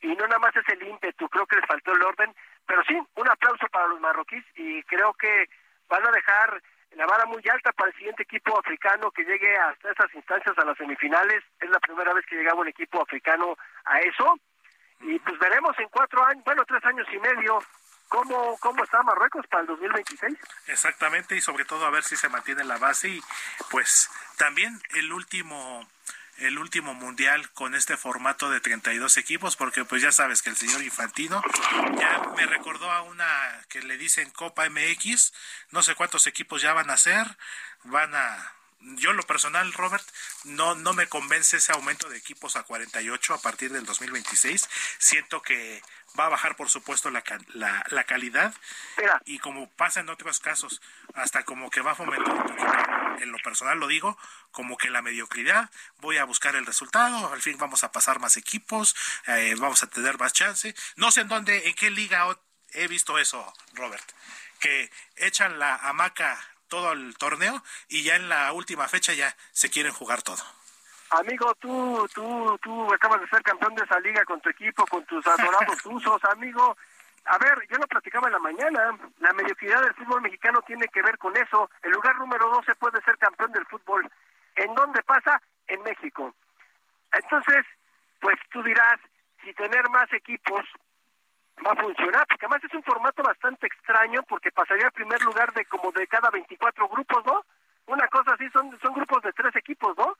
[0.00, 2.34] Y no nada más es el ímpetu, creo que les faltó el orden.
[2.66, 5.48] Pero sí, un aplauso para los marroquíes y creo que
[5.88, 6.62] van a dejar
[6.96, 10.64] la vara muy alta para el siguiente equipo africano que llegue hasta esas instancias a
[10.64, 11.44] las semifinales.
[11.60, 14.38] Es la primera vez que llegaba un equipo africano a eso
[15.00, 17.62] y pues veremos en cuatro años, bueno, tres años y medio,
[18.08, 20.36] cómo, cómo está Marruecos para el 2026.
[20.66, 23.20] Exactamente, y sobre todo a ver si se mantiene la base y
[23.70, 25.86] pues también el último
[26.38, 30.56] el último mundial con este formato de 32 equipos, porque pues ya sabes que el
[30.56, 31.42] señor Infantino
[31.98, 33.26] ya me recordó a una
[33.68, 35.32] que le dicen Copa MX,
[35.70, 37.26] no sé cuántos equipos ya van a ser,
[37.84, 40.06] van a yo lo personal, Robert,
[40.44, 44.68] no, no me convence ese aumento de equipos a 48 a partir del 2026.
[44.98, 45.82] Siento que
[46.18, 47.22] va a bajar por supuesto la,
[47.54, 48.54] la, la calidad
[49.24, 50.80] y como pasa en otros casos,
[51.14, 54.18] hasta como que va a fomentar un poquito, en lo personal lo digo,
[54.50, 58.36] como que la mediocridad, voy a buscar el resultado, al fin vamos a pasar más
[58.36, 60.74] equipos, eh, vamos a tener más chance.
[60.96, 62.26] No sé en dónde, en qué liga
[62.72, 64.04] he visto eso, Robert,
[64.60, 69.70] que echan la hamaca todo el torneo y ya en la última fecha ya se
[69.70, 70.44] quieren jugar todo.
[71.10, 75.04] Amigo, tú, tú, tú acabas de ser campeón de esa liga con tu equipo, con
[75.06, 76.76] tus adorados usos, amigo.
[77.24, 81.02] A ver, yo lo platicaba en la mañana, la mediocridad del fútbol mexicano tiene que
[81.02, 81.70] ver con eso.
[81.82, 84.10] El lugar número 12 puede ser campeón del fútbol.
[84.56, 85.40] ¿En dónde pasa?
[85.66, 86.34] En México.
[87.12, 87.64] Entonces,
[88.20, 88.98] pues tú dirás,
[89.42, 90.64] si tener más equipos
[91.66, 95.52] va a funcionar, porque además es un formato bastante extraño, porque pasaría al primer lugar
[95.52, 97.44] de como de cada 24 grupos, ¿no?
[97.86, 100.16] Una cosa así, son, son grupos de tres equipos, ¿no?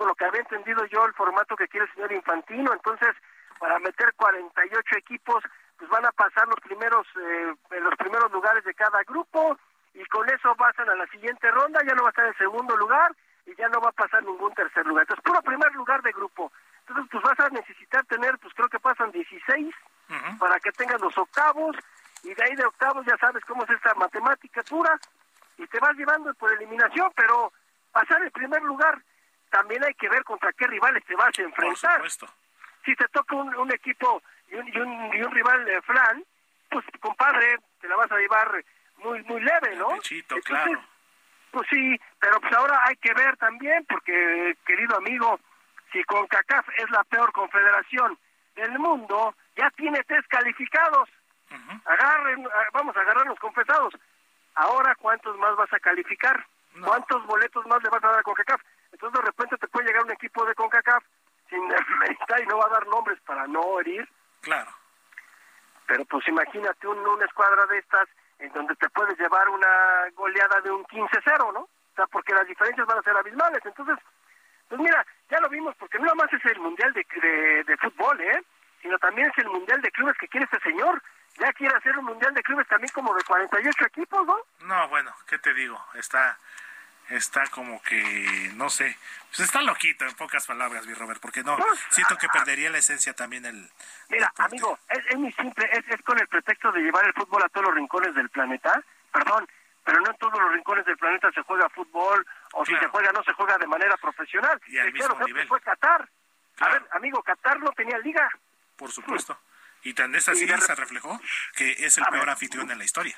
[0.00, 3.14] Por lo que había entendido yo el formato que quiere el señor Infantino, entonces
[3.58, 5.44] para meter 48 equipos,
[5.76, 9.58] pues van a pasar los primeros, eh, en los primeros lugares de cada grupo,
[9.92, 12.74] y con eso pasan a la siguiente ronda, ya no va a estar en segundo
[12.78, 13.14] lugar,
[13.44, 15.02] y ya no va a pasar ningún tercer lugar.
[15.02, 16.50] Entonces, puro primer lugar de grupo.
[16.88, 19.74] Entonces, pues vas a necesitar tener, pues creo que pasan 16
[20.38, 21.76] para que tengas los octavos
[22.22, 24.98] y de ahí de octavos ya sabes cómo es esta matemática pura
[25.58, 27.52] y te vas llevando por eliminación, pero
[27.92, 28.98] pasar el primer lugar
[29.50, 32.02] también hay que ver contra qué rivales te vas a enfrentar.
[32.84, 36.24] Si te toca un, equipo y un, y un, y un rival de flan,
[36.70, 38.64] pues compadre, te la vas a llevar
[38.98, 39.88] muy muy leve, ¿no?
[40.44, 40.80] claro.
[41.50, 45.40] Pues sí, pero pues ahora hay que ver también, porque querido amigo,
[45.92, 48.16] si CONCACAF es la peor confederación
[48.54, 51.08] del mundo, ya tiene tres calificados.
[51.84, 53.94] Agarren, ah, vamos a agarrar los confesados.
[54.54, 56.46] Ahora, ¿cuántos más vas a calificar?
[56.84, 58.60] ¿Cuántos boletos más le vas a dar a CONCACAF?
[58.92, 61.04] Entonces, de repente te puede llegar un equipo de CONCACAF
[61.48, 61.62] sin
[62.42, 64.08] y no va a dar nombres para no herir.
[64.40, 64.70] Claro.
[65.86, 68.08] Pero pues imagínate un, una escuadra de estas
[68.38, 71.60] en donde te puedes llevar una goleada de un 15-0, ¿no?
[71.60, 73.60] O sea, porque las diferencias van a ser abismales.
[73.64, 73.98] Entonces,
[74.68, 78.20] pues mira, ya lo vimos, porque no nada más es el Mundial de, de, fútbol,
[78.20, 78.42] ¿eh?
[78.80, 81.02] Sino también es el Mundial de Clubes que quiere este señor.
[81.38, 84.38] Ya quiere hacer un Mundial de Clubes también como de 48 equipos, ¿no?
[84.60, 85.78] No, bueno, ¿qué te digo?
[85.94, 86.38] Está
[87.10, 88.96] está como que, no sé,
[89.28, 92.78] pues está loquito en pocas palabras, mi Robert, porque no, pues, siento que perdería la
[92.78, 93.70] esencia también el...
[94.08, 97.42] Mira, amigo, es, es, muy simple, es, es con el pretexto de llevar el fútbol
[97.42, 98.82] a todos los rincones del planeta,
[99.12, 99.46] perdón,
[99.84, 103.12] pero no en todos los rincones del planeta se juega fútbol, o si se juega
[103.12, 104.60] no se juega de manera profesional.
[104.66, 105.48] Y al mismo nivel.
[105.48, 106.08] fue Qatar.
[106.60, 108.28] A ver, amigo, Qatar no tenía liga.
[108.76, 109.38] Por supuesto.
[109.82, 111.20] Y tan es así se reflejó
[111.54, 113.16] que es el peor anfitrión en la historia.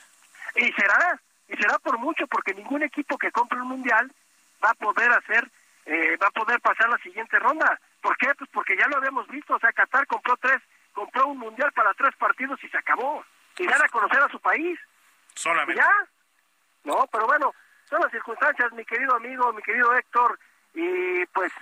[0.55, 1.21] Y será,
[1.53, 4.11] y será por mucho, porque ningún equipo que compre un mundial
[4.65, 5.47] va a poder hacer,
[5.85, 7.79] eh, va a poder pasar la siguiente ronda.
[8.01, 8.35] ¿Por qué?
[8.35, 10.63] Pues porque ya lo habíamos visto, o sea, Qatar compró tres,
[10.95, 13.23] compró un mundial para tres partidos y se acabó.
[13.59, 14.81] Y dan a conocer a su país.
[15.35, 15.81] Solamente.
[15.81, 15.91] ¿Ya?
[16.85, 17.55] No, pero bueno,
[17.85, 20.39] son las circunstancias, mi querido amigo, mi querido Héctor,
[20.73, 21.53] y pues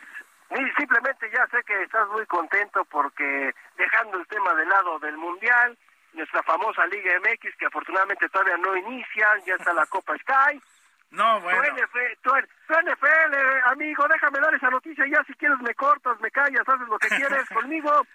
[0.77, 5.77] simplemente ya sé que estás muy contento porque dejando el tema de lado del Mundial,
[6.13, 10.61] nuestra famosa Liga MX, que afortunadamente todavía no inicia, ya está la Copa Sky.
[11.11, 11.61] No, bueno.
[12.23, 13.35] Tu, NFL,
[13.65, 17.09] amigo, déjame dar esa noticia ya, si quieres me cortas, me callas, haces lo que
[17.17, 18.07] quieres conmigo.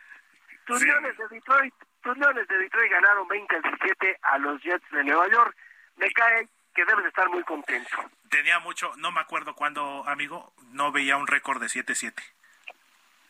[0.66, 5.04] Tus Leones de Detroit, tus Leones de Detroit ganaron 20 17 a los Jets de
[5.04, 5.56] Nueva York.
[5.98, 7.98] Me cae que debes estar muy contento.
[8.30, 12.14] Tenía mucho, no me acuerdo cuándo, amigo, no veía un récord de 7-7.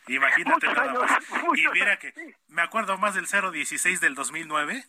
[0.07, 1.11] Imagínate nada más.
[1.56, 2.14] Y mira que
[2.49, 4.84] me acuerdo más del 0-16 del 2009,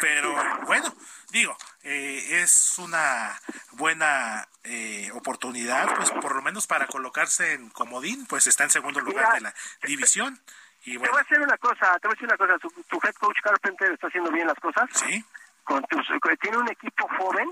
[0.00, 0.34] pero
[0.66, 0.94] bueno,
[1.30, 3.38] digo, eh, es una
[3.72, 9.00] buena eh, oportunidad, pues por lo menos para colocarse en comodín, pues está en segundo
[9.00, 10.38] lugar de la división.
[10.84, 11.04] Y bueno.
[11.04, 13.14] Te voy a decir una cosa, te voy a decir una cosa, tu, tu head
[13.14, 14.88] coach Carpenter está haciendo bien las cosas.
[14.92, 15.24] Sí.
[15.64, 16.06] Con tus,
[16.40, 17.50] tiene un equipo joven,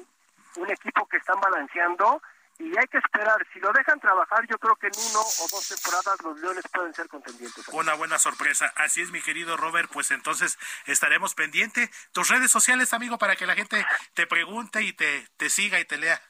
[0.57, 2.23] un equipo que están balanceando
[2.59, 3.47] y hay que esperar.
[3.53, 6.95] Si lo dejan trabajar, yo creo que en uno o dos temporadas los Leones pueden
[6.95, 7.69] ser contendientes.
[7.69, 8.73] Una buena sorpresa.
[8.77, 9.91] Así es, mi querido Robert.
[9.93, 11.91] Pues entonces estaremos pendiente.
[12.13, 13.85] Tus redes sociales, amigo, para que la gente
[14.15, 16.21] te pregunte y te, te siga y te lea.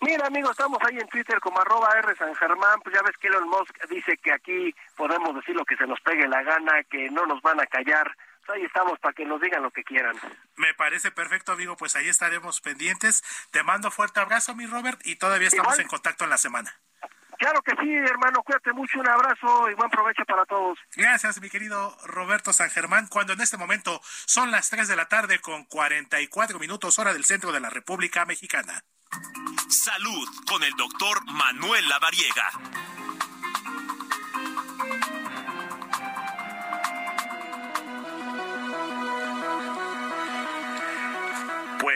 [0.00, 2.80] Mira, amigo, estamos ahí en Twitter como arroba R San Germán.
[2.82, 6.00] Pues ya ves que Elon Musk dice que aquí podemos decir lo que se nos
[6.00, 8.14] pegue la gana, que no nos van a callar
[8.52, 10.16] ahí estamos para que nos digan lo que quieran.
[10.56, 11.76] Me parece perfecto, amigo.
[11.76, 13.22] Pues ahí estaremos pendientes.
[13.50, 16.74] Te mando fuerte abrazo, mi Robert, y todavía estamos en contacto en la semana.
[17.38, 18.42] Claro que sí, hermano.
[18.42, 18.98] Cuídate mucho.
[18.98, 20.76] Un abrazo y buen provecho para todos.
[20.96, 23.06] Gracias, mi querido Roberto San Germán.
[23.06, 27.24] Cuando en este momento son las 3 de la tarde con 44 minutos hora del
[27.24, 28.82] centro de la República Mexicana.
[29.68, 32.50] Salud con el doctor Manuel Lavariega.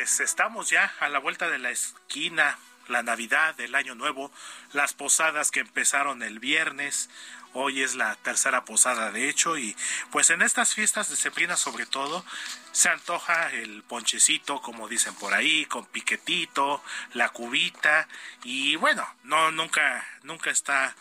[0.02, 2.58] Pues estamos ya a la vuelta de la esquina,
[2.88, 4.32] la Navidad, el Año Nuevo,
[4.72, 7.08] las posadas que empezaron el viernes,
[7.52, 9.76] hoy es la tercera posada de hecho y
[10.10, 12.24] pues en estas fiestas de sembrina sobre todo
[12.72, 18.08] se antoja el ponchecito como dicen por ahí con piquetito la cubita
[18.42, 20.96] y bueno no nunca nunca está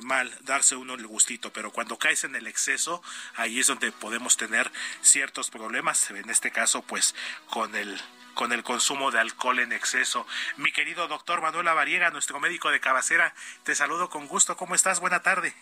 [0.00, 3.02] mal darse uno el gustito, pero cuando caes en el exceso,
[3.36, 4.70] ahí es donde podemos tener
[5.02, 7.14] ciertos problemas, en este caso pues
[7.50, 8.00] con el
[8.34, 10.26] con el consumo de alcohol en exceso.
[10.56, 13.34] Mi querido doctor Manuel Avariega, nuestro médico de cabecera,
[13.64, 14.56] te saludo con gusto.
[14.56, 15.00] ¿Cómo estás?
[15.00, 15.54] Buena tarde.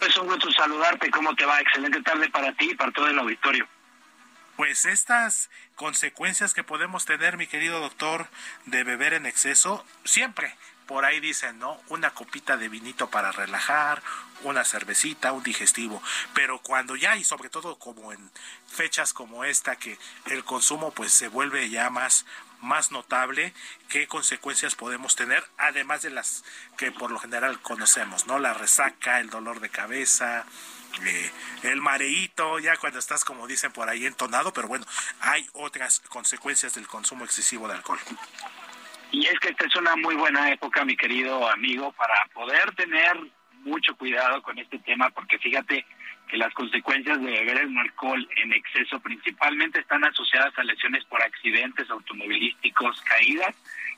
[0.00, 1.10] Es un gusto saludarte.
[1.10, 1.60] ¿Cómo te va?
[1.60, 3.66] Excelente tarde para ti y para todo el auditorio.
[4.56, 8.28] Pues estas consecuencias que podemos tener, mi querido doctor,
[8.66, 10.54] de beber en exceso, siempre
[10.90, 11.80] por ahí dicen, ¿no?
[11.86, 14.02] Una copita de vinito para relajar,
[14.42, 16.02] una cervecita, un digestivo.
[16.34, 18.30] Pero cuando ya, y sobre todo como en
[18.66, 19.96] fechas como esta, que
[20.26, 22.26] el consumo pues se vuelve ya más,
[22.60, 23.54] más notable,
[23.88, 26.42] qué consecuencias podemos tener, además de las
[26.76, 28.40] que por lo general conocemos, ¿no?
[28.40, 30.44] La resaca, el dolor de cabeza,
[31.04, 31.30] eh,
[31.62, 34.84] el mareíto, ya cuando estás, como dicen por ahí, entonado, pero bueno,
[35.20, 38.00] hay otras consecuencias del consumo excesivo de alcohol.
[39.12, 43.18] Y es que esta es una muy buena época, mi querido amigo, para poder tener
[43.64, 45.84] mucho cuidado con este tema, porque fíjate
[46.28, 51.20] que las consecuencias de beber el alcohol en exceso principalmente están asociadas a lesiones por
[51.20, 53.54] accidentes automovilísticos, caídas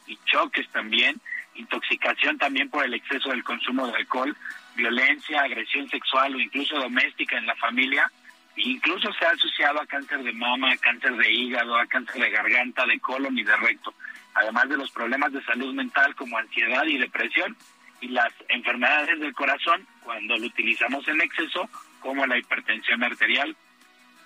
[0.06, 1.20] y choques también,
[1.54, 4.34] intoxicación también por el exceso del consumo de alcohol,
[4.74, 8.10] violencia, agresión sexual o incluso doméstica en la familia.
[8.56, 12.30] Incluso se ha asociado a cáncer de mama, a cáncer de hígado, a cáncer de
[12.30, 13.94] garganta, de colon y de recto
[14.34, 17.56] además de los problemas de salud mental como ansiedad y depresión
[18.00, 21.68] y las enfermedades del corazón cuando lo utilizamos en exceso
[22.00, 23.54] como la hipertensión arterial,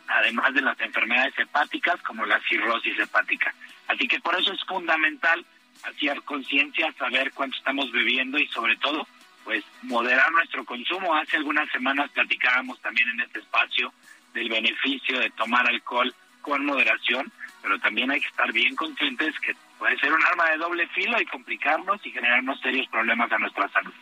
[0.09, 3.55] además de las enfermedades hepáticas como la cirrosis hepática.
[3.89, 5.44] Así que por eso es fundamental
[5.82, 9.07] hacer conciencia, saber cuánto estamos bebiendo y sobre todo
[9.47, 11.14] pues moderar nuestro consumo.
[11.14, 13.93] Hace algunas semanas platicábamos también en este espacio
[14.35, 16.12] del beneficio de tomar alcohol
[16.43, 17.32] con moderación,
[17.62, 21.20] pero también hay que estar bien conscientes que puede ser un arma de doble filo
[21.20, 23.94] y complicarnos y generarnos serios problemas a nuestra salud.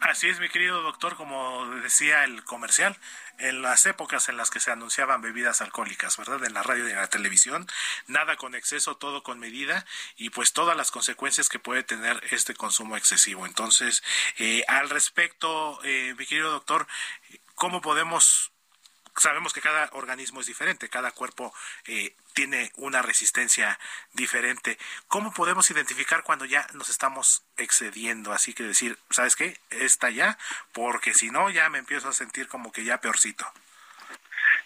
[0.00, 2.96] Así es, mi querido doctor, como decía el comercial,
[3.38, 6.44] en las épocas en las que se anunciaban bebidas alcohólicas, ¿verdad?
[6.44, 7.66] En la radio y en la televisión,
[8.06, 9.84] nada con exceso, todo con medida
[10.16, 13.44] y pues todas las consecuencias que puede tener este consumo excesivo.
[13.44, 14.04] Entonces,
[14.38, 16.86] eh, al respecto, eh, mi querido doctor,
[17.56, 18.52] ¿cómo podemos
[19.20, 21.52] sabemos que cada organismo es diferente, cada cuerpo
[21.86, 23.78] eh, tiene una resistencia
[24.12, 24.78] diferente.
[25.08, 28.32] ¿Cómo podemos identificar cuando ya nos estamos excediendo?
[28.32, 29.58] Así que decir, ¿sabes qué?
[29.70, 30.38] Está ya,
[30.72, 33.46] porque si no, ya me empiezo a sentir como que ya peorcito.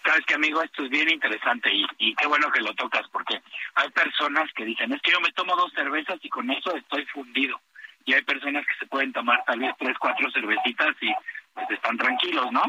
[0.05, 3.41] Sabes que amigo, esto es bien interesante y, y qué bueno que lo tocas porque
[3.75, 7.05] hay personas que dicen, es que yo me tomo dos cervezas y con eso estoy
[7.05, 7.59] fundido.
[8.05, 11.13] Y hay personas que se pueden tomar tal vez tres, cuatro cervecitas y
[11.53, 12.63] pues están tranquilos, ¿no?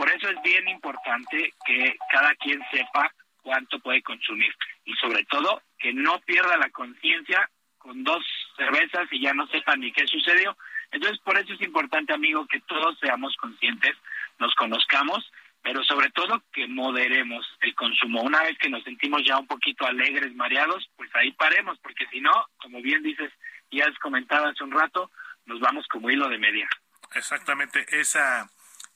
[0.00, 3.12] Por eso es bien importante que cada quien sepa
[3.42, 4.50] cuánto puede consumir
[4.86, 8.24] y sobre todo que no pierda la conciencia con dos
[8.56, 10.56] cervezas y ya no sepa ni qué sucedió.
[10.90, 13.94] Entonces, por eso es importante, amigo, que todos seamos conscientes,
[14.38, 18.22] nos conozcamos, pero sobre todo que moderemos el consumo.
[18.22, 22.22] Una vez que nos sentimos ya un poquito alegres, mareados, pues ahí paremos, porque si
[22.22, 23.30] no, como bien dices
[23.68, 25.10] y has comentado hace un rato,
[25.44, 26.70] nos vamos como hilo de media.
[27.14, 28.48] Exactamente, esa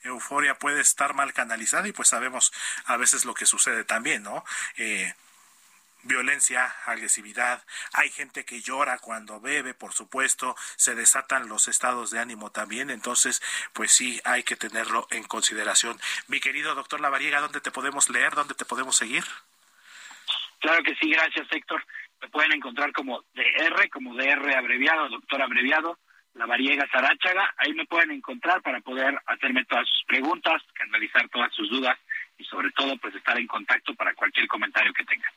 [0.05, 2.53] euforia puede estar mal canalizada y pues sabemos
[2.87, 4.45] a veces lo que sucede también, ¿no?
[4.77, 5.13] Eh,
[6.05, 12.21] violencia, agresividad, hay gente que llora cuando bebe, por supuesto, se desatan los estados de
[12.21, 15.99] ánimo también, entonces, pues sí, hay que tenerlo en consideración.
[16.29, 18.35] Mi querido doctor Lavariega, ¿dónde te podemos leer?
[18.35, 19.25] ¿Dónde te podemos seguir?
[20.61, 21.85] Claro que sí, gracias Héctor.
[22.21, 25.99] Me pueden encontrar como DR, como DR abreviado, doctor abreviado,
[26.35, 27.55] la Variega Saráchaga.
[27.57, 31.99] Ahí me pueden encontrar para poder hacerme todas sus preguntas, canalizar todas sus dudas
[32.39, 35.33] y sobre todo pues estar en contacto para cualquier comentario que tengan.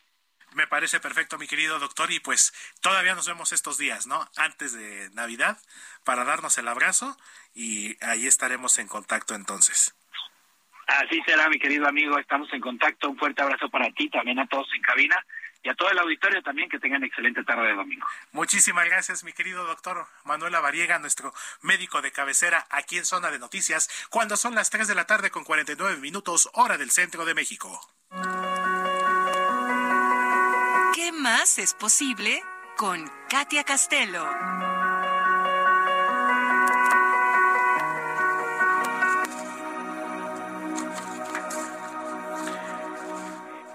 [0.56, 2.52] Me parece perfecto, mi querido doctor, y pues
[2.82, 4.28] todavía nos vemos estos días, ¿no?
[4.38, 5.58] Antes de Navidad,
[6.04, 7.16] para darnos el abrazo
[7.54, 9.94] y ahí estaremos en contacto entonces.
[10.88, 13.10] Así será, mi querido amigo, estamos en contacto.
[13.10, 15.24] Un fuerte abrazo para ti, también a todos en cabina
[15.68, 18.08] y a todo el auditorio también que tengan excelente tarde de domingo.
[18.32, 23.38] Muchísimas gracias, mi querido doctor Manuela Variega, nuestro médico de cabecera aquí en Zona de
[23.38, 27.34] Noticias, cuando son las 3 de la tarde con 49 minutos, hora del centro de
[27.34, 27.82] México.
[30.96, 32.42] ¿Qué más es posible
[32.78, 34.26] con Katia Castelo?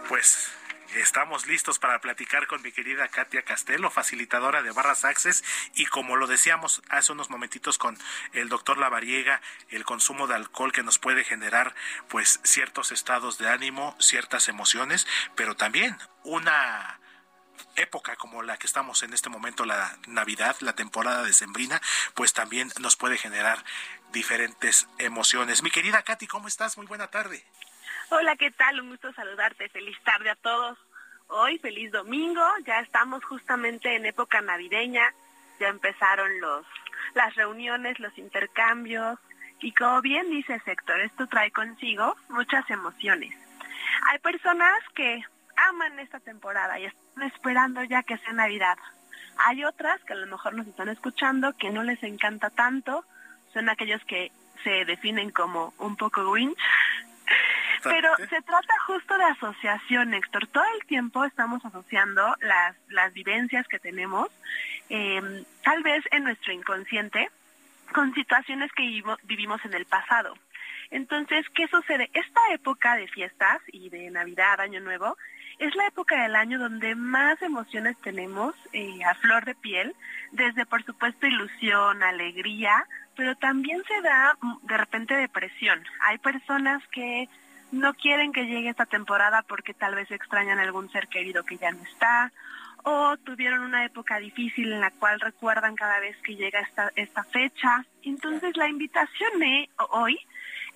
[0.09, 0.53] Pues
[0.95, 5.43] Estamos listos para platicar con mi querida Katia Castelo, facilitadora de Barras Access,
[5.75, 7.97] y como lo decíamos hace unos momentitos con
[8.35, 9.41] el doctor Lavariega,
[9.71, 11.75] el consumo de alcohol que nos puede generar
[12.09, 17.01] pues ciertos estados de ánimo, ciertas emociones, pero también una
[17.77, 21.81] época como la que estamos en este momento, la Navidad, la temporada de Sembrina,
[22.13, 23.65] pues también nos puede generar
[24.13, 25.63] diferentes emociones.
[25.63, 26.77] Mi querida Katy, ¿cómo estás?
[26.77, 27.47] Muy buena tarde.
[28.15, 28.79] Hola, ¿qué tal?
[28.79, 29.71] Un gusto saludarte.
[29.71, 30.77] Feliz tarde a todos.
[31.29, 32.43] Hoy, feliz domingo.
[32.67, 35.15] Ya estamos justamente en época navideña.
[35.59, 36.67] Ya empezaron los
[37.15, 39.19] las reuniones, los intercambios.
[39.63, 43.35] Y como bien dice Héctor, esto trae consigo muchas emociones.
[44.11, 45.25] Hay personas que
[45.71, 48.77] aman esta temporada y están esperando ya que sea Navidad.
[49.47, 53.07] Hay otras que a lo mejor nos están escuchando que no les encanta tanto.
[53.55, 54.31] Son aquellos que
[54.65, 56.59] se definen como un poco Grinch
[57.83, 60.47] pero se trata justo de asociación, Héctor.
[60.49, 64.29] Todo el tiempo estamos asociando las, las vivencias que tenemos,
[64.89, 67.31] em, tal vez en nuestro inconsciente,
[67.93, 70.35] con situaciones que vivimos en el pasado.
[70.91, 72.11] Entonces, ¿qué sucede?
[72.13, 75.17] Esta época de fiestas y de Navidad, Año Nuevo,
[75.59, 79.95] es la época del año donde más emociones tenemos eh, a flor de piel,
[80.33, 82.87] desde por supuesto ilusión, alegría,
[83.17, 85.83] pero también se da mm, de repente depresión.
[86.01, 87.29] Hay personas que
[87.73, 91.73] no quieren que llegue esta temporada porque tal vez extrañan algún ser querido que ya
[91.73, 92.31] no está
[92.85, 97.25] o tuvieron una época difícil en la cual recuerdan cada vez que llega esta, esta
[97.25, 97.85] fecha.
[98.03, 99.33] Entonces la invitación
[99.91, 100.19] hoy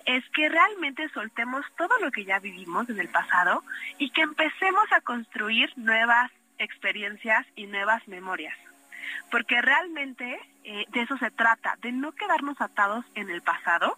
[0.05, 3.63] es que realmente soltemos todo lo que ya vivimos en el pasado
[3.97, 8.57] y que empecemos a construir nuevas experiencias y nuevas memorias.
[9.29, 13.97] Porque realmente eh, de eso se trata, de no quedarnos atados en el pasado,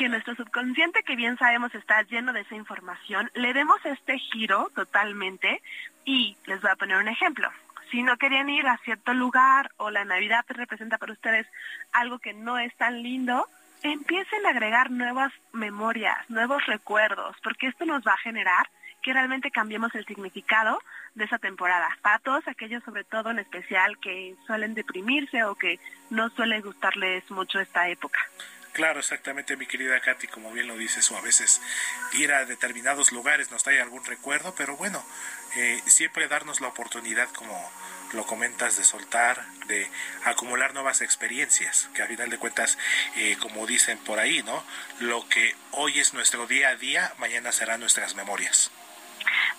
[0.00, 4.70] que nuestro subconsciente, que bien sabemos está lleno de esa información, le demos este giro
[4.74, 5.60] totalmente
[6.06, 7.50] y les voy a poner un ejemplo.
[7.90, 11.46] Si no querían ir a cierto lugar o la Navidad representa para ustedes
[11.92, 13.46] algo que no es tan lindo,
[13.82, 18.70] empiecen a agregar nuevas memorias, nuevos recuerdos, porque esto nos va a generar
[19.02, 20.78] que realmente cambiemos el significado
[21.14, 21.94] de esa temporada.
[22.00, 25.78] Para todos aquellos, sobre todo en especial, que suelen deprimirse o que
[26.08, 28.18] no suele gustarles mucho esta época.
[28.80, 31.60] Claro, exactamente, mi querida Katy, como bien lo dices, o a veces
[32.14, 35.04] ir a determinados lugares nos trae algún recuerdo, pero bueno,
[35.54, 37.70] eh, siempre darnos la oportunidad, como
[38.14, 39.86] lo comentas, de soltar, de
[40.24, 42.78] acumular nuevas experiencias, que a final de cuentas,
[43.16, 44.64] eh, como dicen por ahí, ¿no?
[45.00, 48.72] Lo que hoy es nuestro día a día, mañana serán nuestras memorias.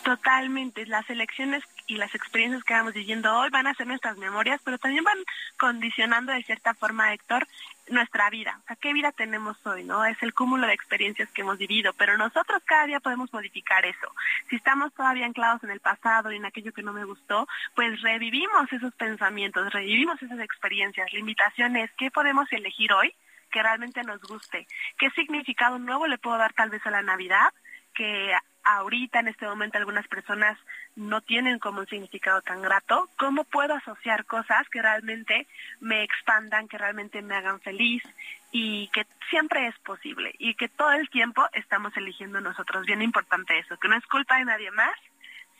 [0.03, 4.59] Totalmente, las elecciones y las experiencias que vamos viviendo hoy van a ser nuestras memorias,
[4.63, 5.17] pero también van
[5.59, 7.47] condicionando de cierta forma, Héctor,
[7.91, 8.59] nuestra vida.
[8.63, 9.83] O sea, ¿qué vida tenemos hoy?
[9.83, 10.03] ¿No?
[10.05, 14.07] Es el cúmulo de experiencias que hemos vivido, pero nosotros cada día podemos modificar eso.
[14.49, 18.01] Si estamos todavía anclados en el pasado y en aquello que no me gustó, pues
[18.01, 21.11] revivimos esos pensamientos, revivimos esas experiencias.
[21.11, 23.13] La invitación es, ¿qué podemos elegir hoy
[23.51, 24.67] que realmente nos guste?
[24.97, 27.51] ¿Qué significado nuevo le puedo dar tal vez a la Navidad?
[27.93, 28.33] que
[28.63, 30.57] ahorita en este momento algunas personas
[30.95, 35.47] no tienen como un significado tan grato, ¿cómo puedo asociar cosas que realmente
[35.79, 38.03] me expandan, que realmente me hagan feliz
[38.51, 42.85] y que siempre es posible y que todo el tiempo estamos eligiendo nosotros?
[42.85, 44.93] Bien importante eso, que no es culpa de nadie más,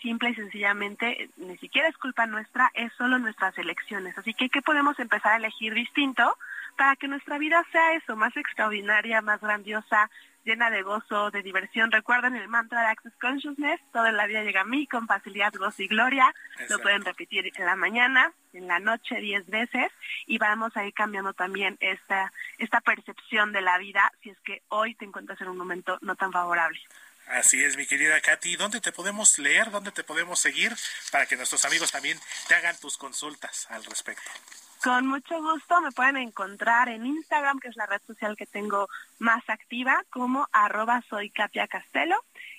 [0.02, 4.18] simple y sencillamente ni siquiera es culpa nuestra, es solo nuestras elecciones.
[4.18, 6.38] Así que, ¿qué podemos empezar a elegir distinto
[6.78, 10.10] para que nuestra vida sea eso, más extraordinaria, más grandiosa,
[10.44, 11.92] llena de gozo, de diversión.
[11.92, 15.84] Recuerden el mantra de Access Consciousness, toda la vida llega a mí con facilidad, gozo
[15.84, 16.34] y gloria.
[16.70, 19.92] Lo pueden repetir en la mañana, en la noche diez veces
[20.26, 24.62] y vamos a ir cambiando también esta, esta percepción de la vida si es que
[24.70, 26.80] hoy te encuentras en un momento no tan favorable.
[27.28, 28.58] Así es, mi querida Katy.
[28.58, 29.72] ¿Dónde te podemos leer?
[29.72, 30.74] ¿Dónde te podemos seguir?
[31.12, 34.30] Para que nuestros amigos también te hagan tus consultas al respecto.
[34.84, 38.88] Con mucho gusto me pueden encontrar en Instagram, que es la red social que tengo
[39.20, 42.16] más activa, como arroba soy Katia Castelo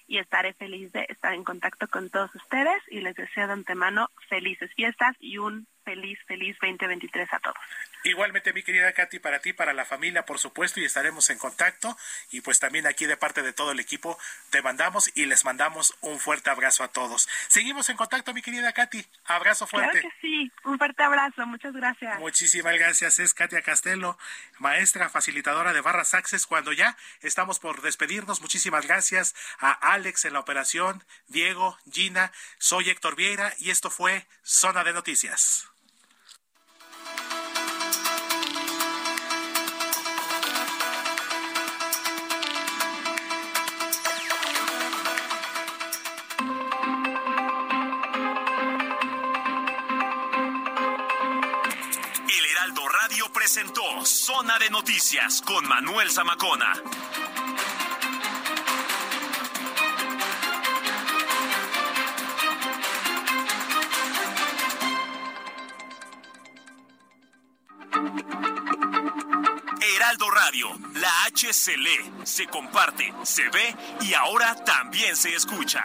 [0.07, 4.09] y estaré feliz de estar en contacto con todos ustedes y les deseo de antemano
[4.29, 7.57] felices fiestas y un feliz, feliz 2023 a todos.
[8.05, 11.97] Igualmente, mi querida Katy, para ti, para la familia, por supuesto, y estaremos en contacto.
[12.31, 14.19] Y pues también aquí de parte de todo el equipo
[14.51, 17.29] te mandamos y les mandamos un fuerte abrazo a todos.
[17.49, 19.05] Seguimos en contacto, mi querida Katy.
[19.27, 20.01] Abrazo fuerte.
[20.01, 22.19] Claro que sí, un fuerte abrazo, muchas gracias.
[22.19, 23.19] Muchísimas gracias.
[23.19, 24.19] Es Katia Castelo,
[24.59, 26.47] maestra facilitadora de Barras Access.
[26.47, 32.91] Cuando ya estamos por despedirnos, muchísimas gracias a Alex en la operación, Diego, Gina, soy
[32.91, 35.72] Héctor Vieira y esto fue Zona de Noticias.
[53.43, 56.75] Presentó Zona de Noticias con Manuel Zamacona.
[69.81, 75.85] Heraldo Radio, la H se lee, se comparte, se ve y ahora también se escucha.